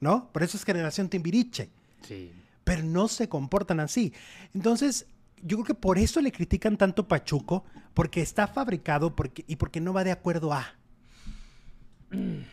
¿no? 0.00 0.30
Por 0.32 0.42
eso 0.42 0.56
es 0.56 0.64
generación 0.64 1.08
Timbiriche. 1.08 1.70
Sí. 2.06 2.32
Pero 2.68 2.82
no 2.82 3.08
se 3.08 3.30
comportan 3.30 3.80
así. 3.80 4.12
Entonces, 4.52 5.06
yo 5.42 5.56
creo 5.56 5.64
que 5.64 5.74
por 5.74 5.98
eso 5.98 6.20
le 6.20 6.30
critican 6.30 6.76
tanto 6.76 7.08
Pachuco, 7.08 7.64
porque 7.94 8.20
está 8.20 8.46
fabricado 8.46 9.16
porque, 9.16 9.42
y 9.46 9.56
porque 9.56 9.80
no 9.80 9.94
va 9.94 10.04
de 10.04 10.12
acuerdo 10.12 10.52
a. 10.52 10.74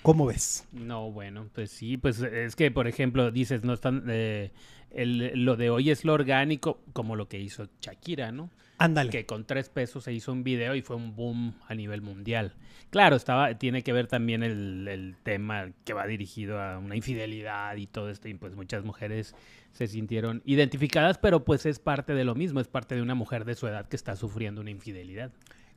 ¿Cómo 0.01 0.27
ves? 0.27 0.67
No, 0.71 1.11
bueno, 1.11 1.49
pues 1.53 1.69
sí, 1.71 1.97
pues 1.97 2.21
es 2.21 2.55
que, 2.55 2.71
por 2.71 2.87
ejemplo, 2.87 3.29
dices, 3.29 3.65
no 3.65 3.73
están, 3.73 4.05
eh, 4.07 4.53
lo 4.93 5.57
de 5.57 5.69
hoy 5.69 5.89
es 5.89 6.05
lo 6.05 6.13
orgánico, 6.13 6.81
como 6.93 7.17
lo 7.17 7.27
que 7.27 7.41
hizo 7.41 7.67
Shakira, 7.81 8.31
¿no? 8.31 8.49
Ándale. 8.77 9.09
Que 9.09 9.25
con 9.25 9.45
tres 9.45 9.69
pesos 9.69 10.03
se 10.03 10.13
hizo 10.13 10.31
un 10.31 10.43
video 10.43 10.75
y 10.75 10.81
fue 10.81 10.95
un 10.95 11.15
boom 11.15 11.55
a 11.67 11.75
nivel 11.75 12.01
mundial. 12.01 12.53
Claro, 12.89 13.15
estaba, 13.15 13.57
tiene 13.57 13.83
que 13.83 13.93
ver 13.93 14.07
también 14.07 14.43
el, 14.43 14.87
el 14.87 15.15
tema 15.23 15.71
que 15.85 15.93
va 15.93 16.05
dirigido 16.07 16.61
a 16.61 16.77
una 16.77 16.95
infidelidad 16.95 17.75
y 17.77 17.87
todo 17.87 18.09
esto, 18.09 18.27
y 18.27 18.33
pues 18.33 18.53
muchas 18.55 18.83
mujeres 18.83 19.35
se 19.71 19.87
sintieron 19.87 20.41
identificadas, 20.45 21.17
pero 21.17 21.43
pues 21.43 21.65
es 21.65 21.79
parte 21.79 22.13
de 22.13 22.23
lo 22.23 22.35
mismo, 22.35 22.59
es 22.59 22.67
parte 22.67 22.95
de 22.95 23.01
una 23.01 23.15
mujer 23.15 23.43
de 23.45 23.55
su 23.55 23.67
edad 23.67 23.87
que 23.87 23.95
está 23.95 24.15
sufriendo 24.15 24.61
una 24.61 24.71
infidelidad. 24.71 25.31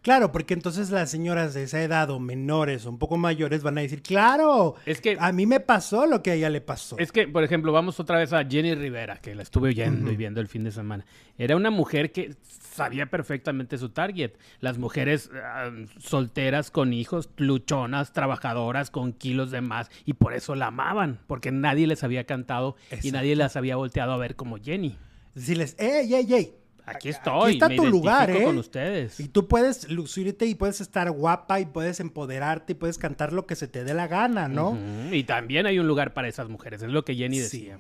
Claro, 0.09 0.33
porque 0.33 0.55
entonces 0.55 0.89
las 0.89 1.11
señoras 1.11 1.53
de 1.53 1.65
esa 1.65 1.83
edad 1.83 2.09
o 2.09 2.19
menores 2.19 2.87
o 2.87 2.89
un 2.89 2.97
poco 2.97 3.19
mayores 3.19 3.63
van 3.63 3.77
a 3.77 3.83
decir, 3.83 4.01
claro, 4.01 4.75
es 4.87 5.03
que 5.03 5.19
a 5.21 5.33
mí 5.33 5.45
me 5.45 5.61
pasó 5.61 6.07
lo 6.07 6.23
que 6.23 6.31
a 6.31 6.35
ella 6.35 6.49
le 6.49 6.63
pasó. 6.63 6.97
Es 6.97 7.13
que, 7.13 7.29
por 7.29 7.45
ejemplo, 7.45 7.73
vamos 7.73 8.01
otra 8.01 8.17
vez 8.17 8.33
a 8.33 8.43
Jenny 8.43 8.75
Rivera, 8.75 9.19
que 9.19 9.35
la 9.35 9.43
estuve 9.43 9.69
oyendo 9.69 10.11
y 10.11 10.17
viendo 10.17 10.41
el 10.41 10.49
fin 10.49 10.65
de 10.65 10.73
semana. 10.73 11.05
Era 11.37 11.57
una 11.57 11.69
mujer 11.69 12.11
que 12.11 12.35
sabía 12.43 13.11
perfectamente 13.11 13.77
su 13.77 13.91
target. 13.91 14.33
Las 14.61 14.79
mujeres 14.79 15.29
ah, 15.45 15.71
solteras 15.99 16.71
con 16.71 16.95
hijos, 16.95 17.29
luchonas, 17.37 18.15
trabajadoras 18.15 18.91
con 18.91 19.13
kilos 19.13 19.51
de 19.51 19.61
más, 19.61 19.91
y 20.07 20.15
por 20.15 20.33
eso 20.33 20.55
la 20.55 20.69
amaban, 20.69 21.21
porque 21.27 21.53
nadie 21.53 21.87
les 21.87 22.03
había 22.03 22.25
cantado 22.25 22.77
y 23.03 23.11
nadie 23.11 23.37
las 23.37 23.57
había 23.57 23.77
volteado 23.77 24.13
a 24.13 24.17
ver 24.17 24.37
como 24.37 24.57
Jenny. 24.57 24.97
Decirles, 25.35 25.77
¡ey, 25.79 26.15
ey, 26.15 26.33
ey! 26.33 26.58
Aquí 26.89 27.09
estoy. 27.11 27.57
Aquí 27.57 27.65
está 27.65 27.69
tu 27.69 27.87
lugar, 27.87 28.31
¿eh? 28.31 28.43
con 28.43 28.59
ustedes. 28.59 29.21
Y 29.21 29.29
tú 29.29 29.47
puedes 29.47 29.91
lucirte 29.91 30.47
y 30.47 30.55
puedes 30.55 30.81
estar 30.81 31.11
guapa 31.11 31.61
y 31.61 31.67
puedes 31.67 32.01
empoderarte 32.01 32.73
y 32.73 32.77
puedes 32.77 32.99
cantar 32.99 33.33
lo 33.33 33.47
que 33.47 33.57
se 33.57 33.69
te 33.69 33.85
dé 33.85 33.95
la 33.95 34.07
gana, 34.07 34.49
¿no? 34.49 34.79
Y 35.13 35.25
también 35.25 35.67
hay 35.67 35.79
un 35.79 35.87
lugar 35.87 36.15
para 36.15 36.29
esas 36.29 36.49
mujeres, 36.49 36.83
es 36.83 36.91
lo 36.91 37.05
que 37.05 37.15
Jenny 37.15 37.39
decía. 37.39 37.79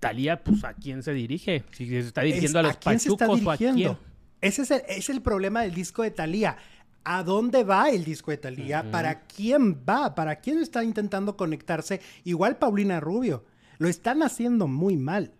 Talía, 0.00 0.42
pues, 0.42 0.64
¿a 0.64 0.74
quién 0.74 1.02
se 1.02 1.12
dirige? 1.12 1.64
Si 1.72 1.86
se 1.86 2.00
está 2.00 2.22
dirigiendo 2.22 2.58
a 2.58 2.62
los 2.62 2.76
pachucos 2.76 3.42
o 3.42 3.50
a 3.50 3.56
quién. 3.56 3.96
Ese 4.40 4.62
es 4.62 4.70
el, 4.70 4.82
es 4.88 5.08
el 5.08 5.22
problema 5.22 5.62
del 5.62 5.74
disco 5.74 6.02
de 6.02 6.10
Talía. 6.10 6.56
¿A 7.04 7.22
dónde 7.22 7.64
va 7.64 7.90
el 7.90 8.04
disco 8.04 8.30
de 8.30 8.38
Talía? 8.38 8.90
¿Para 8.90 9.22
quién 9.22 9.82
va? 9.88 10.14
¿Para 10.14 10.36
quién 10.40 10.58
está 10.58 10.84
intentando 10.84 11.36
conectarse? 11.36 12.00
Igual 12.24 12.56
Paulina 12.56 13.00
Rubio. 13.00 13.44
Lo 13.78 13.88
están 13.88 14.22
haciendo 14.22 14.66
muy 14.66 14.96
mal. 14.96 15.32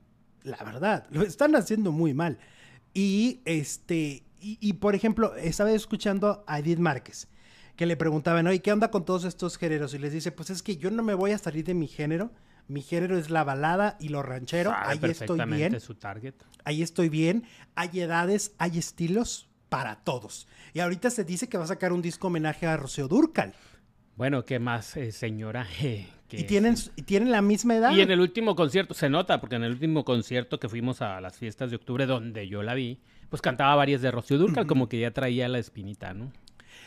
La 0.42 0.62
verdad, 0.62 1.06
lo 1.10 1.22
están 1.22 1.56
haciendo 1.56 1.90
muy 1.90 2.12
mal. 2.12 2.38
Y 2.94 3.40
este, 3.44 4.22
y, 4.40 4.74
por 4.74 4.94
ejemplo, 4.94 5.34
estaba 5.36 5.72
escuchando 5.72 6.44
a 6.46 6.58
Edith 6.58 6.78
Márquez, 6.78 7.28
que 7.76 7.86
le 7.86 7.96
preguntaban, 7.96 8.46
oye, 8.46 8.60
¿qué 8.60 8.72
onda 8.72 8.90
con 8.90 9.04
todos 9.04 9.24
estos 9.24 9.56
géneros? 9.56 9.94
Y 9.94 9.98
les 9.98 10.12
dice, 10.12 10.32
pues 10.32 10.50
es 10.50 10.62
que 10.62 10.76
yo 10.76 10.90
no 10.90 11.02
me 11.02 11.14
voy 11.14 11.32
a 11.32 11.38
salir 11.38 11.64
de 11.64 11.74
mi 11.74 11.88
género. 11.88 12.30
Mi 12.68 12.82
género 12.82 13.18
es 13.18 13.30
la 13.30 13.42
balada 13.42 13.96
y 14.00 14.08
lo 14.08 14.22
ranchero. 14.22 14.72
ahí 14.74 14.98
estoy 15.02 15.44
bien. 15.46 15.80
Su 15.80 15.94
target. 15.94 16.34
Ahí 16.64 16.82
estoy 16.82 17.08
bien. 17.08 17.44
Hay 17.74 18.00
edades, 18.00 18.52
hay 18.58 18.78
estilos 18.78 19.48
para 19.68 19.96
todos. 19.96 20.46
Y 20.72 20.80
ahorita 20.80 21.10
se 21.10 21.24
dice 21.24 21.48
que 21.48 21.58
va 21.58 21.64
a 21.64 21.68
sacar 21.68 21.92
un 21.92 22.02
disco 22.02 22.28
homenaje 22.28 22.66
a 22.66 22.76
Rocío 22.76 23.08
Durcal. 23.08 23.54
Bueno, 24.16 24.44
¿qué 24.44 24.58
más, 24.58 24.96
eh, 24.96 25.10
señora? 25.10 25.66
¿Y, 26.30 26.44
tienen, 26.44 26.74
¿Y 26.96 27.02
tienen 27.02 27.30
la 27.30 27.42
misma 27.42 27.76
edad? 27.76 27.92
Y 27.92 28.00
en 28.00 28.10
el 28.10 28.20
último 28.20 28.56
concierto, 28.56 28.94
se 28.94 29.08
nota, 29.08 29.40
porque 29.40 29.56
en 29.56 29.64
el 29.64 29.72
último 29.72 30.04
concierto 30.04 30.58
que 30.58 30.68
fuimos 30.68 31.00
a 31.02 31.20
las 31.20 31.36
fiestas 31.38 31.70
de 31.70 31.76
octubre, 31.76 32.06
donde 32.06 32.48
yo 32.48 32.62
la 32.62 32.74
vi, 32.74 33.00
pues 33.28 33.40
cantaba 33.42 33.74
varias 33.76 34.02
de 34.02 34.10
Rocío 34.10 34.38
Durcal, 34.38 34.66
como 34.66 34.88
que 34.88 34.98
ya 34.98 35.12
traía 35.12 35.48
la 35.48 35.58
espinita, 35.58 36.14
¿no? 36.14 36.32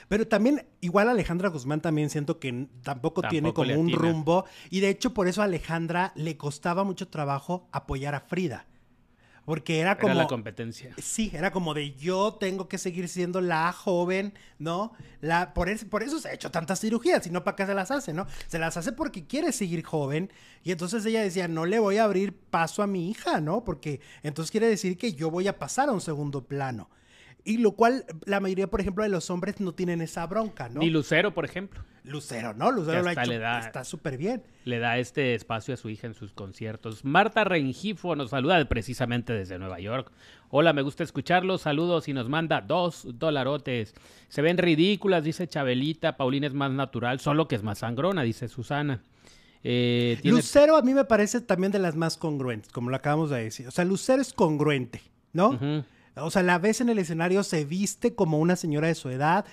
Pero 0.08 0.28
también, 0.28 0.66
igual 0.82 1.10
Alejandra 1.10 1.50
Guzmán 1.50 1.82
también 1.82 2.10
siento 2.10 2.40
que 2.40 2.68
tampoco, 2.84 3.22
tiene 3.24 3.54
como 3.54 3.78
un 3.80 3.92
rumbo. 3.92 4.46
Y 4.70 4.80
de 4.80 4.90
hecho, 4.90 5.14
por 5.14 5.28
eso 5.28 5.42
a 5.42 5.46
Alejandra 5.46 6.14
le 6.16 6.38
costaba 6.38 6.84
mucho 6.84 7.10
trabajo 7.10 7.68
apoyar 7.72 8.16
a 8.16 8.22
Frida. 8.22 8.68
Porque 9.48 9.80
era 9.80 9.98
como... 9.98 10.12
Era 10.12 10.24
la 10.24 10.28
competencia. 10.28 10.94
Sí, 11.02 11.32
era 11.34 11.52
como 11.52 11.74
de 11.74 11.96
yo 11.96 12.34
tengo 12.34 12.68
que 12.68 12.78
seguir 12.78 13.08
siendo 13.08 13.40
la 13.40 13.72
joven, 13.72 14.34
¿no? 14.60 14.92
La, 15.22 15.54
por, 15.54 15.70
eso, 15.70 15.88
por 15.88 16.04
eso 16.04 16.20
se 16.20 16.28
ha 16.28 16.34
hecho 16.34 16.52
tantas 16.52 16.82
cirugías, 16.82 17.26
y 17.28 17.30
no 17.30 17.46
para 17.46 17.56
qué 17.56 17.66
se 17.66 17.74
las 17.74 17.90
hace, 17.90 18.12
¿no? 18.12 18.28
Se 18.48 18.60
las 18.60 18.76
hace 18.76 18.92
porque 18.92 19.26
quiere 19.26 19.54
seguir 19.54 19.86
joven. 19.86 20.34
Y 20.66 20.74
entonces 20.74 21.06
ella 21.06 21.22
decía, 21.22 21.48
no 21.48 21.66
le 21.66 21.80
voy 21.80 21.96
a 21.96 22.04
abrir 22.04 22.38
paso 22.38 22.84
a 22.84 22.88
mi 22.88 23.10
hija, 23.10 23.40
¿no? 23.40 23.64
Porque 23.64 24.02
entonces 24.22 24.52
quiere 24.52 24.68
decir 24.68 24.98
que 24.98 25.14
yo 25.14 25.32
voy 25.32 25.48
a 25.48 25.58
pasar 25.58 25.88
a 25.88 25.94
un 25.94 26.02
segundo 26.02 26.44
plano. 26.44 26.90
Y 27.48 27.60
lo 27.60 27.72
cual 27.72 28.04
la 28.26 28.42
mayoría, 28.42 28.68
por 28.68 28.82
ejemplo, 28.82 29.06
de 29.06 29.10
los 29.10 29.30
hombres 29.30 29.62
no 29.62 29.72
tienen 29.72 30.02
esa 30.02 30.28
bronca, 30.28 30.68
¿no? 30.68 30.82
Ni 30.82 30.90
Lucero, 30.90 31.34
por 31.34 31.46
ejemplo. 31.46 31.82
Lucero, 32.04 32.54
¿no? 32.54 32.74
Lucero 32.74 33.02
lo 33.02 33.08
ha 33.08 33.14
hecho, 33.14 33.32
está 33.32 33.86
súper 33.86 34.18
bien. 34.18 34.44
Le 34.66 34.80
da 34.80 34.98
este 34.98 35.34
espacio 35.34 35.74
a 35.74 35.78
su 35.78 35.90
hija 35.90 36.08
en 36.08 36.14
sus 36.14 36.34
conciertos. 36.34 37.06
Marta 37.06 37.46
Rengifo 37.46 38.18
nos 38.18 38.32
saluda 38.32 38.64
precisamente 38.66 39.32
desde 39.32 39.58
Nueva 39.60 39.80
York. 39.80 40.12
Hola, 40.50 40.74
me 40.74 40.82
gusta 40.82 41.06
escucharlos. 41.06 41.62
Saludos 41.62 42.10
y 42.10 42.14
nos 42.14 42.28
manda 42.28 42.60
dos 42.60 43.08
dolarotes. 43.14 43.96
Se 44.28 44.42
ven 44.42 44.58
ridículas, 44.58 45.24
dice 45.24 45.48
Chabelita. 45.48 46.18
Paulina 46.18 46.48
es 46.48 46.54
más 46.54 46.72
natural, 46.74 47.22
solo 47.22 47.48
que 47.48 47.56
es 47.56 47.64
más 47.64 47.78
sangrona, 47.78 48.24
dice 48.24 48.50
Susana. 48.50 49.02
Eh, 49.64 50.20
Lucero 50.26 50.76
a 50.76 50.82
mí 50.82 50.94
me 50.94 51.06
parece 51.06 51.40
también 51.40 51.72
de 51.72 51.80
las 51.80 51.96
más 51.96 52.18
congruentes, 52.18 52.74
como 52.74 52.90
lo 52.90 52.98
acabamos 52.98 53.30
de 53.30 53.42
decir. 53.42 53.70
O 53.70 53.72
sea, 53.72 53.86
Lucero 53.86 54.22
es 54.22 54.34
congruente, 54.34 55.02
¿no? 55.32 55.86
O 56.20 56.32
sea, 56.32 56.44
la 56.44 56.58
ves 56.58 56.82
en 56.82 56.90
el 56.90 57.00
escenario, 57.00 57.44
se 57.44 57.66
viste 57.66 58.16
como 58.16 58.40
una 58.40 58.56
señora 58.56 58.88
de 58.88 58.96
su 58.96 59.10
edad, 59.10 59.46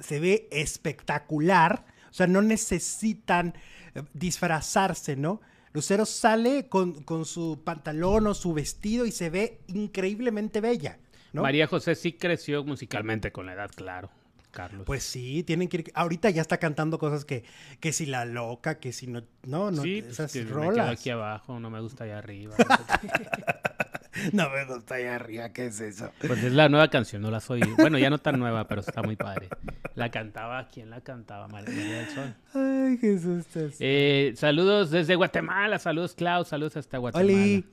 se 0.00 0.20
ve 0.20 0.48
espectacular. 0.50 1.84
O 2.10 2.14
sea, 2.14 2.26
no 2.26 2.42
necesitan 2.42 3.54
eh, 3.94 4.02
disfrazarse, 4.14 5.16
¿no? 5.16 5.40
Lucero 5.72 6.06
sale 6.06 6.68
con, 6.68 7.04
su 7.26 7.60
pantalón 7.62 8.26
o 8.26 8.34
su 8.34 8.54
vestido 8.54 9.04
y 9.04 9.12
se 9.12 9.28
ve 9.28 9.60
increíblemente 9.66 10.62
bella. 10.62 10.98
¿no? 11.34 11.42
María 11.42 11.66
José 11.66 11.94
sí 11.94 12.14
creció 12.14 12.64
musicalmente 12.64 13.30
con 13.30 13.44
la 13.44 13.52
edad, 13.52 13.70
claro. 13.74 14.10
Carlos. 14.50 14.84
Pues 14.86 15.02
sí, 15.02 15.42
tienen 15.42 15.68
que 15.68 15.76
ir. 15.76 15.92
Ahorita 15.92 16.30
ya 16.30 16.40
está 16.40 16.56
cantando 16.56 16.98
cosas 16.98 17.26
que, 17.26 17.44
que 17.78 17.92
si 17.92 18.06
la 18.06 18.24
loca, 18.24 18.78
que 18.78 18.94
si 18.94 19.06
no. 19.06 19.22
No, 19.42 19.70
no, 19.70 19.82
sí, 19.82 20.00
pues 20.00 20.14
esas 20.14 20.32
pues 20.32 20.48
rolas. 20.48 20.70
Me 20.70 20.74
quedo 20.76 20.90
aquí 20.92 21.10
abajo, 21.10 21.60
no 21.60 21.68
me 21.68 21.78
gusta 21.82 22.04
allá 22.04 22.16
arriba. 22.16 22.56
no 24.32 24.50
me 24.50 24.64
gusta 24.64 24.96
allá 24.96 25.16
arriba, 25.16 25.52
¿qué 25.52 25.66
es 25.66 25.80
eso? 25.80 26.10
Pues 26.26 26.42
es 26.42 26.52
la 26.52 26.68
nueva 26.68 26.88
canción, 26.88 27.22
no 27.22 27.30
la 27.30 27.40
soy. 27.40 27.60
Bueno, 27.76 27.98
ya 27.98 28.10
no 28.10 28.18
tan 28.18 28.38
nueva, 28.38 28.66
pero 28.68 28.80
está 28.80 29.02
muy 29.02 29.16
padre. 29.16 29.48
La 29.94 30.10
cantaba, 30.10 30.68
¿quién 30.68 30.90
la 30.90 31.00
cantaba? 31.00 31.48
María 31.48 31.74
del 31.74 32.08
Sol. 32.08 32.34
Ay, 32.54 32.98
Jesús. 32.98 33.46
Eh, 33.80 34.32
saludos 34.36 34.90
desde 34.90 35.14
Guatemala, 35.14 35.78
saludos 35.78 36.14
Klaus, 36.14 36.48
saludos 36.48 36.76
hasta 36.76 36.98
Guatemala. 36.98 37.32
Oli. 37.32 37.64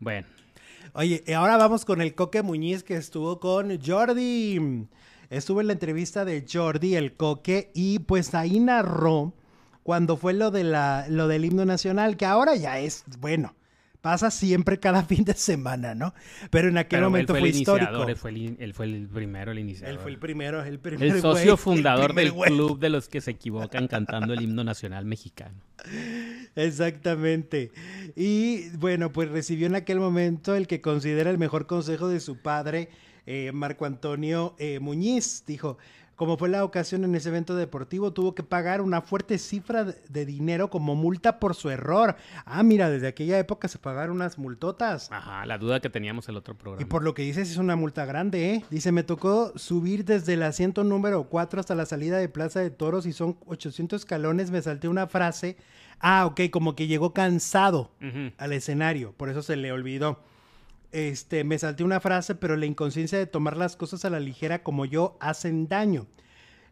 Bueno. 0.00 0.26
Oye, 0.94 1.24
ahora 1.34 1.56
vamos 1.56 1.84
con 1.84 2.02
el 2.02 2.14
Coque 2.14 2.42
Muñiz 2.42 2.82
que 2.82 2.96
estuvo 2.96 3.40
con 3.40 3.80
Jordi. 3.80 4.86
Estuvo 5.30 5.62
en 5.62 5.68
la 5.68 5.72
entrevista 5.72 6.26
de 6.26 6.44
Jordi, 6.50 6.96
el 6.96 7.14
Coque, 7.14 7.70
y 7.72 8.00
pues 8.00 8.34
ahí 8.34 8.60
narró 8.60 9.32
cuando 9.82 10.16
fue 10.16 10.34
lo, 10.34 10.50
de 10.50 10.64
la, 10.64 11.06
lo 11.08 11.28
del 11.28 11.46
himno 11.46 11.64
nacional, 11.64 12.18
que 12.18 12.26
ahora 12.26 12.54
ya 12.56 12.78
es, 12.78 13.04
bueno, 13.18 13.54
pasa 14.02 14.30
siempre 14.30 14.78
cada 14.78 15.02
fin 15.04 15.24
de 15.24 15.32
semana, 15.32 15.94
¿no? 15.94 16.12
Pero 16.50 16.68
en 16.68 16.76
aquel 16.76 17.00
momento 17.00 17.34
fue, 17.34 17.48
histórico. 17.48 18.06
Él 18.06 18.16
fue, 18.16 18.30
el, 18.30 18.56
él 18.58 18.74
fue, 18.74 18.86
el, 18.86 19.08
primero, 19.08 19.52
el 19.52 19.60
iniciador. 19.60 19.94
Él 19.94 20.00
fue 20.00 20.10
el 20.10 20.18
primero, 20.18 20.62
el 20.62 20.78
primero. 20.78 21.14
El 21.14 21.22
socio 21.22 21.56
fundador 21.56 22.12
del 22.12 22.34
club 22.34 22.78
de 22.78 22.90
los 22.90 23.08
que 23.08 23.22
se 23.22 23.30
equivocan 23.30 23.88
cantando 23.88 24.34
el 24.34 24.42
himno 24.42 24.64
nacional 24.64 25.06
mexicano. 25.06 25.54
Exactamente. 26.54 27.70
Y 28.14 28.68
bueno, 28.76 29.12
pues 29.12 29.30
recibió 29.30 29.68
en 29.68 29.76
aquel 29.76 30.00
momento 30.00 30.54
el 30.54 30.66
que 30.66 30.80
considera 30.80 31.30
el 31.30 31.38
mejor 31.38 31.66
consejo 31.66 32.08
de 32.08 32.20
su 32.20 32.36
padre, 32.36 32.90
eh, 33.24 33.52
Marco 33.52 33.86
Antonio 33.86 34.56
eh, 34.58 34.80
Muñiz. 34.80 35.44
Dijo, 35.46 35.78
como 36.22 36.36
fue 36.36 36.48
la 36.48 36.62
ocasión 36.62 37.02
en 37.02 37.16
ese 37.16 37.30
evento 37.30 37.56
deportivo, 37.56 38.12
tuvo 38.12 38.32
que 38.32 38.44
pagar 38.44 38.80
una 38.80 39.00
fuerte 39.00 39.38
cifra 39.38 39.82
de 39.82 40.24
dinero 40.24 40.70
como 40.70 40.94
multa 40.94 41.40
por 41.40 41.56
su 41.56 41.68
error. 41.68 42.14
Ah, 42.44 42.62
mira, 42.62 42.88
desde 42.90 43.08
aquella 43.08 43.40
época 43.40 43.66
se 43.66 43.80
pagaron 43.80 44.14
unas 44.14 44.38
multotas. 44.38 45.10
Ajá, 45.10 45.44
la 45.46 45.58
duda 45.58 45.80
que 45.80 45.90
teníamos 45.90 46.28
el 46.28 46.36
otro 46.36 46.56
programa. 46.56 46.80
Y 46.80 46.84
por 46.84 47.02
lo 47.02 47.12
que 47.12 47.22
dices, 47.22 47.50
es 47.50 47.56
una 47.56 47.74
multa 47.74 48.04
grande, 48.04 48.52
¿eh? 48.52 48.64
Dice, 48.70 48.92
me 48.92 49.02
tocó 49.02 49.52
subir 49.58 50.04
desde 50.04 50.34
el 50.34 50.44
asiento 50.44 50.84
número 50.84 51.24
4 51.24 51.58
hasta 51.58 51.74
la 51.74 51.86
salida 51.86 52.18
de 52.18 52.28
Plaza 52.28 52.60
de 52.60 52.70
Toros 52.70 53.04
y 53.06 53.12
son 53.12 53.36
800 53.46 54.02
escalones. 54.02 54.52
Me 54.52 54.62
salté 54.62 54.86
una 54.86 55.08
frase. 55.08 55.56
Ah, 55.98 56.24
ok, 56.26 56.42
como 56.52 56.76
que 56.76 56.86
llegó 56.86 57.12
cansado 57.12 57.90
al 58.38 58.52
escenario, 58.52 59.12
por 59.16 59.28
eso 59.28 59.42
se 59.42 59.56
le 59.56 59.72
olvidó. 59.72 60.20
Este, 60.92 61.44
me 61.44 61.58
salté 61.58 61.84
una 61.84 62.00
frase, 62.00 62.34
pero 62.34 62.56
la 62.56 62.66
inconsciencia 62.66 63.18
de 63.18 63.26
tomar 63.26 63.56
las 63.56 63.76
cosas 63.76 64.04
a 64.04 64.10
la 64.10 64.20
ligera 64.20 64.62
como 64.62 64.84
yo 64.84 65.16
hacen 65.20 65.68
daño. 65.68 66.06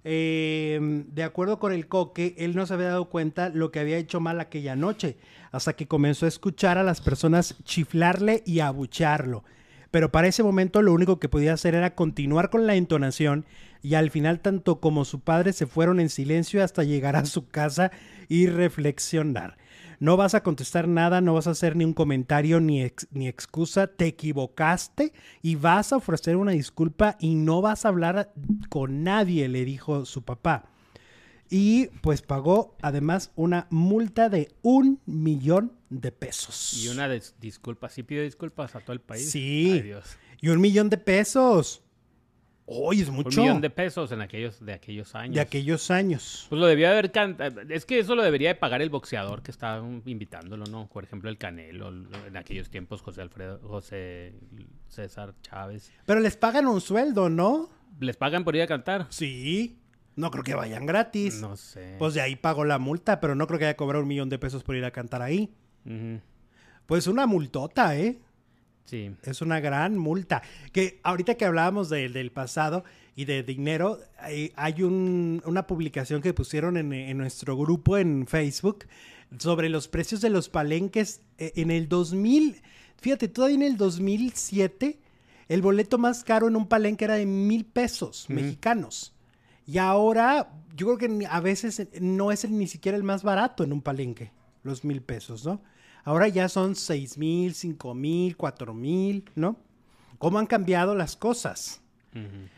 Em, 0.03 1.05
de 1.13 1.25
acuerdo 1.25 1.59
con 1.59 1.73
el 1.73 1.87
coque, 1.87 2.35
él 2.39 2.57
no 2.57 2.67
se 2.67 2.75
había 2.75 2.89
dado 2.89 3.11
cuenta 3.11 3.51
lo 3.51 3.71
que 3.71 3.81
había 3.81 3.99
hecho 3.99 4.21
mal 4.21 4.41
aquella 4.41 4.77
noche, 4.77 5.17
hasta 5.53 5.75
que 5.75 5.89
comenzó 5.89 6.25
a 6.27 6.29
escuchar 6.31 6.79
a 6.79 6.83
las 6.83 7.01
personas 7.01 7.57
chiflarle 7.65 8.43
y 8.47 8.61
abuchearlo. 8.61 9.45
Pero 9.91 10.13
para 10.13 10.29
ese 10.29 10.43
momento 10.43 10.83
lo 10.83 10.93
único 10.93 11.19
que 11.19 11.29
podía 11.29 11.53
hacer 11.53 11.75
era 11.75 11.95
continuar 11.95 12.51
con 12.51 12.67
la 12.67 12.77
entonación 12.77 13.45
y 13.83 13.95
al 13.95 14.11
final 14.11 14.41
tanto 14.41 14.81
como 14.81 15.05
su 15.05 15.21
padre 15.21 15.53
se 15.53 15.67
fueron 15.67 16.01
en 16.01 16.11
silencio 16.11 16.63
hasta 16.63 16.85
llegar 16.85 17.17
a 17.17 17.27
su 17.27 17.49
casa 17.49 17.91
y 18.29 18.47
reflexionar. 18.47 19.57
No 20.01 20.17
vas 20.17 20.35
a 20.35 20.43
contestar 20.43 20.89
nada, 20.89 21.21
no 21.21 21.35
vas 21.35 21.47
a 21.47 21.51
hacer 21.51 21.77
ni 21.77 21.85
un 21.85 21.93
comentario 21.93 22.59
ni, 22.59 22.91
ni 23.11 23.29
excusa, 23.29 23.87
te 23.87 24.07
equivocaste 24.07 25.13
y 25.43 25.57
vas 25.57 25.93
a 25.93 25.99
ofrecer 25.99 26.37
una 26.37 26.53
disculpa 26.53 27.19
y 27.21 27.35
no 27.35 27.61
vas 27.61 27.85
a 27.85 27.89
hablar 27.89 28.33
con 28.71 29.05
nadie, 29.05 29.47
le 29.49 29.67
dijo 29.67 30.07
su 30.07 30.23
papá. 30.23 30.71
Y 31.51 31.89
pues 32.01 32.23
pagó 32.23 32.77
además 32.81 33.31
una 33.37 33.67
multa 33.69 34.31
de 34.31 34.49
un 34.63 35.01
millón 35.05 35.73
de 35.91 36.13
pesos. 36.13 36.83
Y 36.83 36.89
una 36.89 37.07
disculpa, 37.09 37.91
sí 37.91 38.03
pidió 38.03 38.23
disculpas 38.23 38.75
a 38.77 38.81
todo 38.81 38.95
el 38.95 39.01
país. 39.01 39.31
Sí. 39.31 39.93
Y 40.41 40.49
un 40.49 40.63
millón 40.63 40.89
de 40.89 40.97
pesos. 40.97 41.83
Hoy 42.73 43.01
es 43.01 43.11
mucho. 43.11 43.41
Un 43.41 43.47
millón 43.49 43.61
de 43.61 43.69
pesos 43.69 44.13
en 44.13 44.21
aquellos, 44.21 44.65
de 44.65 44.73
aquellos 44.73 45.17
años. 45.17 45.35
De 45.35 45.41
aquellos 45.41 45.91
años. 45.91 46.47
Pues 46.49 46.61
lo 46.61 46.69
debía 46.69 46.93
haber 46.93 47.11
cantado. 47.11 47.63
Es 47.69 47.85
que 47.85 47.99
eso 47.99 48.15
lo 48.15 48.23
debería 48.23 48.51
de 48.51 48.55
pagar 48.55 48.81
el 48.81 48.91
boxeador 48.91 49.43
que 49.43 49.51
estaba 49.51 49.85
invitándolo, 50.05 50.65
¿no? 50.67 50.87
Por 50.87 51.03
ejemplo, 51.03 51.29
el 51.31 51.37
Canelo, 51.37 51.89
en 51.89 52.37
aquellos 52.37 52.71
tiempos 52.71 53.03
José 53.03 53.23
Alfredo, 53.23 53.59
José 53.67 54.35
César 54.87 55.35
Chávez. 55.43 55.91
Pero 56.07 56.21
les 56.21 56.37
pagan 56.37 56.69
un 56.69 56.81
sueldo, 56.81 57.29
¿no? 57.29 57.69
¿Les 57.99 58.17
pagan 58.17 58.45
por 58.45 58.55
ir 58.55 58.63
a 58.63 58.69
cantar? 58.69 59.09
Sí. 59.11 59.81
No 60.15 60.31
creo 60.31 60.45
que 60.45 60.55
vayan 60.55 60.87
gratis. 60.87 61.41
No 61.41 61.57
sé. 61.57 61.97
Pues 61.99 62.15
de 62.15 62.21
ahí 62.21 62.37
pagó 62.37 62.65
la 62.65 62.79
multa, 62.79 63.19
pero 63.19 63.35
no 63.35 63.49
creo 63.49 63.59
que 63.59 63.65
haya 63.65 63.77
cobrado 63.77 64.03
un 64.03 64.09
millón 64.09 64.29
de 64.29 64.39
pesos 64.39 64.63
por 64.63 64.77
ir 64.77 64.85
a 64.85 64.93
cantar 64.93 65.23
ahí. 65.23 65.53
Pues 66.87 67.09
una 67.09 67.27
multota, 67.27 67.99
¿eh? 67.99 68.21
Es 69.23 69.43
una 69.43 69.61
gran 69.61 69.99
multa. 69.99 70.43
Que 70.73 71.01
ahorita 71.03 71.35
que 71.35 71.45
hablábamos 71.45 71.89
del 71.89 72.31
pasado 72.33 72.85
y 73.17 73.25
de 73.25 73.43
dinero, 73.43 73.99
hay, 74.19 74.83
una 74.83 75.67
publicación 75.67 76.23
que 76.23 76.35
pusieron 76.35 76.77
en, 76.77 77.19
nuestro 77.19 77.57
grupo 77.57 77.99
en 77.99 78.27
Facebook 78.27 78.87
sobre 79.39 79.69
los 79.69 79.89
precios 79.89 80.21
de 80.21 80.31
los 80.31 80.49
palenques 80.49 81.21
e, 81.39 81.53
en 81.57 81.71
el 81.71 81.89
2000. 81.89 82.63
Fíjate, 83.01 83.29
todavía 83.29 83.57
en 83.57 83.63
el 83.63 83.77
2007, 83.77 84.99
el 85.49 85.63
boleto 85.63 85.99
más 85.99 86.25
caro 86.25 86.49
en 86.49 86.57
un 86.57 86.67
palenque 86.67 87.05
era 87.05 87.15
de 87.15 87.27
mil 87.27 87.65
pesos 87.65 88.27
mexicanos. 88.29 89.13
Y 89.67 89.79
ahora, 89.79 90.53
yo 90.77 90.97
creo 90.97 90.99
que 90.99 91.27
a 91.27 91.41
veces 91.41 91.89
no 92.01 92.33
es 92.33 92.49
ni 92.51 92.67
siquiera 92.67 92.97
el 92.97 93.05
más 93.05 93.23
barato 93.23 93.63
en 93.63 93.73
un 93.73 93.83
palenque, 93.83 94.33
los 94.63 94.85
mil 94.85 95.01
pesos, 95.01 95.45
¿no? 95.45 95.61
Ahora 96.11 96.27
ya 96.27 96.49
son 96.49 96.75
seis 96.75 97.17
mil, 97.17 97.55
cinco 97.55 97.95
mil, 97.95 98.37
cuatro 98.37 98.75
mil, 98.75 99.31
¿no? 99.37 99.57
¿Cómo 100.19 100.41
han 100.41 100.47
cambiado 100.47 100.97
las 100.97 101.15
cosas? 101.15 101.83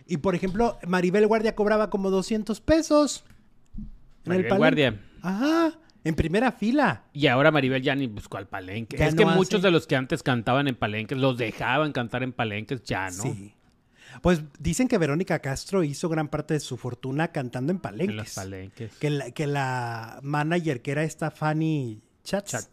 Y 0.06 0.16
por 0.16 0.34
ejemplo, 0.34 0.78
Maribel 0.86 1.26
Guardia 1.26 1.54
cobraba 1.54 1.90
como 1.90 2.08
200 2.08 2.62
pesos. 2.62 3.26
Maribel 4.24 4.56
Guardia. 4.56 4.98
Ajá. 5.20 5.78
En 6.02 6.14
primera 6.14 6.50
fila. 6.52 7.04
Y 7.12 7.26
ahora 7.26 7.50
Maribel 7.50 7.82
ya 7.82 7.94
ni 7.94 8.06
buscó 8.06 8.38
al 8.38 8.48
palenque. 8.48 8.96
es 8.96 9.14
que 9.14 9.26
muchos 9.26 9.60
de 9.60 9.70
los 9.70 9.86
que 9.86 9.96
antes 9.96 10.22
cantaban 10.22 10.66
en 10.66 10.74
palenques 10.74 11.18
los 11.18 11.36
dejaban 11.36 11.92
cantar 11.92 12.22
en 12.22 12.32
palenques, 12.32 12.82
ya 12.84 13.10
no. 13.10 13.22
Sí. 13.22 13.54
Pues 14.22 14.40
dicen 14.60 14.88
que 14.88 14.96
Verónica 14.96 15.40
Castro 15.40 15.84
hizo 15.84 16.08
gran 16.08 16.28
parte 16.28 16.54
de 16.54 16.60
su 16.60 16.78
fortuna 16.78 17.28
cantando 17.28 17.70
en 17.70 17.80
palenques. 17.80 18.08
En 18.08 18.16
los 18.16 18.34
palenques. 18.34 18.96
Que 18.96 19.10
la, 19.10 19.30
que 19.30 19.46
la 19.46 20.20
manager, 20.22 20.80
que 20.80 20.92
era 20.92 21.02
esta 21.02 21.30
Fanny 21.30 22.00
Chats, 22.24 22.70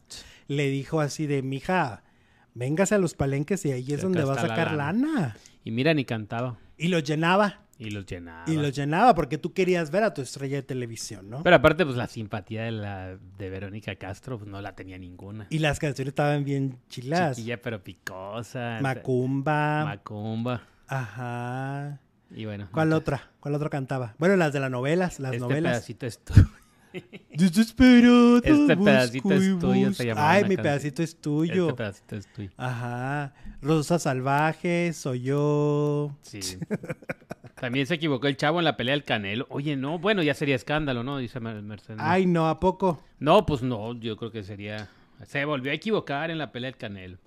le 0.50 0.68
dijo 0.70 1.00
así 1.00 1.28
de, 1.28 1.42
mija, 1.44 2.04
véngase 2.56 2.96
a 2.96 2.98
los 2.98 3.14
palenques 3.14 3.64
y 3.66 3.72
ahí 3.72 3.94
es 3.94 4.02
donde 4.02 4.24
va 4.24 4.34
a 4.34 4.42
sacar 4.42 4.74
lana. 4.74 5.38
Y 5.64 5.72
mira, 5.72 5.94
ni 5.94 6.04
cantaba. 6.04 6.58
Y 6.76 6.88
los 6.88 7.04
llenaba. 7.04 7.62
Y 7.78 7.92
los 7.92 8.06
llenaba. 8.06 8.44
Y 8.48 8.58
los 8.58 8.76
llenaba 8.76 9.14
porque 9.14 9.38
tú 9.38 9.54
querías 9.54 9.92
ver 9.92 10.04
a 10.04 10.14
tu 10.14 10.22
estrella 10.22 10.58
de 10.58 10.64
televisión, 10.64 11.30
¿no? 11.30 11.44
Pero 11.44 11.56
aparte, 11.56 11.86
pues 11.86 11.96
la 11.96 12.08
simpatía 12.08 12.64
de 12.64 12.72
la 12.72 13.18
de 13.38 13.50
Verónica 13.50 13.96
Castro, 13.96 14.40
pues 14.40 14.50
no 14.50 14.60
la 14.60 14.76
tenía 14.76 14.98
ninguna. 14.98 15.46
Y 15.52 15.60
las 15.60 15.80
canciones 15.80 16.10
estaban 16.10 16.44
bien 16.44 16.80
chilas. 16.90 17.38
Chiquilla 17.38 17.62
pero 17.62 17.84
picosa. 17.84 18.80
Macumba. 18.82 19.86
Macumba. 19.86 20.64
Ajá. 20.88 22.00
Y 22.32 22.46
bueno. 22.46 22.70
¿Cuál 22.72 22.92
otra? 22.94 23.30
¿Cuál 23.40 23.54
otra 23.54 23.70
cantaba? 23.70 24.16
Bueno, 24.18 24.36
las 24.36 24.52
de 24.52 24.60
las 24.60 24.72
novelas, 24.72 25.20
las 25.20 25.34
este 25.34 25.40
novelas. 25.40 25.74
Pedacito 25.74 26.08
es 26.08 26.20
Desesperado. 27.34 28.38
Este 28.38 28.78
pedacito 28.78 29.34
es 29.34 29.60
tuyo, 29.60 29.94
se 29.94 30.06
llama. 30.06 30.32
Ay, 30.32 30.44
mi 30.46 30.58
pedacito 30.58 31.04
es 31.04 31.16
tuyo. 31.20 31.70
Este 31.70 31.78
pedacito 31.78 32.16
es 32.16 32.28
tuyo. 32.34 32.50
Ajá. 32.58 33.34
Rosa 33.62 34.00
Salvaje, 34.00 34.94
soy 34.94 35.22
yo. 35.22 36.16
Sí. 36.22 36.40
También 37.56 37.86
se 37.86 37.96
equivocó 37.96 38.28
el 38.28 38.38
chavo 38.38 38.60
en 38.60 38.66
la 38.66 38.78
pelea 38.78 38.94
del 38.94 39.04
Canelo. 39.04 39.46
Oye, 39.50 39.76
no, 39.76 40.00
bueno, 40.00 40.24
ya 40.24 40.34
sería 40.34 40.56
escándalo, 40.56 41.04
¿no? 41.04 41.18
Dice 41.18 41.40
Mercedes. 41.40 42.00
Ay, 42.02 42.26
no, 42.26 42.48
¿a 42.48 42.60
poco? 42.60 43.04
No, 43.20 43.46
pues 43.46 43.62
no, 43.62 44.00
yo 44.00 44.16
creo 44.18 44.32
que 44.32 44.44
sería. 44.44 44.90
Se 45.26 45.44
volvió 45.44 45.72
a 45.72 45.76
equivocar 45.76 46.32
en 46.32 46.38
la 46.38 46.52
pelea 46.52 46.72
del 46.72 46.78
Canelo. 46.78 47.18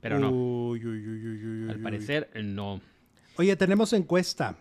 Pero 0.00 0.18
no. 0.18 0.30
Uy, 0.30 0.84
uy, 0.86 1.06
uy, 1.06 1.70
Al 1.70 1.80
parecer, 1.80 2.30
no. 2.42 2.80
Oye, 3.36 3.56
tenemos 3.56 3.92
encuesta. 3.92 4.56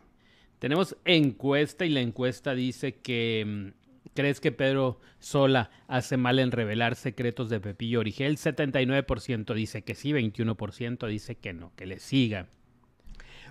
Tenemos 0.60 0.98
encuesta 1.06 1.86
y 1.86 1.90
la 1.90 2.02
encuesta 2.02 2.54
dice 2.54 2.96
que 2.96 3.46
mm, 3.46 3.79
¿Crees 4.20 4.42
que 4.42 4.52
Pedro 4.52 5.00
Sola 5.20 5.72
hace 5.88 6.18
mal 6.18 6.40
en 6.40 6.52
revelar 6.52 6.96
secretos 6.96 7.50
de 7.50 7.62
Pepillo 7.62 8.02
Origel? 8.02 8.36
79% 8.36 9.54
dice 9.54 9.84
que 9.84 9.96
sí, 9.96 10.12
21% 10.12 11.08
dice 11.08 11.36
que 11.36 11.54
no, 11.54 11.72
que 11.78 11.86
le 11.86 12.00
siga. 12.00 12.50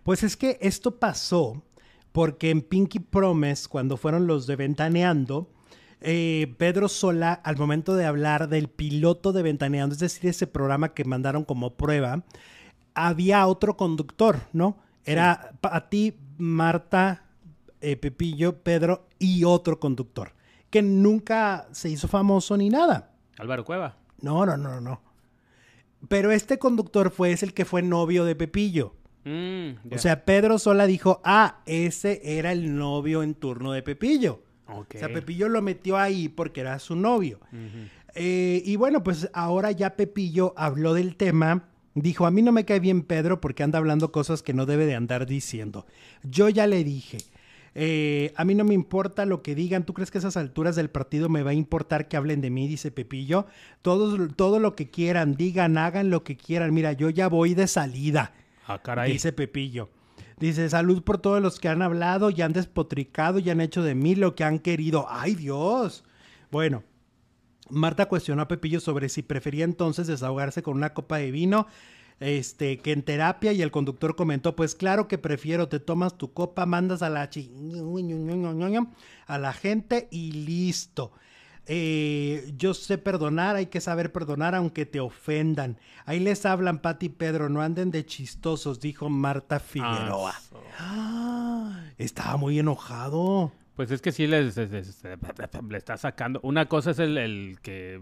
Pues 0.02 0.22
es 0.22 0.36
que 0.36 0.58
esto 0.60 0.98
pasó 0.98 1.62
porque 2.12 2.50
en 2.50 2.60
Pinky 2.60 2.98
Promise, 2.98 3.66
cuando 3.66 3.96
fueron 3.96 4.26
los 4.26 4.46
de 4.46 4.56
Ventaneando, 4.56 5.50
eh, 6.02 6.54
Pedro 6.58 6.90
Sola, 6.90 7.32
al 7.32 7.56
momento 7.56 7.96
de 7.96 8.04
hablar 8.04 8.50
del 8.50 8.68
piloto 8.68 9.32
de 9.32 9.42
Ventaneando, 9.44 9.94
es 9.94 10.00
decir, 10.00 10.28
ese 10.28 10.46
programa 10.46 10.92
que 10.92 11.06
mandaron 11.06 11.46
como 11.46 11.78
prueba, 11.78 12.26
había 12.92 13.46
otro 13.46 13.78
conductor, 13.78 14.40
¿no? 14.52 14.76
Era 15.06 15.54
a 15.62 15.88
ti, 15.88 16.18
Marta, 16.36 17.24
eh, 17.80 17.96
Pepillo, 17.96 18.62
Pedro 18.62 19.08
y 19.18 19.44
otro 19.44 19.80
conductor 19.80 20.36
que 20.70 20.82
nunca 20.82 21.68
se 21.72 21.88
hizo 21.88 22.08
famoso 22.08 22.56
ni 22.56 22.70
nada. 22.70 23.12
Álvaro 23.38 23.64
Cueva. 23.64 23.96
No, 24.20 24.44
no, 24.44 24.56
no, 24.56 24.80
no. 24.80 25.00
Pero 26.08 26.30
este 26.30 26.58
conductor 26.58 27.10
fue 27.10 27.32
es 27.32 27.42
el 27.42 27.54
que 27.54 27.64
fue 27.64 27.82
novio 27.82 28.24
de 28.24 28.36
Pepillo. 28.36 28.94
Mm, 29.24 29.92
o 29.92 29.98
sea, 29.98 30.24
Pedro 30.24 30.58
Sola 30.58 30.86
dijo, 30.86 31.20
ah, 31.24 31.60
ese 31.66 32.20
era 32.38 32.52
el 32.52 32.76
novio 32.76 33.22
en 33.22 33.34
turno 33.34 33.72
de 33.72 33.82
Pepillo. 33.82 34.42
O 34.66 34.86
sea, 34.90 35.08
Pepillo 35.08 35.48
lo 35.48 35.62
metió 35.62 35.96
ahí 35.96 36.28
porque 36.28 36.60
era 36.60 36.78
su 36.78 36.94
novio. 36.94 37.40
Eh, 38.14 38.62
y 38.64 38.76
bueno, 38.76 39.02
pues 39.02 39.30
ahora 39.32 39.72
ya 39.72 39.96
Pepillo 39.96 40.52
habló 40.56 40.92
del 40.92 41.16
tema. 41.16 41.68
Dijo, 41.94 42.26
a 42.26 42.30
mí 42.30 42.42
no 42.42 42.52
me 42.52 42.64
cae 42.64 42.78
bien 42.78 43.02
Pedro 43.02 43.40
porque 43.40 43.62
anda 43.62 43.78
hablando 43.78 44.12
cosas 44.12 44.42
que 44.42 44.52
no 44.52 44.66
debe 44.66 44.86
de 44.86 44.94
andar 44.94 45.26
diciendo. 45.26 45.86
Yo 46.22 46.48
ya 46.48 46.66
le 46.66 46.84
dije, 46.84 47.18
eh, 47.80 48.32
a 48.34 48.44
mí 48.44 48.56
no 48.56 48.64
me 48.64 48.74
importa 48.74 49.24
lo 49.24 49.40
que 49.40 49.54
digan. 49.54 49.84
¿Tú 49.84 49.94
crees 49.94 50.10
que 50.10 50.18
a 50.18 50.20
esas 50.20 50.36
alturas 50.36 50.74
del 50.74 50.90
partido 50.90 51.28
me 51.28 51.44
va 51.44 51.52
a 51.52 51.54
importar 51.54 52.08
que 52.08 52.16
hablen 52.16 52.40
de 52.40 52.50
mí? 52.50 52.66
Dice 52.66 52.90
Pepillo. 52.90 53.46
Todo, 53.82 54.26
todo 54.34 54.58
lo 54.58 54.74
que 54.74 54.90
quieran, 54.90 55.36
digan, 55.36 55.78
hagan 55.78 56.10
lo 56.10 56.24
que 56.24 56.36
quieran. 56.36 56.74
Mira, 56.74 56.92
yo 56.92 57.08
ya 57.08 57.28
voy 57.28 57.54
de 57.54 57.68
salida. 57.68 58.32
Ah, 58.66 58.82
caray. 58.82 59.12
Dice 59.12 59.32
Pepillo. 59.32 59.90
Dice, 60.40 60.68
salud 60.68 61.04
por 61.04 61.18
todos 61.18 61.40
los 61.40 61.60
que 61.60 61.68
han 61.68 61.82
hablado 61.82 62.30
y 62.30 62.42
han 62.42 62.52
despotricado 62.52 63.38
y 63.38 63.48
han 63.48 63.60
hecho 63.60 63.84
de 63.84 63.94
mí 63.94 64.16
lo 64.16 64.34
que 64.34 64.42
han 64.42 64.58
querido. 64.58 65.06
¡Ay, 65.08 65.36
Dios! 65.36 66.04
Bueno, 66.50 66.82
Marta 67.70 68.06
cuestionó 68.06 68.42
a 68.42 68.48
Pepillo 68.48 68.80
sobre 68.80 69.08
si 69.08 69.22
prefería 69.22 69.64
entonces 69.64 70.08
desahogarse 70.08 70.64
con 70.64 70.76
una 70.76 70.94
copa 70.94 71.18
de 71.18 71.30
vino 71.30 71.68
este, 72.20 72.78
que 72.78 72.92
en 72.92 73.02
terapia 73.02 73.52
y 73.52 73.62
el 73.62 73.70
conductor 73.70 74.16
comentó, 74.16 74.56
pues 74.56 74.74
claro 74.74 75.08
que 75.08 75.18
prefiero, 75.18 75.68
te 75.68 75.80
tomas 75.80 76.18
tu 76.18 76.32
copa, 76.32 76.66
mandas 76.66 77.02
a 77.02 77.10
la 77.10 77.30
a 79.26 79.38
la 79.38 79.52
gente 79.52 80.08
y 80.10 80.32
listo. 80.32 81.12
Eh, 81.70 82.54
yo 82.56 82.72
sé 82.72 82.96
perdonar, 82.96 83.56
hay 83.56 83.66
que 83.66 83.82
saber 83.82 84.10
perdonar 84.10 84.54
aunque 84.54 84.86
te 84.86 85.00
ofendan. 85.00 85.78
Ahí 86.06 86.18
les 86.18 86.46
hablan 86.46 86.78
Pati 86.78 87.06
y 87.06 87.10
Pedro, 87.10 87.50
no 87.50 87.60
anden 87.60 87.90
de 87.90 88.06
chistosos, 88.06 88.80
dijo 88.80 89.10
Marta 89.10 89.60
Figueroa. 89.60 90.34
Ah, 90.78 91.84
estaba 91.98 92.38
muy 92.38 92.58
enojado. 92.58 93.52
Pues 93.76 93.90
es 93.90 94.00
que 94.00 94.12
sí 94.12 94.26
le 94.26 94.48
está 94.48 95.96
sacando. 95.98 96.40
Una 96.42 96.66
cosa 96.66 96.92
es 96.92 96.98
el, 96.98 97.18
el 97.18 97.58
que 97.60 98.00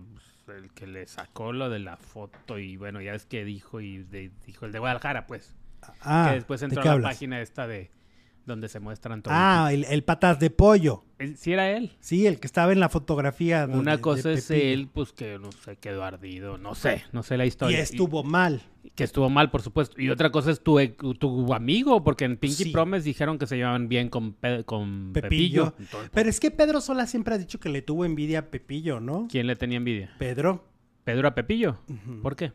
el 0.49 0.71
que 0.73 0.87
le 0.87 1.07
sacó 1.07 1.53
lo 1.53 1.71
de 1.71 1.79
la 1.79 1.97
foto 1.97 2.59
y 2.59 2.77
bueno, 2.77 3.01
ya 3.01 3.15
es 3.15 3.27
que 3.27 3.45
dijo 3.45 3.81
y 3.81 3.99
dijo 4.47 4.67
el 4.67 4.73
de 4.73 4.79
Guadalajara, 4.79 5.27
pues. 5.27 5.55
Ah, 6.01 6.29
que 6.29 6.37
después 6.37 6.63
entró 6.63 6.83
a 6.83 6.97
la 6.97 7.03
página 7.03 7.41
esta 7.41 7.67
de 7.67 7.91
donde 8.47 8.69
se 8.69 8.81
muestran 8.81 9.23
todos. 9.23 9.37
Ah, 9.39 9.71
el, 9.73 10.05
patas 10.05 10.39
de 10.39 10.51
pollo. 10.51 11.05
¿Sí 11.37 11.53
era 11.53 11.71
él? 11.71 11.93
Sí, 12.01 12.27
el 12.27 12.41
que 12.41 12.47
estaba 12.47 12.73
en 12.73 12.81
la 12.81 12.89
fotografía. 12.89 13.67
Una 13.71 14.01
cosa 14.01 14.33
es 14.33 14.51
él, 14.51 14.89
pues 14.93 15.13
que 15.13 15.39
no 15.39 15.53
sé, 15.53 15.77
quedó 15.77 16.05
ardido, 16.05 16.57
no 16.57 16.75
sé, 16.75 17.05
no 17.13 17.23
sé 17.23 17.37
la 17.37 17.47
historia. 17.47 17.79
Y 17.79 17.81
estuvo 17.81 18.23
mal. 18.23 18.63
Que 18.97 19.05
estuvo 19.05 19.29
mal, 19.29 19.51
por 19.51 19.63
supuesto. 19.63 20.01
Y 20.01 20.09
otra 20.09 20.33
cosa 20.33 20.51
es 20.51 20.63
tu, 20.63 20.79
tu 21.19 21.55
amigo, 21.55 22.03
porque 22.03 22.25
en 22.25 22.39
Pinky 22.39 22.73
Promise 22.73 23.05
dijeron 23.05 23.39
que 23.39 23.47
se 23.47 23.57
llevaban 23.57 23.89
bien 23.89 24.09
con, 24.09 24.37
con 24.65 25.13
Pepillo. 25.13 25.75
Pero 26.13 26.29
es 26.29 26.41
que 26.41 26.51
Pedro 26.51 26.81
Sola 26.81 27.07
siempre 27.07 27.35
ha 27.35 27.39
dicho 27.39 27.61
que 27.61 27.69
le 27.69 27.83
tuvo 27.83 28.05
envidia 28.07 28.39
a 28.41 28.43
Pepillo, 28.47 28.99
¿no? 28.99 29.29
¿Quién 29.31 29.47
le 29.47 29.55
tenía 29.55 29.77
envidia? 29.77 30.15
Pedro. 30.19 30.65
¿Pedro 31.05 31.29
a 31.29 31.35
Pepillo? 31.35 31.79
¿Por 32.23 32.35
qué? 32.37 32.53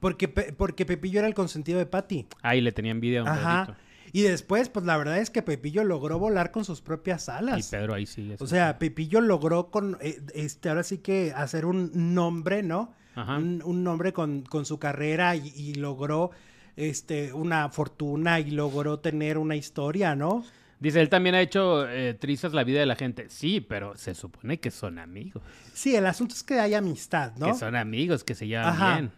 Porque, 0.00 0.28
porque 0.28 0.84
Pepillo 0.84 1.20
era 1.20 1.28
el 1.28 1.34
consentido 1.34 1.78
de 1.78 1.86
Patty. 1.86 2.26
Ah, 2.42 2.56
y 2.56 2.60
le 2.60 2.72
tenía 2.72 2.92
envidia 2.92 3.20
a 3.20 3.22
un 3.22 3.28
Ajá. 3.28 3.78
Y 4.12 4.22
después, 4.22 4.68
pues 4.68 4.84
la 4.86 4.96
verdad 4.96 5.18
es 5.18 5.30
que 5.30 5.42
Pepillo 5.42 5.84
logró 5.84 6.18
volar 6.18 6.50
con 6.50 6.64
sus 6.64 6.80
propias 6.80 7.28
alas. 7.28 7.66
Y 7.66 7.70
Pedro 7.70 7.94
ahí 7.94 8.06
sí. 8.06 8.34
O 8.38 8.46
sea, 8.46 8.78
Pepillo 8.78 9.20
logró 9.20 9.70
con, 9.70 9.98
eh, 10.00 10.20
este, 10.34 10.68
ahora 10.68 10.82
sí 10.82 10.98
que 10.98 11.32
hacer 11.36 11.66
un 11.66 11.90
nombre, 12.14 12.62
¿no? 12.62 12.94
Un, 13.16 13.82
nombre 13.82 14.12
con, 14.12 14.42
con, 14.42 14.66
su 14.66 14.78
carrera 14.78 15.36
y, 15.36 15.74
logró 15.74 16.30
este, 16.76 17.32
una 17.32 17.68
fortuna 17.70 18.40
y 18.40 18.50
logró 18.50 18.98
tener 18.98 19.38
una 19.38 19.56
historia, 19.56 20.14
¿no? 20.14 20.44
Dice, 20.78 21.00
él 21.00 21.08
también 21.08 21.34
ha 21.34 21.40
hecho 21.40 21.88
eh, 21.88 22.12
trizas 22.12 22.52
la 22.52 22.62
vida 22.62 22.80
de 22.80 22.86
la 22.86 22.96
gente. 22.96 23.30
Sí, 23.30 23.62
pero 23.62 23.96
se 23.96 24.14
supone 24.14 24.60
que 24.60 24.70
son 24.70 24.98
amigos. 24.98 25.42
Sí, 25.72 25.96
el 25.96 26.04
asunto 26.04 26.34
es 26.34 26.42
que 26.42 26.60
hay 26.60 26.74
amistad, 26.74 27.32
¿no? 27.36 27.46
Que 27.46 27.54
son 27.54 27.74
amigos, 27.74 28.24
que 28.24 28.34
se 28.34 28.46
llevan 28.46 28.78
bien. 28.78 29.12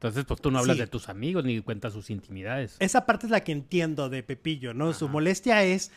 Entonces, 0.00 0.24
pues 0.24 0.40
tú 0.40 0.50
no 0.50 0.60
hablas 0.60 0.78
de 0.78 0.86
tus 0.86 1.10
amigos 1.10 1.44
ni 1.44 1.60
cuentas 1.60 1.92
sus 1.92 2.08
intimidades. 2.08 2.76
Esa 2.78 3.04
parte 3.04 3.26
es 3.26 3.30
la 3.30 3.40
que 3.40 3.52
entiendo 3.52 4.08
de 4.08 4.22
Pepillo, 4.22 4.72
¿no? 4.72 4.94
Su 4.94 5.10
molestia 5.10 5.62
es 5.62 5.90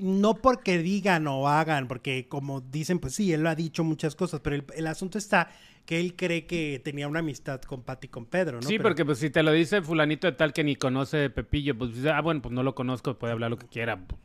no 0.00 0.34
porque 0.34 0.78
digan 0.78 1.28
o 1.28 1.46
hagan, 1.46 1.86
porque 1.86 2.26
como 2.26 2.60
dicen, 2.62 2.98
pues 2.98 3.14
sí, 3.14 3.32
él 3.32 3.42
lo 3.42 3.50
ha 3.50 3.54
dicho 3.54 3.84
muchas 3.84 4.16
cosas, 4.16 4.40
pero 4.40 4.64
el, 4.74 4.86
asunto 4.88 5.18
está 5.18 5.50
que 5.86 6.00
él 6.00 6.16
cree 6.16 6.46
que 6.46 6.80
tenía 6.82 7.08
una 7.08 7.20
amistad 7.20 7.60
con 7.62 7.82
Pati 7.82 8.06
y 8.06 8.10
con 8.10 8.26
Pedro, 8.26 8.60
¿no? 8.60 8.68
Sí, 8.68 8.78
porque 8.78 9.04
pues 9.04 9.18
si 9.18 9.30
te 9.30 9.42
lo 9.42 9.52
dice 9.52 9.82
fulanito 9.82 10.26
de 10.26 10.32
tal 10.32 10.52
que 10.52 10.64
ni 10.64 10.76
conoce 10.76 11.30
Pepillo, 11.30 11.76
pues 11.76 11.90
ah, 12.06 12.20
bueno, 12.20 12.40
pues 12.42 12.54
no 12.54 12.62
lo 12.62 12.74
conozco, 12.74 13.18
puede 13.18 13.32
hablar 13.32 13.50
lo 13.50 13.58
que 13.58 13.66
quiera, 13.66 14.06
pues, 14.06 14.20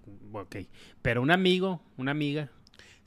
ok. 0.45 0.55
Pero 1.01 1.21
un 1.21 1.31
amigo, 1.31 1.81
una 1.97 2.11
amiga, 2.11 2.49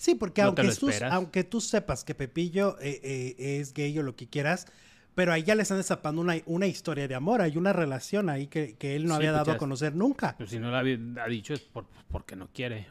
Sí, 0.03 0.17
porque 0.17 0.43
aunque, 0.43 0.69
tú, 0.75 0.91
aunque 1.13 1.45
tú 1.45 1.61
sepas 1.61 2.03
que 2.03 2.17
Pepillo 2.17 2.77
eh, 2.81 3.01
eh, 3.05 3.61
es 3.61 3.73
gay 3.73 3.97
o 4.01 4.03
lo 4.03 4.17
que 4.17 4.27
quieras, 4.27 4.67
pero 5.15 5.33
ahí 5.33 5.45
ya 5.45 5.55
le 5.55 5.63
están 5.63 5.79
desapando 5.79 6.21
una, 6.21 6.35
una 6.47 6.67
historia 6.67 7.07
de 7.07 7.15
amor, 7.15 7.41
hay 7.41 7.57
una 7.57 7.73
relación 7.73 8.29
ahí 8.29 8.49
que, 8.49 8.77
él 8.81 9.07
no 9.07 9.15
había 9.15 9.31
pues 9.31 9.39
dado 9.39 9.53
a 9.53 9.59
conocer 9.59 9.95
nunca. 9.95 10.35
Pues 10.37 10.51
si 10.51 10.59
no 10.59 10.73
la 10.73 10.81
ha 10.81 11.29
dicho 11.29 11.55
es 11.55 11.61
porque 12.09 12.35
no 12.35 12.49
quiere. 12.53 12.89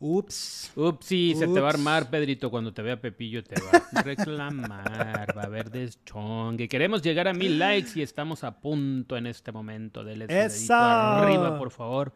Ups. 0.00 0.72
Ups, 0.76 1.06
sí, 1.06 1.34
se 1.36 1.46
te 1.48 1.60
va 1.60 1.68
a 1.68 1.70
armar, 1.70 2.08
Pedrito. 2.10 2.50
Cuando 2.50 2.72
te 2.72 2.82
vea 2.82 3.00
Pepillo, 3.00 3.42
te 3.42 3.60
va 3.60 3.82
a 3.92 4.02
reclamar. 4.02 5.36
va 5.36 5.42
a 5.42 5.46
haber 5.46 5.70
deschongue. 5.70 6.68
Queremos 6.68 7.02
llegar 7.02 7.28
a 7.28 7.32
mil 7.34 7.58
likes 7.58 7.90
y 7.96 8.02
estamos 8.02 8.44
a 8.44 8.60
punto 8.60 9.16
en 9.16 9.26
este 9.26 9.52
momento. 9.52 10.04
de 10.04 10.26
Eso. 10.28 10.74
arriba, 10.74 11.58
por 11.58 11.70
favor. 11.70 12.12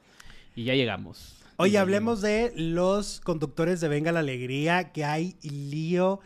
Y 0.54 0.64
ya 0.64 0.74
llegamos. 0.74 1.36
Oye, 1.56 1.78
hablemos 1.78 2.20
de 2.20 2.52
los 2.56 3.20
conductores 3.20 3.80
de 3.80 3.88
Venga 3.88 4.12
la 4.12 4.20
Alegría, 4.20 4.92
que 4.92 5.04
hay 5.04 5.36
lío 5.42 6.20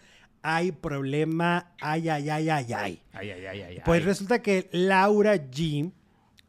hay 0.49 0.71
problema, 0.71 1.73
ay, 1.81 2.09
ay, 2.09 2.31
ay, 2.31 2.49
ay, 2.49 2.73
ay. 2.73 3.03
Ay, 3.13 3.31
ay, 3.31 3.47
ay, 3.47 3.63
ay. 3.63 3.79
Pues 3.85 4.05
resulta 4.05 4.43
que 4.43 4.69
Laura 4.71 5.35
G. 5.51 5.91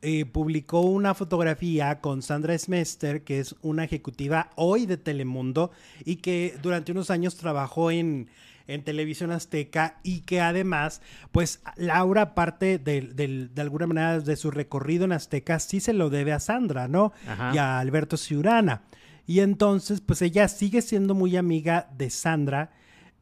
Eh, 0.09 0.23
publicó 0.23 0.79
una 0.79 1.13
fotografía 1.13 1.99
con 1.99 2.21
Sandra 2.21 2.57
Smester, 2.57 3.25
que 3.25 3.41
es 3.41 3.55
una 3.61 3.83
ejecutiva 3.83 4.51
hoy 4.55 4.85
de 4.85 4.95
Telemundo 4.95 5.69
y 6.05 6.15
que 6.15 6.57
durante 6.61 6.93
unos 6.93 7.09
años 7.11 7.35
trabajó 7.35 7.91
en, 7.91 8.29
en 8.67 8.85
Televisión 8.85 9.31
Azteca 9.31 9.99
y 10.03 10.21
que 10.21 10.39
además, 10.39 11.01
pues 11.33 11.59
Laura, 11.75 12.35
parte 12.35 12.79
de, 12.79 13.01
de, 13.01 13.61
alguna 13.61 13.85
manera 13.85 14.21
de 14.21 14.37
su 14.37 14.49
recorrido 14.49 15.03
en 15.03 15.11
Azteca, 15.11 15.59
sí 15.59 15.81
se 15.81 15.91
lo 15.91 16.09
debe 16.09 16.31
a 16.31 16.39
Sandra, 16.39 16.87
¿no? 16.87 17.11
Y 17.53 17.57
a 17.57 17.77
Alberto 17.77 18.15
Ciurana. 18.15 18.83
Y 19.25 19.41
entonces, 19.41 19.99
pues 19.99 20.21
ella 20.21 20.47
sigue 20.47 20.81
siendo 20.81 21.15
muy 21.15 21.35
amiga 21.35 21.89
de 21.97 22.09
Sandra 22.11 22.71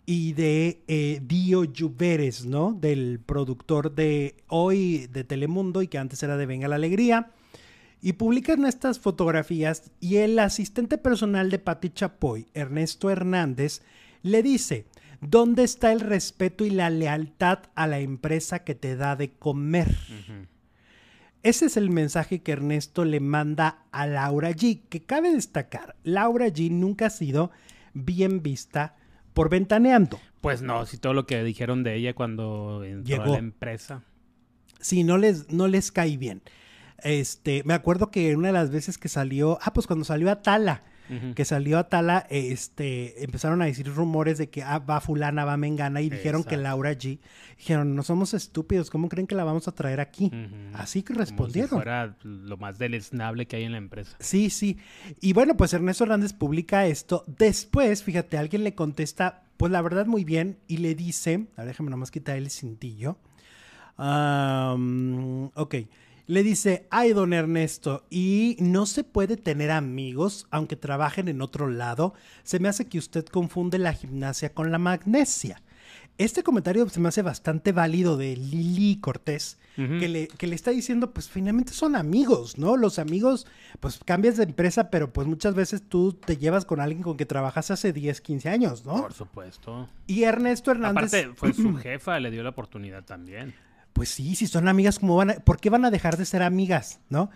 y 0.05 0.33
de 0.33 0.83
eh, 0.87 1.21
Dio 1.25 1.63
Lluveres, 1.63 2.45
¿no? 2.45 2.73
Del 2.73 3.19
productor 3.25 3.93
de 3.95 4.35
hoy 4.47 5.07
de 5.07 5.23
Telemundo 5.23 5.81
y 5.81 5.87
que 5.87 5.97
antes 5.97 6.21
era 6.21 6.37
de 6.37 6.45
Venga 6.45 6.67
la 6.67 6.75
Alegría. 6.75 7.31
Y 8.01 8.13
publican 8.13 8.65
estas 8.65 8.99
fotografías 8.99 9.91
y 9.99 10.17
el 10.17 10.37
asistente 10.37 10.99
personal 10.99 11.49
de 11.49 11.57
Patti 11.57 11.89
Chapoy, 11.89 12.45
Ernesto 12.53 13.09
Hernández, 13.09 13.81
le 14.21 14.43
dice, 14.43 14.85
¿dónde 15.21 15.63
está 15.63 15.91
el 15.91 16.01
respeto 16.01 16.65
y 16.65 16.69
la 16.69 16.91
lealtad 16.91 17.59
a 17.73 17.87
la 17.87 17.99
empresa 17.99 18.63
que 18.63 18.75
te 18.75 18.95
da 18.95 19.15
de 19.15 19.31
comer? 19.31 19.97
Ese 21.41 21.65
es 21.65 21.77
el 21.77 21.89
mensaje 21.89 22.43
que 22.43 22.51
Ernesto 22.51 23.05
le 23.05 23.19
manda 23.19 23.85
a 23.91 24.05
Laura 24.05 24.51
G, 24.51 24.81
que 24.87 25.03
cabe 25.03 25.31
destacar, 25.31 25.95
Laura 26.03 26.47
G 26.47 26.69
nunca 26.69 27.07
ha 27.07 27.11
sido 27.11 27.49
bien 27.93 28.43
vista 28.43 28.95
por 29.35 29.49
ventaneando. 29.49 30.19
Pues 30.41 30.63
no, 30.63 30.87
si 30.87 30.97
todo 30.97 31.13
lo 31.13 31.27
que 31.27 31.43
dijeron 31.43 31.83
de 31.83 31.95
ella 31.95 32.15
cuando 32.15 32.83
entró 32.83 33.21
a 33.21 33.27
la 33.27 33.37
empresa. 33.37 34.01
Sí, 34.79 35.03
no 35.03 35.19
les, 35.19 35.51
no 35.51 35.67
les 35.67 35.91
cae 35.91 36.17
bien. 36.17 36.41
Este, 37.03 37.61
me 37.65 37.75
acuerdo 37.75 38.09
que 38.09 38.35
una 38.35 38.47
de 38.47 38.53
las 38.53 38.71
veces 38.71 38.97
que 38.97 39.09
salió, 39.09 39.59
ah, 39.61 39.73
pues 39.73 39.85
cuando 39.85 40.05
salió 40.05 40.31
que 41.35 41.45
salió 41.45 41.77
a 41.77 41.87
Tala, 41.89 42.25
este, 42.29 43.23
empezaron 43.23 43.61
a 43.61 43.65
decir 43.65 43.87
rumores 43.93 44.37
de 44.37 44.49
que 44.49 44.63
ah, 44.63 44.79
va 44.79 45.01
fulana, 45.01 45.45
va 45.45 45.57
mengana, 45.57 46.01
y 46.01 46.09
dijeron 46.09 46.43
que 46.43 46.57
Laura 46.57 46.93
G. 46.93 47.19
Dijeron, 47.57 47.95
no 47.95 48.03
somos 48.03 48.33
estúpidos, 48.33 48.89
¿cómo 48.89 49.07
creen 49.09 49.27
que 49.27 49.35
la 49.35 49.43
vamos 49.43 49.67
a 49.67 49.73
traer 49.73 49.99
aquí? 49.99 50.31
Así 50.73 51.03
que 51.03 51.13
respondieron. 51.13 51.69
Como 51.69 51.81
si 51.81 51.83
fuera 51.83 52.17
lo 52.23 52.57
más 52.57 52.77
deleznable 52.77 53.45
que 53.45 53.57
hay 53.57 53.63
en 53.63 53.73
la 53.73 53.77
empresa. 53.77 54.17
Sí, 54.19 54.49
sí. 54.49 54.77
Y 55.21 55.33
bueno, 55.33 55.55
pues 55.55 55.73
Ernesto 55.73 56.03
Hernández 56.03 56.33
publica 56.33 56.85
esto. 56.87 57.23
Después, 57.27 58.03
fíjate, 58.03 58.37
alguien 58.37 58.63
le 58.63 58.73
contesta, 58.75 59.43
pues 59.57 59.71
la 59.71 59.81
verdad 59.81 60.05
muy 60.05 60.23
bien, 60.23 60.57
y 60.67 60.77
le 60.77 60.95
dice, 60.95 61.47
a 61.55 61.61
ver, 61.61 61.69
déjame 61.69 61.91
nomás 61.91 62.11
quitar 62.11 62.37
el 62.37 62.49
cintillo. 62.49 63.17
ok. 63.97 65.75
Le 66.27 66.41
dice, 66.41 66.87
ay, 66.89 67.13
don 67.13 67.33
Ernesto, 67.33 68.03
y 68.09 68.57
no 68.59 68.87
se 68.87 69.03
puede 69.03 69.37
tener 69.37 69.69
amigos 69.69 70.47
aunque 70.49 70.75
trabajen 70.75 71.27
en 71.27 71.41
otro 71.41 71.69
lado. 71.69 72.15
Se 72.43 72.59
me 72.59 72.67
hace 72.67 72.87
que 72.87 72.97
usted 72.97 73.25
confunde 73.25 73.77
la 73.77 73.93
gimnasia 73.93 74.53
con 74.53 74.71
la 74.71 74.79
magnesia. 74.79 75.61
Este 76.17 76.43
comentario 76.43 76.87
se 76.89 76.99
me 76.99 77.09
hace 77.09 77.21
bastante 77.21 77.73
válido 77.73 78.15
de 78.15 78.37
Lili 78.37 78.99
Cortés, 79.01 79.59
que, 79.75 80.07
le, 80.07 80.27
que 80.29 80.47
le 80.47 80.55
está 80.55 80.71
diciendo, 80.71 81.11
pues 81.11 81.29
finalmente 81.29 81.73
son 81.73 81.97
amigos, 81.97 82.57
¿no? 82.57 82.77
Los 82.77 82.99
amigos, 82.99 83.45
pues 83.81 83.99
cambias 84.03 84.37
de 84.37 84.43
empresa, 84.43 84.89
pero 84.89 85.11
pues 85.11 85.27
muchas 85.27 85.53
veces 85.53 85.83
tú 85.87 86.13
te 86.13 86.37
llevas 86.37 86.63
con 86.63 86.79
alguien 86.79 87.03
con 87.03 87.17
que 87.17 87.25
trabajas 87.25 87.69
hace 87.69 87.91
10, 87.91 88.21
15 88.21 88.49
años, 88.49 88.85
¿no? 88.85 89.01
Por 89.01 89.13
supuesto. 89.13 89.89
Y 90.07 90.23
Ernesto 90.23 90.71
Hernández... 90.71 91.13
Aparte, 91.13 91.35
fue 91.35 91.53
su 91.53 91.75
jefa, 91.83 92.19
le 92.21 92.31
dio 92.31 92.41
la 92.43 92.49
oportunidad 92.49 93.03
también 93.03 93.53
pues 93.95 94.09
sí, 94.09 94.35
si 94.35 94.45
son 94.45 94.67
amigas, 94.67 94.99
¿cómo 94.99 95.15
van 95.15 95.29
a, 95.29 95.33
¿por 95.35 95.57
qué 95.57 95.69
van 95.69 95.85
a 95.85 95.89
dejar 95.89 96.17
de 96.17 96.25
ser 96.25 96.43
amigas? 96.43 96.99
¿No? 97.07 97.29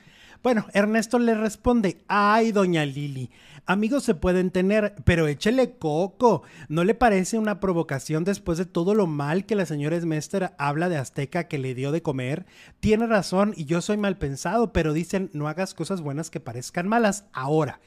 Bueno, 0.43 0.65
Ernesto 0.73 1.17
le 1.17 1.33
responde, 1.33 2.03
ay, 2.09 2.51
doña 2.51 2.85
Lili, 2.85 3.31
amigos 3.65 4.03
se 4.03 4.13
pueden 4.13 4.51
tener, 4.51 4.93
pero 5.05 5.27
échele 5.27 5.77
coco. 5.77 6.43
¿No 6.67 6.83
le 6.83 6.95
parece 6.95 7.39
una 7.39 7.61
provocación 7.61 8.25
después 8.25 8.57
de 8.57 8.65
todo 8.65 8.93
lo 8.93 9.07
mal 9.07 9.45
que 9.45 9.55
la 9.55 9.65
señora 9.65 9.99
Smester 10.01 10.51
habla 10.57 10.89
de 10.89 10.97
Azteca 10.97 11.47
que 11.47 11.59
le 11.59 11.75
dio 11.75 11.93
de 11.93 12.01
comer? 12.01 12.45
Tiene 12.81 13.07
razón 13.07 13.53
y 13.55 13.63
yo 13.63 13.79
soy 13.79 13.95
mal 13.95 14.17
pensado, 14.17 14.73
pero 14.73 14.91
dicen, 14.91 15.29
no 15.31 15.47
hagas 15.47 15.73
cosas 15.73 16.01
buenas 16.01 16.29
que 16.29 16.41
parezcan 16.41 16.89
malas. 16.89 17.23
Ahora, 17.31 17.79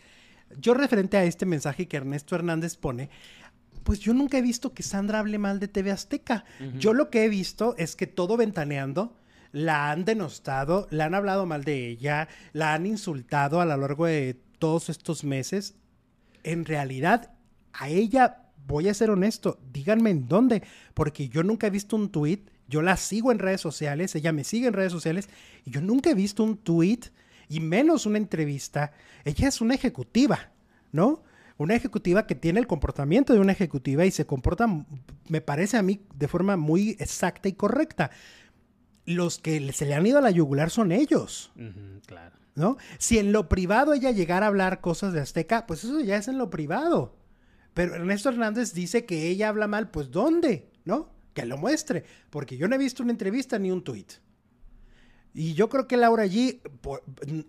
yo 0.59 0.73
referente 0.73 1.19
a 1.19 1.25
este 1.25 1.45
mensaje 1.45 1.89
que 1.89 1.99
Ernesto 1.99 2.35
Hernández 2.35 2.77
pone, 2.77 3.11
pues 3.85 4.01
yo 4.01 4.15
nunca 4.15 4.39
he 4.39 4.43
visto 4.43 4.73
que 4.73 4.83
Sandra 4.83 5.19
hable 5.19 5.39
mal 5.39 5.61
de 5.61 5.69
TV 5.69 5.91
Azteca. 5.91 6.45
Yo 6.79 6.93
lo 6.95 7.11
que 7.11 7.25
he 7.25 7.29
visto 7.29 7.75
es 7.79 7.97
que 7.97 8.07
todo 8.07 8.37
ventaneando 8.37 9.17
la 9.53 9.91
han 9.91 10.05
denostado, 10.05 10.89
la 10.91 11.05
han 11.05 11.15
hablado 11.15 11.47
mal 11.47 11.65
de 11.65 11.89
ella, 11.89 12.29
la 12.53 12.75
han 12.75 12.87
insultado 12.87 13.61
a 13.61 13.67
lo 13.67 13.77
largo 13.77 14.07
de 14.07 14.41
todos 14.59 14.89
estos 14.89 15.25
meses. 15.25 15.75
En 16.43 16.65
realidad, 16.65 17.33
a 17.73 17.89
ella, 17.89 18.49
voy 18.67 18.89
a 18.89 18.95
ser 18.95 19.11
honesto, 19.11 19.59
díganme 19.73 20.11
en 20.11 20.29
dónde, 20.29 20.63
porque 20.95 21.29
yo 21.29 21.43
nunca 21.43 21.67
he 21.67 21.71
visto 21.71 21.97
un 21.97 22.11
tweet, 22.11 22.41
yo 22.69 22.81
la 22.81 22.97
sigo 22.97 23.31
en 23.31 23.39
redes 23.39 23.61
sociales, 23.61 24.15
ella 24.15 24.33
me 24.33 24.45
sigue 24.45 24.69
en 24.69 24.73
redes 24.73 24.93
sociales, 24.93 25.29
y 25.65 25.71
yo 25.71 25.81
nunca 25.81 26.11
he 26.11 26.15
visto 26.15 26.43
un 26.43 26.57
tweet, 26.57 27.01
y 27.49 27.61
menos 27.61 28.07
una 28.07 28.17
entrevista. 28.17 28.93
Ella 29.25 29.49
es 29.49 29.61
una 29.61 29.75
ejecutiva, 29.75 30.53
¿no? 30.91 31.23
Una 31.59 31.75
ejecutiva 31.75 32.27
que 32.27 32.35
tiene 32.35 32.61
el 32.61 32.67
comportamiento 32.67 33.33
de 33.33 33.41
una 33.41 33.53
ejecutiva 33.53 34.05
y 34.05 34.11
se 34.11 34.27
comporta, 34.27 34.67
me 35.29 35.41
parece 35.41 35.77
a 35.77 35.83
mí, 35.83 36.07
de 36.15 36.29
forma 36.29 36.57
muy 36.57 36.97
exacta 36.99 37.49
y 37.49 37.53
correcta. 37.53 38.11
Los 39.05 39.39
que 39.39 39.73
se 39.73 39.87
le 39.87 39.95
han 39.95 40.07
ido 40.07 40.19
a 40.19 40.23
la 40.23 40.31
yugular 40.31 40.71
son 40.71 40.93
ellos. 40.93 41.53
claro. 42.07 42.37
¿No? 42.55 42.77
Si 42.99 43.19
en 43.19 43.33
lo 43.33 43.49
privado 43.49 43.95
ella 43.95 44.11
llegara 44.11 44.45
a 44.47 44.49
hablar 44.51 44.83
cosas 44.83 45.15
de 45.15 45.21
Azteca, 45.21 45.67
pues 45.67 45.85
eso 45.85 46.01
ya 46.01 46.17
es 46.17 46.29
en 46.29 46.37
lo 46.37 46.51
privado. 46.51 47.17
Pero 47.75 47.95
Ernesto 47.95 48.29
Hernández 48.29 48.75
dice 48.75 49.07
que 49.07 49.29
ella 49.29 49.49
habla 49.49 49.67
mal, 49.67 49.91
pues 49.91 50.11
¿dónde? 50.11 50.71
¿No? 50.85 51.11
Que 51.33 51.47
lo 51.47 51.57
muestre. 51.57 52.05
Porque 52.29 52.57
yo 52.59 52.69
no 52.69 52.75
he 52.75 52.79
visto 52.79 53.03
una 53.03 53.13
entrevista 53.13 53.59
ni 53.59 53.71
un 53.71 53.83
tuit. 53.83 54.13
Y 55.35 55.55
yo 55.55 55.69
creo 55.69 55.89
que 55.89 55.97
Laura 55.97 56.25
allí, 56.25 56.61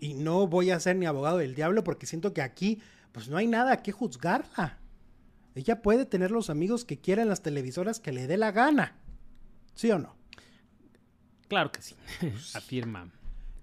y 0.00 0.14
no 0.14 0.46
voy 0.46 0.70
a 0.70 0.80
ser 0.80 0.96
ni 0.96 1.06
abogado 1.06 1.38
del 1.38 1.54
diablo 1.54 1.84
porque 1.84 2.06
siento 2.06 2.32
que 2.32 2.40
aquí, 2.40 2.80
pues 3.14 3.28
no 3.28 3.36
hay 3.36 3.46
nada 3.46 3.80
que 3.80 3.92
juzgarla. 3.92 4.76
Ella 5.54 5.82
puede 5.82 6.04
tener 6.04 6.32
los 6.32 6.50
amigos 6.50 6.84
que 6.84 6.98
quiera 6.98 7.22
en 7.22 7.28
las 7.28 7.42
televisoras 7.42 8.00
que 8.00 8.10
le 8.10 8.26
dé 8.26 8.36
la 8.36 8.50
gana. 8.50 8.96
¿Sí 9.76 9.88
o 9.92 10.00
no? 10.00 10.16
Claro 11.46 11.70
que 11.70 11.80
sí. 11.80 11.94
Afirma. 12.54 13.08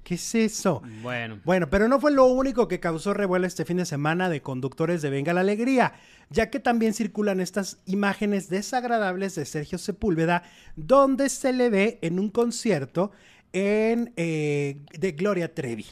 ¿Qué 0.05 0.15
es 0.15 0.35
eso? 0.35 0.81
Bueno. 1.01 1.41
Bueno, 1.43 1.69
pero 1.69 1.89
no 1.89 1.99
fue 1.99 2.11
lo 2.13 2.27
único 2.27 2.69
que 2.69 2.79
causó 2.79 3.13
revuelo 3.13 3.45
este 3.45 3.65
fin 3.65 3.75
de 3.75 3.85
semana 3.85 4.29
de 4.29 4.41
conductores 4.41 5.01
de 5.01 5.09
Venga 5.09 5.33
la 5.33 5.41
Alegría, 5.41 5.95
ya 6.29 6.49
que 6.49 6.61
también 6.61 6.93
circulan 6.93 7.41
estas 7.41 7.81
imágenes 7.85 8.49
desagradables 8.49 9.35
de 9.35 9.43
Sergio 9.43 9.77
Sepúlveda, 9.77 10.43
donde 10.77 11.27
se 11.27 11.51
le 11.51 11.69
ve 11.69 11.99
en 12.01 12.19
un 12.19 12.29
concierto 12.29 13.11
en, 13.51 14.13
eh, 14.15 14.81
de 14.97 15.11
Gloria 15.11 15.53
Trevi. 15.53 15.87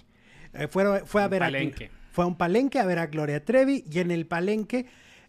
Eh, 0.54 0.70
fue, 0.70 1.06
fue, 1.06 1.24
a 1.24 1.28
ver 1.28 1.42
palenque. 1.42 1.99
Fue 2.12 2.24
a 2.24 2.28
un 2.28 2.38
palenque 2.38 2.80
a 2.80 2.86
ver 2.86 3.00
a 3.00 3.08
Gloria 3.08 3.44
Trevi 3.44 3.84
y 3.90 4.00
en 4.00 4.12
el 4.12 4.26
palenque 4.26 4.88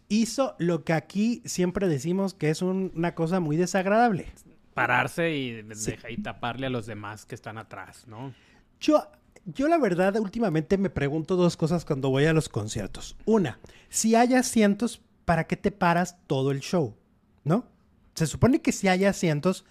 hizo 0.09 0.55
lo 0.59 0.83
que 0.83 0.93
aquí 0.93 1.41
siempre 1.45 1.87
decimos 1.87 2.33
que 2.33 2.49
es 2.49 2.61
una 2.61 3.15
cosa 3.15 3.39
muy 3.39 3.57
desagradable. 3.57 4.27
Pararse 4.73 5.35
y, 5.35 5.65
y 6.09 6.17
taparle 6.21 6.67
a 6.67 6.69
los 6.69 6.85
demás 6.85 7.25
que 7.25 7.35
están 7.35 7.57
atrás, 7.57 8.07
¿no? 8.07 8.33
Yo, 8.79 9.07
yo 9.45 9.67
la 9.67 9.77
verdad 9.77 10.17
últimamente 10.17 10.77
me 10.77 10.89
pregunto 10.89 11.35
dos 11.35 11.55
cosas 11.57 11.85
cuando 11.85 12.09
voy 12.09 12.25
a 12.25 12.33
los 12.33 12.49
conciertos. 12.49 13.15
Una, 13.25 13.59
si 13.89 14.15
hay 14.15 14.33
asientos, 14.33 15.01
¿para 15.25 15.45
qué 15.45 15.55
te 15.55 15.71
paras 15.71 16.17
todo 16.27 16.51
el 16.51 16.59
show? 16.59 16.95
¿No? 17.43 17.65
Se 18.13 18.27
supone 18.27 18.61
que 18.61 18.71
si 18.71 18.87
hay 18.87 19.05
asientos 19.05 19.65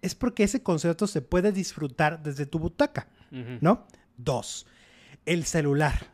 es 0.00 0.14
porque 0.14 0.42
ese 0.42 0.62
concierto 0.62 1.06
se 1.06 1.22
puede 1.22 1.52
disfrutar 1.52 2.22
desde 2.22 2.46
tu 2.46 2.58
butaca, 2.58 3.08
¿no? 3.30 3.86
Dos, 4.16 4.66
el 5.26 5.44
celular. 5.44 6.11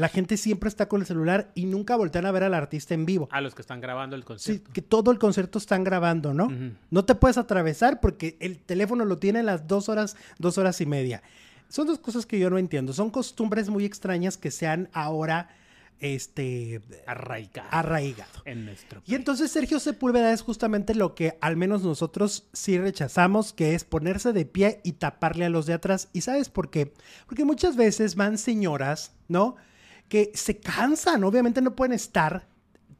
La 0.00 0.08
gente 0.08 0.38
siempre 0.38 0.68
está 0.68 0.88
con 0.88 1.02
el 1.02 1.06
celular 1.06 1.52
y 1.54 1.66
nunca 1.66 1.94
voltean 1.94 2.24
a 2.24 2.32
ver 2.32 2.42
al 2.42 2.54
artista 2.54 2.94
en 2.94 3.04
vivo. 3.04 3.28
A 3.30 3.42
los 3.42 3.54
que 3.54 3.60
están 3.60 3.82
grabando 3.82 4.16
el 4.16 4.24
concierto. 4.24 4.64
Sí, 4.66 4.72
que 4.72 4.80
todo 4.80 5.10
el 5.10 5.18
concierto 5.18 5.58
están 5.58 5.84
grabando, 5.84 6.32
¿no? 6.32 6.48
No 6.90 7.04
te 7.04 7.14
puedes 7.14 7.36
atravesar 7.36 8.00
porque 8.00 8.38
el 8.40 8.58
teléfono 8.58 9.04
lo 9.04 9.18
tiene 9.18 9.42
las 9.42 9.68
dos 9.68 9.90
horas, 9.90 10.16
dos 10.38 10.56
horas 10.56 10.80
y 10.80 10.86
media. 10.86 11.22
Son 11.68 11.86
dos 11.86 11.98
cosas 11.98 12.24
que 12.24 12.38
yo 12.38 12.48
no 12.48 12.56
entiendo. 12.56 12.94
Son 12.94 13.10
costumbres 13.10 13.68
muy 13.68 13.84
extrañas 13.84 14.38
que 14.38 14.50
se 14.50 14.66
han 14.66 14.88
ahora 14.94 15.50
este, 15.98 16.80
arraigado. 17.06 17.68
arraigado. 17.70 18.42
En 18.46 18.64
nuestro 18.64 19.02
Y 19.06 19.14
entonces 19.14 19.50
Sergio 19.50 19.78
Sepúlveda 19.78 20.32
es 20.32 20.40
justamente 20.40 20.94
lo 20.94 21.14
que 21.14 21.36
al 21.42 21.58
menos 21.58 21.82
nosotros 21.82 22.46
sí 22.54 22.78
rechazamos, 22.78 23.52
que 23.52 23.74
es 23.74 23.84
ponerse 23.84 24.32
de 24.32 24.46
pie 24.46 24.80
y 24.82 24.92
taparle 24.92 25.44
a 25.44 25.50
los 25.50 25.66
de 25.66 25.74
atrás. 25.74 26.08
¿Y 26.14 26.22
sabes 26.22 26.48
por 26.48 26.70
qué? 26.70 26.94
Porque 27.26 27.44
muchas 27.44 27.76
veces 27.76 28.14
van 28.14 28.38
señoras, 28.38 29.12
¿no? 29.28 29.56
Que 30.10 30.30
se 30.34 30.58
cansan, 30.58 31.24
obviamente 31.24 31.62
no 31.62 31.74
pueden 31.74 31.94
estar 31.94 32.46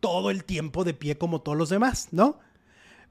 todo 0.01 0.31
el 0.31 0.45
tiempo 0.45 0.85
de 0.85 0.95
pie 0.95 1.19
como 1.19 1.43
todos 1.43 1.59
los 1.59 1.69
demás, 1.69 2.09
¿no? 2.13 2.39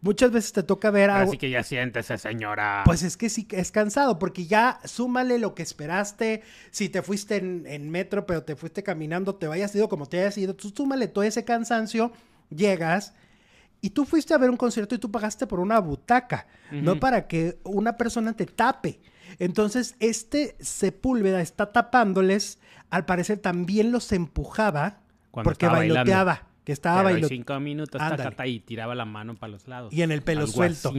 muchas 0.01 0.31
veces 0.31 0.53
te 0.53 0.63
toca 0.63 0.91
ver 0.91 1.09
a... 1.09 1.21
Así 1.21 1.37
que 1.37 1.49
ya 1.49 1.63
siéntese, 1.63 2.17
señora. 2.17 2.83
Pues 2.85 3.03
es 3.03 3.17
que 3.17 3.29
sí, 3.29 3.47
es 3.51 3.71
cansado, 3.71 4.19
porque 4.19 4.45
ya 4.45 4.79
súmale 4.85 5.39
lo 5.39 5.55
que 5.55 5.63
esperaste. 5.63 6.43
Si 6.71 6.89
te 6.89 7.01
fuiste 7.01 7.37
en, 7.37 7.89
metro, 7.89 8.25
pero 8.25 8.43
te 8.43 8.55
fuiste 8.55 8.83
caminando, 8.83 9.35
te 9.35 9.47
vayas 9.47 9.75
ido 9.75 9.89
como 9.89 10.05
te 10.05 10.19
hayas 10.19 10.37
ido, 10.37 10.55
tú 10.55 10.71
súmale 10.75 11.07
todo 11.07 11.23
ese 11.23 11.43
cansancio, 11.43 12.11
llegas 12.49 13.13
y 13.81 13.91
tú 13.91 14.05
fuiste 14.05 14.33
a 14.33 14.37
ver 14.37 14.49
un 14.49 14.57
concierto 14.57 14.95
y 14.95 14.99
tú 14.99 15.09
pagaste 15.11 15.47
por 15.47 15.59
una 15.59 15.79
butaca, 15.79 16.47
no 16.71 16.99
para 16.99 17.27
que 17.27 17.59
una 17.63 17.97
persona 17.97 18.33
te 18.33 18.45
tape. 18.45 18.99
Entonces, 19.37 19.95
este 19.99 20.55
Sepúlveda 20.59 21.39
está 21.41 21.71
tapándoles, 21.71 22.58
al 22.89 23.05
parecer 23.05 23.39
también 23.39 23.91
los 23.91 24.11
empujaba 24.11 24.99
porque 25.31 25.67
bailoteaba 25.67 26.47
que 26.63 26.71
estaba 26.71 27.11
y 27.13 27.23
cinco 27.23 27.59
minutos 27.59 28.01
y 28.45 28.59
tiraba 28.59 28.95
la 28.95 29.05
mano 29.05 29.35
para 29.35 29.51
los 29.51 29.67
lados. 29.67 29.93
Y 29.93 30.01
en 30.01 30.11
el 30.11 30.21
pelo 30.21 30.47
suelto. 30.47 30.93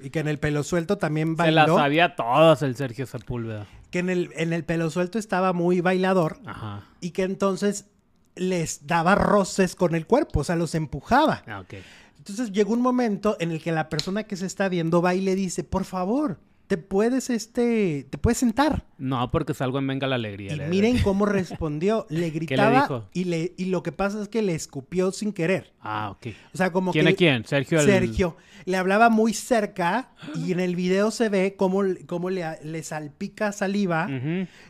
Y 0.00 0.10
que 0.10 0.18
en 0.18 0.28
el 0.28 0.38
pelo 0.38 0.62
suelto 0.64 0.98
también 0.98 1.36
bailó. 1.36 1.62
Se 1.62 1.68
las 1.68 1.76
sabía 1.76 2.16
todas 2.16 2.62
el 2.62 2.74
Sergio 2.76 3.06
Sepúlveda. 3.06 3.66
Que 3.90 4.00
en 4.00 4.10
el, 4.10 4.30
en 4.34 4.52
el 4.52 4.64
pelo 4.64 4.90
suelto 4.90 5.18
estaba 5.18 5.52
muy 5.52 5.80
bailador. 5.80 6.40
Ajá. 6.44 6.82
Y 7.00 7.12
que 7.12 7.22
entonces 7.22 7.86
les 8.34 8.86
daba 8.86 9.14
roces 9.14 9.76
con 9.76 9.94
el 9.94 10.06
cuerpo, 10.06 10.40
o 10.40 10.44
sea, 10.44 10.56
los 10.56 10.74
empujaba. 10.74 11.42
Ah, 11.46 11.60
ok. 11.60 11.74
Entonces 12.18 12.52
llegó 12.52 12.72
un 12.72 12.82
momento 12.82 13.36
en 13.38 13.50
el 13.50 13.62
que 13.62 13.70
la 13.70 13.88
persona 13.88 14.24
que 14.24 14.36
se 14.36 14.46
está 14.46 14.68
viendo 14.68 15.00
va 15.00 15.14
y 15.14 15.20
le 15.20 15.34
dice, 15.34 15.62
por 15.62 15.84
favor, 15.84 16.40
te 16.66 16.78
puedes, 16.78 17.28
este, 17.28 18.06
te 18.08 18.18
puedes 18.18 18.38
sentar. 18.38 18.86
No, 18.96 19.30
porque 19.30 19.52
salgo 19.52 19.78
en 19.78 19.86
Venga 19.86 20.06
la 20.06 20.14
Alegría. 20.14 20.54
Y 20.54 20.60
miren 20.70 20.98
cómo 21.02 21.26
respondió. 21.26 22.06
Le 22.08 22.30
gritaba 22.30 23.08
y, 23.12 23.24
le, 23.24 23.52
y 23.56 23.66
lo 23.66 23.82
que 23.82 23.92
pasa 23.92 24.22
es 24.22 24.28
que 24.28 24.40
le 24.40 24.54
escupió 24.54 25.12
sin 25.12 25.32
querer. 25.32 25.72
Ah, 25.80 26.10
ok. 26.10 26.28
O 26.54 26.56
sea, 26.56 26.72
como 26.72 26.92
¿Quién 26.92 27.04
que... 27.04 27.10
es 27.10 27.16
quién? 27.16 27.44
Sergio. 27.44 27.80
Sergio. 27.80 28.36
Le 28.64 28.78
hablaba 28.78 29.10
muy 29.10 29.34
cerca 29.34 30.10
y 30.34 30.52
en 30.52 30.60
el 30.60 30.74
video 30.74 31.10
se 31.10 31.28
ve 31.28 31.54
cómo, 31.56 31.82
cómo 32.06 32.30
le, 32.30 32.44
le 32.62 32.82
salpica 32.82 33.52
saliva 33.52 34.08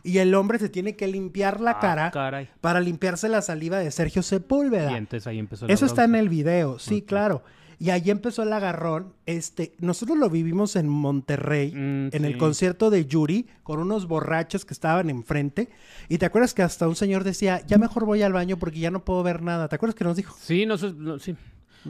y 0.03 0.17
el 0.17 0.35
hombre 0.35 0.59
se 0.59 0.67
tiene 0.67 0.97
que 0.97 1.07
limpiar 1.07 1.61
la 1.61 1.71
ah, 1.71 1.79
cara 2.11 2.49
para 2.59 2.81
limpiarse 2.81 3.29
la 3.29 3.41
saliva 3.41 3.79
de 3.79 3.89
Sergio 3.91 4.21
Sepúlveda. 4.21 4.91
Y 4.91 4.95
entonces 4.95 5.25
ahí 5.27 5.39
empezó 5.39 5.67
Eso 5.67 5.85
está 5.85 6.03
en 6.03 6.15
el 6.15 6.27
video, 6.27 6.77
sí, 6.77 7.01
claro. 7.03 7.43
Y 7.79 7.89
ahí 7.89 8.09
empezó 8.09 8.43
el 8.43 8.53
agarrón. 8.53 9.13
Este, 9.25 9.73
nosotros 9.79 10.17
lo 10.17 10.29
vivimos 10.29 10.75
en 10.75 10.87
Monterrey, 10.87 11.71
mm, 11.71 12.15
en 12.15 12.25
el 12.25 12.37
concierto 12.37 12.89
de 12.89 13.05
Yuri, 13.05 13.47
con 13.63 13.79
unos 13.79 14.07
borrachos 14.07 14.65
que 14.65 14.73
estaban 14.73 15.09
enfrente. 15.09 15.69
Y 16.09 16.17
te 16.17 16.25
acuerdas 16.25 16.53
que 16.53 16.63
hasta 16.63 16.87
un 16.87 16.95
señor 16.95 17.23
decía, 17.23 17.65
ya 17.67 17.77
mejor 17.77 18.05
voy 18.05 18.21
al 18.21 18.33
baño 18.33 18.57
porque 18.57 18.79
ya 18.79 18.91
no 18.91 19.03
puedo 19.03 19.23
ver 19.23 19.41
nada. 19.41 19.67
¿Te 19.67 19.75
acuerdas 19.75 19.95
que 19.95 20.03
nos 20.03 20.15
dijo? 20.15 20.35
Sí, 20.39 20.65
no, 20.65 20.75
no 20.77 21.19
sí. 21.19 21.35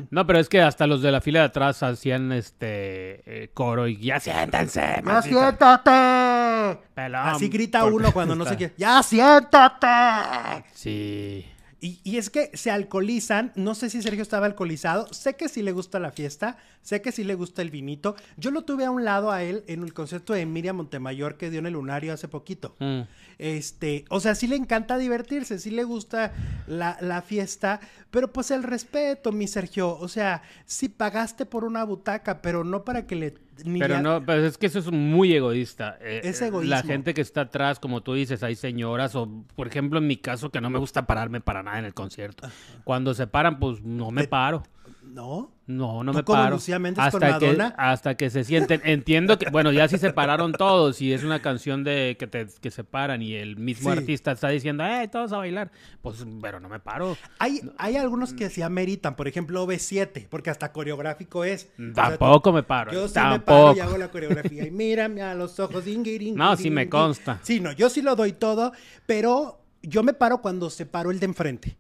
No, 0.09 0.27
pero 0.27 0.39
es 0.39 0.49
que 0.49 0.61
hasta 0.61 0.87
los 0.87 1.01
de 1.01 1.11
la 1.11 1.21
fila 1.21 1.39
de 1.39 1.45
atrás 1.45 1.81
hacían 1.81 2.31
este 2.33 3.43
eh, 3.43 3.49
coro 3.53 3.87
y 3.87 3.97
ya 3.97 4.19
siéntense. 4.19 5.01
¡Ya 5.05 5.21
siéntate! 5.21 5.89
Así 7.13 7.47
grita 7.47 7.85
uno 7.85 8.11
cuando 8.11 8.35
no 8.35 8.45
se 8.45 8.57
quiere. 8.57 8.73
¡Ya 8.77 9.01
siéntate! 9.01 10.65
Sí. 10.73 11.45
Y, 11.85 12.17
es 12.17 12.31
que 12.31 12.49
se 12.55 12.71
alcoholizan. 12.71 13.51
No 13.55 13.75
sé 13.75 13.91
si 13.91 14.01
Sergio 14.01 14.23
estaba 14.23 14.47
alcoholizado. 14.47 15.11
Sé 15.13 15.35
que 15.35 15.49
sí 15.49 15.61
le 15.61 15.71
gusta 15.71 15.99
la 15.99 16.11
fiesta. 16.11 16.57
Sé 16.81 17.01
que 17.01 17.11
sí 17.11 17.23
le 17.23 17.35
gusta 17.35 17.61
el 17.61 17.69
vinito. 17.69 18.15
Yo 18.37 18.49
lo 18.49 18.63
tuve 18.63 18.85
a 18.85 18.91
un 18.91 19.05
lado 19.05 19.31
a 19.31 19.43
él 19.43 19.63
en 19.67 19.83
el 19.83 19.93
concierto 19.93 20.33
de 20.33 20.47
Miriam 20.47 20.77
Montemayor 20.77 21.37
que 21.37 21.51
dio 21.51 21.59
en 21.59 21.67
el 21.67 21.73
Lunario 21.73 22.13
hace 22.13 22.27
poquito. 22.27 22.75
Mm. 22.79 23.01
Este, 23.37 24.05
o 24.09 24.19
sea, 24.19 24.33
sí 24.33 24.47
le 24.47 24.55
encanta 24.55 24.97
divertirse, 24.97 25.59
sí 25.59 25.69
le 25.69 25.83
gusta 25.83 26.33
la, 26.67 26.97
la, 27.01 27.21
fiesta, 27.21 27.81
pero 28.09 28.31
pues 28.31 28.49
el 28.49 28.63
respeto, 28.63 29.31
mi 29.31 29.47
Sergio. 29.47 29.95
O 29.97 30.07
sea, 30.07 30.41
sí 30.65 30.89
pagaste 30.89 31.45
por 31.45 31.65
una 31.65 31.83
butaca, 31.83 32.41
pero 32.41 32.63
no 32.63 32.83
para 32.83 33.05
que 33.05 33.15
le 33.15 33.44
pero 33.79 34.01
no, 34.01 34.23
pues 34.23 34.43
es 34.43 34.57
que 34.57 34.67
eso 34.67 34.79
es 34.79 34.91
muy 34.91 35.33
egoísta. 35.33 35.97
Eh, 36.01 36.21
es 36.23 36.41
eh, 36.41 36.51
La 36.63 36.83
gente 36.83 37.13
que 37.13 37.21
está 37.21 37.41
atrás, 37.41 37.79
como 37.79 38.01
tú 38.01 38.13
dices, 38.13 38.43
hay 38.43 38.55
señoras, 38.55 39.15
o 39.15 39.29
por 39.55 39.67
ejemplo 39.67 39.99
en 39.99 40.07
mi 40.07 40.17
caso, 40.17 40.51
que 40.51 40.61
no 40.61 40.69
me 40.69 40.79
gusta 40.79 41.05
pararme 41.05 41.41
para 41.41 41.63
nada 41.63 41.79
en 41.79 41.85
el 41.85 41.93
concierto. 41.93 42.47
Cuando 42.83 43.13
se 43.13 43.27
paran, 43.27 43.59
pues 43.59 43.81
no 43.81 44.11
me 44.11 44.27
paro. 44.27 44.63
¿No? 45.05 45.53
No, 45.67 46.03
no 46.03 46.13
me 46.13 46.23
paro. 46.23 46.57
hasta 46.97 47.39
que 47.39 47.57
hasta 47.77 48.15
que 48.15 48.29
se 48.29 48.43
sienten. 48.43 48.81
Entiendo 48.83 49.37
que 49.39 49.49
bueno, 49.49 49.71
ya 49.71 49.87
sí 49.87 49.97
se 49.97 50.11
pararon 50.13 50.51
todos 50.51 51.01
y 51.01 51.13
es 51.13 51.23
una 51.23 51.41
canción 51.41 51.83
de 51.83 52.17
que 52.19 52.27
te 52.27 52.47
que 52.61 52.71
se 52.71 52.83
paran 52.83 53.21
y 53.21 53.35
el 53.35 53.55
mismo 53.57 53.91
artista 53.91 54.31
está 54.31 54.49
diciendo, 54.49 54.85
"Eh, 54.85 55.07
todos 55.07 55.31
a 55.33 55.37
bailar." 55.37 55.71
Pues 56.01 56.25
pero 56.41 56.59
no 56.59 56.69
me 56.69 56.79
paro. 56.79 57.17
Hay 57.39 57.61
hay 57.77 57.97
algunos 57.97 58.33
que 58.33 58.49
sí 58.49 58.61
ameritan, 58.61 59.15
por 59.15 59.27
ejemplo, 59.27 59.65
B7, 59.65 60.27
porque 60.29 60.49
hasta 60.49 60.71
coreográfico 60.71 61.43
es. 61.43 61.69
Tampoco 61.93 62.51
me 62.51 62.63
paro. 62.63 62.91
Yo 62.91 63.07
sí 63.07 63.19
me 63.19 63.39
paro 63.39 63.75
y 63.75 63.79
hago 63.79 63.97
la 63.97 64.09
coreografía 64.09 64.67
y 64.67 64.71
mírame 64.71 65.21
a 65.21 65.33
los 65.33 65.59
ojos, 65.59 65.83
No, 66.35 66.55
sí 66.57 66.69
me 66.69 66.89
consta. 66.89 67.39
Sí, 67.41 67.59
no, 67.59 67.71
yo 67.71 67.89
sí 67.89 68.01
lo 68.01 68.15
doy 68.15 68.33
todo, 68.33 68.71
pero 69.05 69.61
yo 69.81 70.03
me 70.03 70.13
paro 70.13 70.41
cuando 70.41 70.69
se 70.69 70.85
paró 70.85 71.11
el 71.11 71.19
de 71.19 71.25
enfrente. 71.25 71.77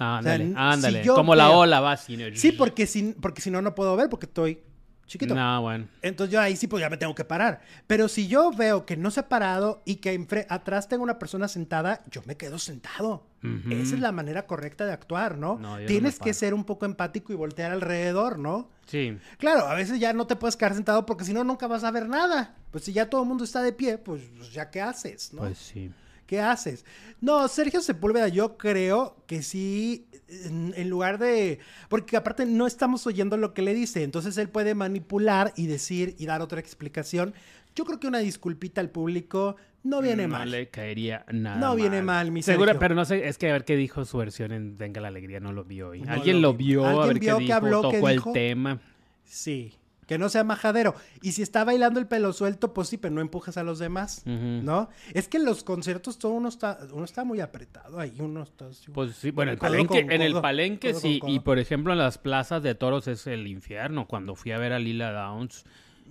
Ándale, 0.00 0.52
ándale. 0.56 1.06
Como 1.06 1.34
la 1.34 1.50
ola 1.50 1.80
va 1.80 1.96
Sí, 1.96 2.52
porque 2.56 2.86
si, 2.86 3.14
porque 3.20 3.42
si 3.42 3.50
no, 3.50 3.60
no 3.60 3.74
puedo 3.74 3.94
ver 3.96 4.08
porque 4.08 4.26
estoy 4.26 4.62
chiquito. 5.06 5.34
No, 5.34 5.60
bueno. 5.60 5.88
Entonces 6.00 6.32
yo 6.32 6.40
ahí 6.40 6.56
sí, 6.56 6.68
pues 6.68 6.80
ya 6.80 6.88
me 6.88 6.96
tengo 6.96 7.14
que 7.14 7.24
parar. 7.24 7.60
Pero 7.86 8.08
si 8.08 8.26
yo 8.26 8.50
veo 8.50 8.86
que 8.86 8.96
no 8.96 9.10
se 9.10 9.20
ha 9.20 9.28
parado 9.28 9.82
y 9.84 9.96
que 9.96 10.26
atrás 10.48 10.88
tengo 10.88 11.02
una 11.02 11.18
persona 11.18 11.48
sentada, 11.48 12.02
yo 12.10 12.22
me 12.24 12.36
quedo 12.36 12.58
sentado. 12.58 13.26
Esa 13.70 13.94
es 13.94 14.00
la 14.00 14.12
manera 14.12 14.46
correcta 14.46 14.84
de 14.84 14.92
actuar, 14.92 15.36
¿no? 15.36 15.60
Tienes 15.86 16.18
que 16.18 16.32
ser 16.32 16.54
un 16.54 16.64
poco 16.64 16.86
empático 16.86 17.32
y 17.32 17.36
voltear 17.36 17.72
alrededor, 17.72 18.38
¿no? 18.38 18.70
Sí. 18.86 19.18
Claro, 19.38 19.66
a 19.66 19.74
veces 19.74 20.00
ya 20.00 20.12
no 20.12 20.26
te 20.26 20.34
puedes 20.34 20.56
quedar 20.56 20.74
sentado 20.74 21.06
porque 21.06 21.24
si 21.24 21.32
no, 21.32 21.44
nunca 21.44 21.66
vas 21.66 21.84
a 21.84 21.90
ver 21.90 22.08
nada. 22.08 22.56
Pues 22.70 22.84
si 22.84 22.92
ya 22.92 23.08
todo 23.08 23.22
el 23.22 23.28
mundo 23.28 23.44
está 23.44 23.62
de 23.62 23.72
pie, 23.72 23.98
pues, 23.98 24.22
pues 24.36 24.52
ya 24.52 24.70
qué 24.70 24.80
haces, 24.80 25.32
¿no? 25.32 25.42
Pues 25.42 25.58
sí. 25.58 25.90
¿Qué 26.30 26.40
haces? 26.40 26.84
No, 27.20 27.48
Sergio 27.48 27.80
Sepúlveda, 27.80 28.28
yo 28.28 28.56
creo 28.56 29.16
que 29.26 29.42
sí, 29.42 30.06
en, 30.28 30.88
lugar 30.88 31.18
de... 31.18 31.58
Porque 31.88 32.16
aparte 32.16 32.46
no 32.46 32.68
estamos 32.68 33.04
oyendo 33.08 33.36
lo 33.36 33.52
que 33.52 33.62
le 33.62 33.74
dice, 33.74 34.04
entonces 34.04 34.38
él 34.38 34.48
puede 34.48 34.76
manipular 34.76 35.52
y 35.56 35.66
decir 35.66 36.14
y 36.20 36.26
dar 36.26 36.40
otra 36.40 36.60
explicación. 36.60 37.34
Yo 37.74 37.84
creo 37.84 37.98
que 37.98 38.06
una 38.06 38.20
disculpita 38.20 38.80
al 38.80 38.90
público 38.90 39.56
no 39.82 40.00
viene 40.00 40.28
mal. 40.28 40.44
No 40.44 40.56
le 40.56 40.68
caería 40.68 41.24
nada. 41.32 41.56
No 41.56 41.74
viene 41.74 42.00
mal, 42.00 42.30
mi 42.30 42.44
Seguro, 42.44 42.78
pero 42.78 42.94
no 42.94 43.04
sé, 43.04 43.26
es 43.26 43.36
que 43.36 43.50
a 43.50 43.52
ver 43.54 43.64
qué 43.64 43.74
dijo 43.74 44.04
su 44.04 44.16
versión 44.18 44.52
en 44.52 44.78
Venga 44.78 45.00
la 45.00 45.08
Alegría, 45.08 45.40
no 45.40 45.52
lo 45.52 45.64
vio 45.64 45.88
hoy. 45.88 46.04
Alguien 46.06 46.40
lo 46.40 46.54
vio, 46.54 46.86
a 46.86 47.06
ver 47.08 47.18
qué 47.18 47.34
dijo, 47.34 47.54
habló, 47.54 47.82
tocó 47.82 48.08
el 48.08 48.22
tema. 48.32 48.78
Sí 49.24 49.79
que 50.10 50.18
no 50.18 50.28
sea 50.28 50.42
majadero. 50.42 50.96
Y 51.22 51.30
si 51.30 51.42
está 51.42 51.62
bailando 51.62 52.00
el 52.00 52.08
pelo 52.08 52.32
suelto, 52.32 52.74
pues 52.74 52.88
sí, 52.88 52.96
pero 52.96 53.14
no 53.14 53.20
empujes 53.20 53.56
a 53.56 53.62
los 53.62 53.78
demás, 53.78 54.26
¿no? 54.26 54.88
Es 55.14 55.28
que 55.28 55.36
en 55.36 55.44
los 55.44 55.62
conciertos 55.62 56.18
todo 56.18 56.32
uno 56.32 56.48
está, 56.48 56.80
uno 56.92 57.04
está 57.04 57.22
muy 57.22 57.38
apretado 57.38 58.00
ahí, 58.00 58.16
uno 58.18 58.42
está... 58.42 58.66
pues 58.92 59.14
sí, 59.14 59.30
bueno, 59.30 59.52
el 59.52 59.58
palenque, 59.58 60.00
en 60.00 60.20
el 60.20 60.40
palenque 60.40 60.94
sí, 60.94 61.20
y 61.24 61.38
por 61.38 61.60
ejemplo 61.60 61.92
en 61.92 62.00
las 62.00 62.18
plazas 62.18 62.60
de 62.64 62.74
toros 62.74 63.06
es 63.06 63.28
el 63.28 63.46
infierno. 63.46 64.08
Cuando 64.08 64.34
fui 64.34 64.50
a 64.50 64.58
ver 64.58 64.72
a 64.72 64.80
Lila 64.80 65.12
Downs, 65.12 65.64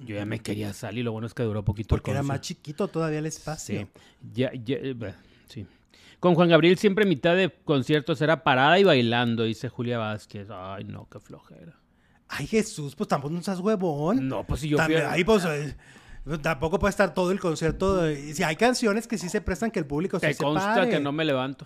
yo 0.06 0.16
ya 0.16 0.24
me 0.26 0.39
quería 0.39 0.72
salir, 0.72 1.04
lo 1.04 1.12
bueno 1.12 1.28
es 1.28 1.34
que 1.34 1.43
duró 1.43 1.66
poquito. 1.66 1.89
Porque 1.89 2.12
era 2.12 2.24
más 2.24 2.39
chiquito 2.39 2.88
todavía 2.88 3.20
el 3.20 3.26
espacio. 3.26 3.82
Sí, 3.82 3.88
ya, 4.34 4.50
ya, 4.54 4.78
eh, 4.78 4.95
sí. 5.50 5.68
Con 6.22 6.36
Juan 6.36 6.47
Gabriel 6.47 6.78
siempre 6.78 7.06
mitad 7.06 7.36
de 7.36 7.54
conciertos 7.66 8.22
era 8.22 8.45
parada 8.45 8.80
y 8.80 8.86
bailando, 8.86 9.43
dice 9.43 9.68
Julia 9.68 9.97
Vázquez. 9.97 10.47
Ay, 10.50 10.86
no, 10.86 11.10
qué 11.12 11.20
flojera. 11.20 11.76
Ay, 12.30 12.45
Jesús, 12.45 12.95
pues 12.95 13.07
tampoco 13.07 13.34
no 13.34 13.41
seas 13.41 13.59
huevón. 13.59 14.27
No, 14.27 14.43
pues 14.45 14.61
si 14.61 14.69
yo 14.69 14.77
fui 14.77 14.95
Ahí, 14.95 15.23
pues, 15.23 15.43
eh, 15.45 15.75
tampoco 16.41 16.77
puede 16.77 16.91
estar 16.91 17.13
todo 17.13 17.32
el 17.32 17.39
concierto. 17.39 18.03
Si 18.34 18.43
hay 18.43 18.55
canciones 18.55 19.07
que 19.07 19.17
sí 19.17 19.30
se 19.30 19.41
prestan 19.41 19.71
que 19.71 19.80
el 19.80 19.86
público 19.86 20.19
se 20.19 20.27
Te 20.27 20.36
consta 20.36 20.88
que 20.88 20.99
no 20.99 21.11
me 21.11 21.25
levanto. 21.25 21.65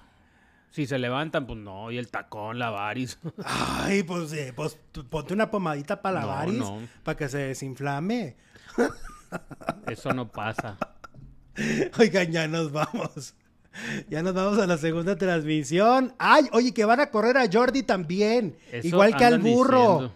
Si 0.71 0.87
se 0.87 0.97
levantan, 0.97 1.45
pues 1.45 1.59
no, 1.59 1.91
y 1.91 1.97
el 1.99 2.09
tacón, 2.09 2.57
la 2.57 2.71
varis. 2.71 3.19
Ay, 3.45 4.01
pues, 4.03 4.33
eh, 4.33 4.53
pues 4.55 4.79
ponte 5.09 5.33
una 5.33 5.51
pomadita 5.51 6.01
para 6.01 6.21
la 6.21 6.25
varis, 6.25 6.63
para 7.03 7.17
que 7.17 7.29
se 7.29 7.39
desinflame. 7.39 8.37
Eso 9.87 10.13
no 10.13 10.31
pasa. 10.31 10.77
Oigan, 11.99 12.31
ya 12.31 12.47
nos 12.47 12.71
vamos. 12.71 13.35
Ya 14.09 14.23
nos 14.23 14.33
vamos 14.33 14.59
a 14.59 14.65
la 14.65 14.77
segunda 14.77 15.15
transmisión. 15.15 16.13
Ay, 16.19 16.47
oye, 16.53 16.73
que 16.73 16.85
van 16.85 16.99
a 16.99 17.07
correr 17.07 17.37
a 17.37 17.47
Jordi 17.51 17.83
también. 17.83 18.55
igual 18.81 19.15
que 19.15 19.25
al 19.25 19.39
burro. 19.39 20.11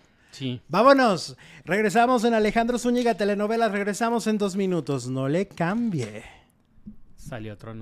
Vámonos. 0.67 1.35
Regresamos 1.65 2.23
en 2.23 2.33
Alejandro 2.33 2.77
Zúñiga 2.79 3.15
Telenovelas. 3.15 3.71
Regresamos 3.71 4.27
en 4.27 4.38
dos 4.38 4.55
minutos. 4.55 5.07
No 5.07 5.27
le 5.27 5.47
cambie. 5.47 6.23
Salió 7.15 7.53
otro 7.53 7.73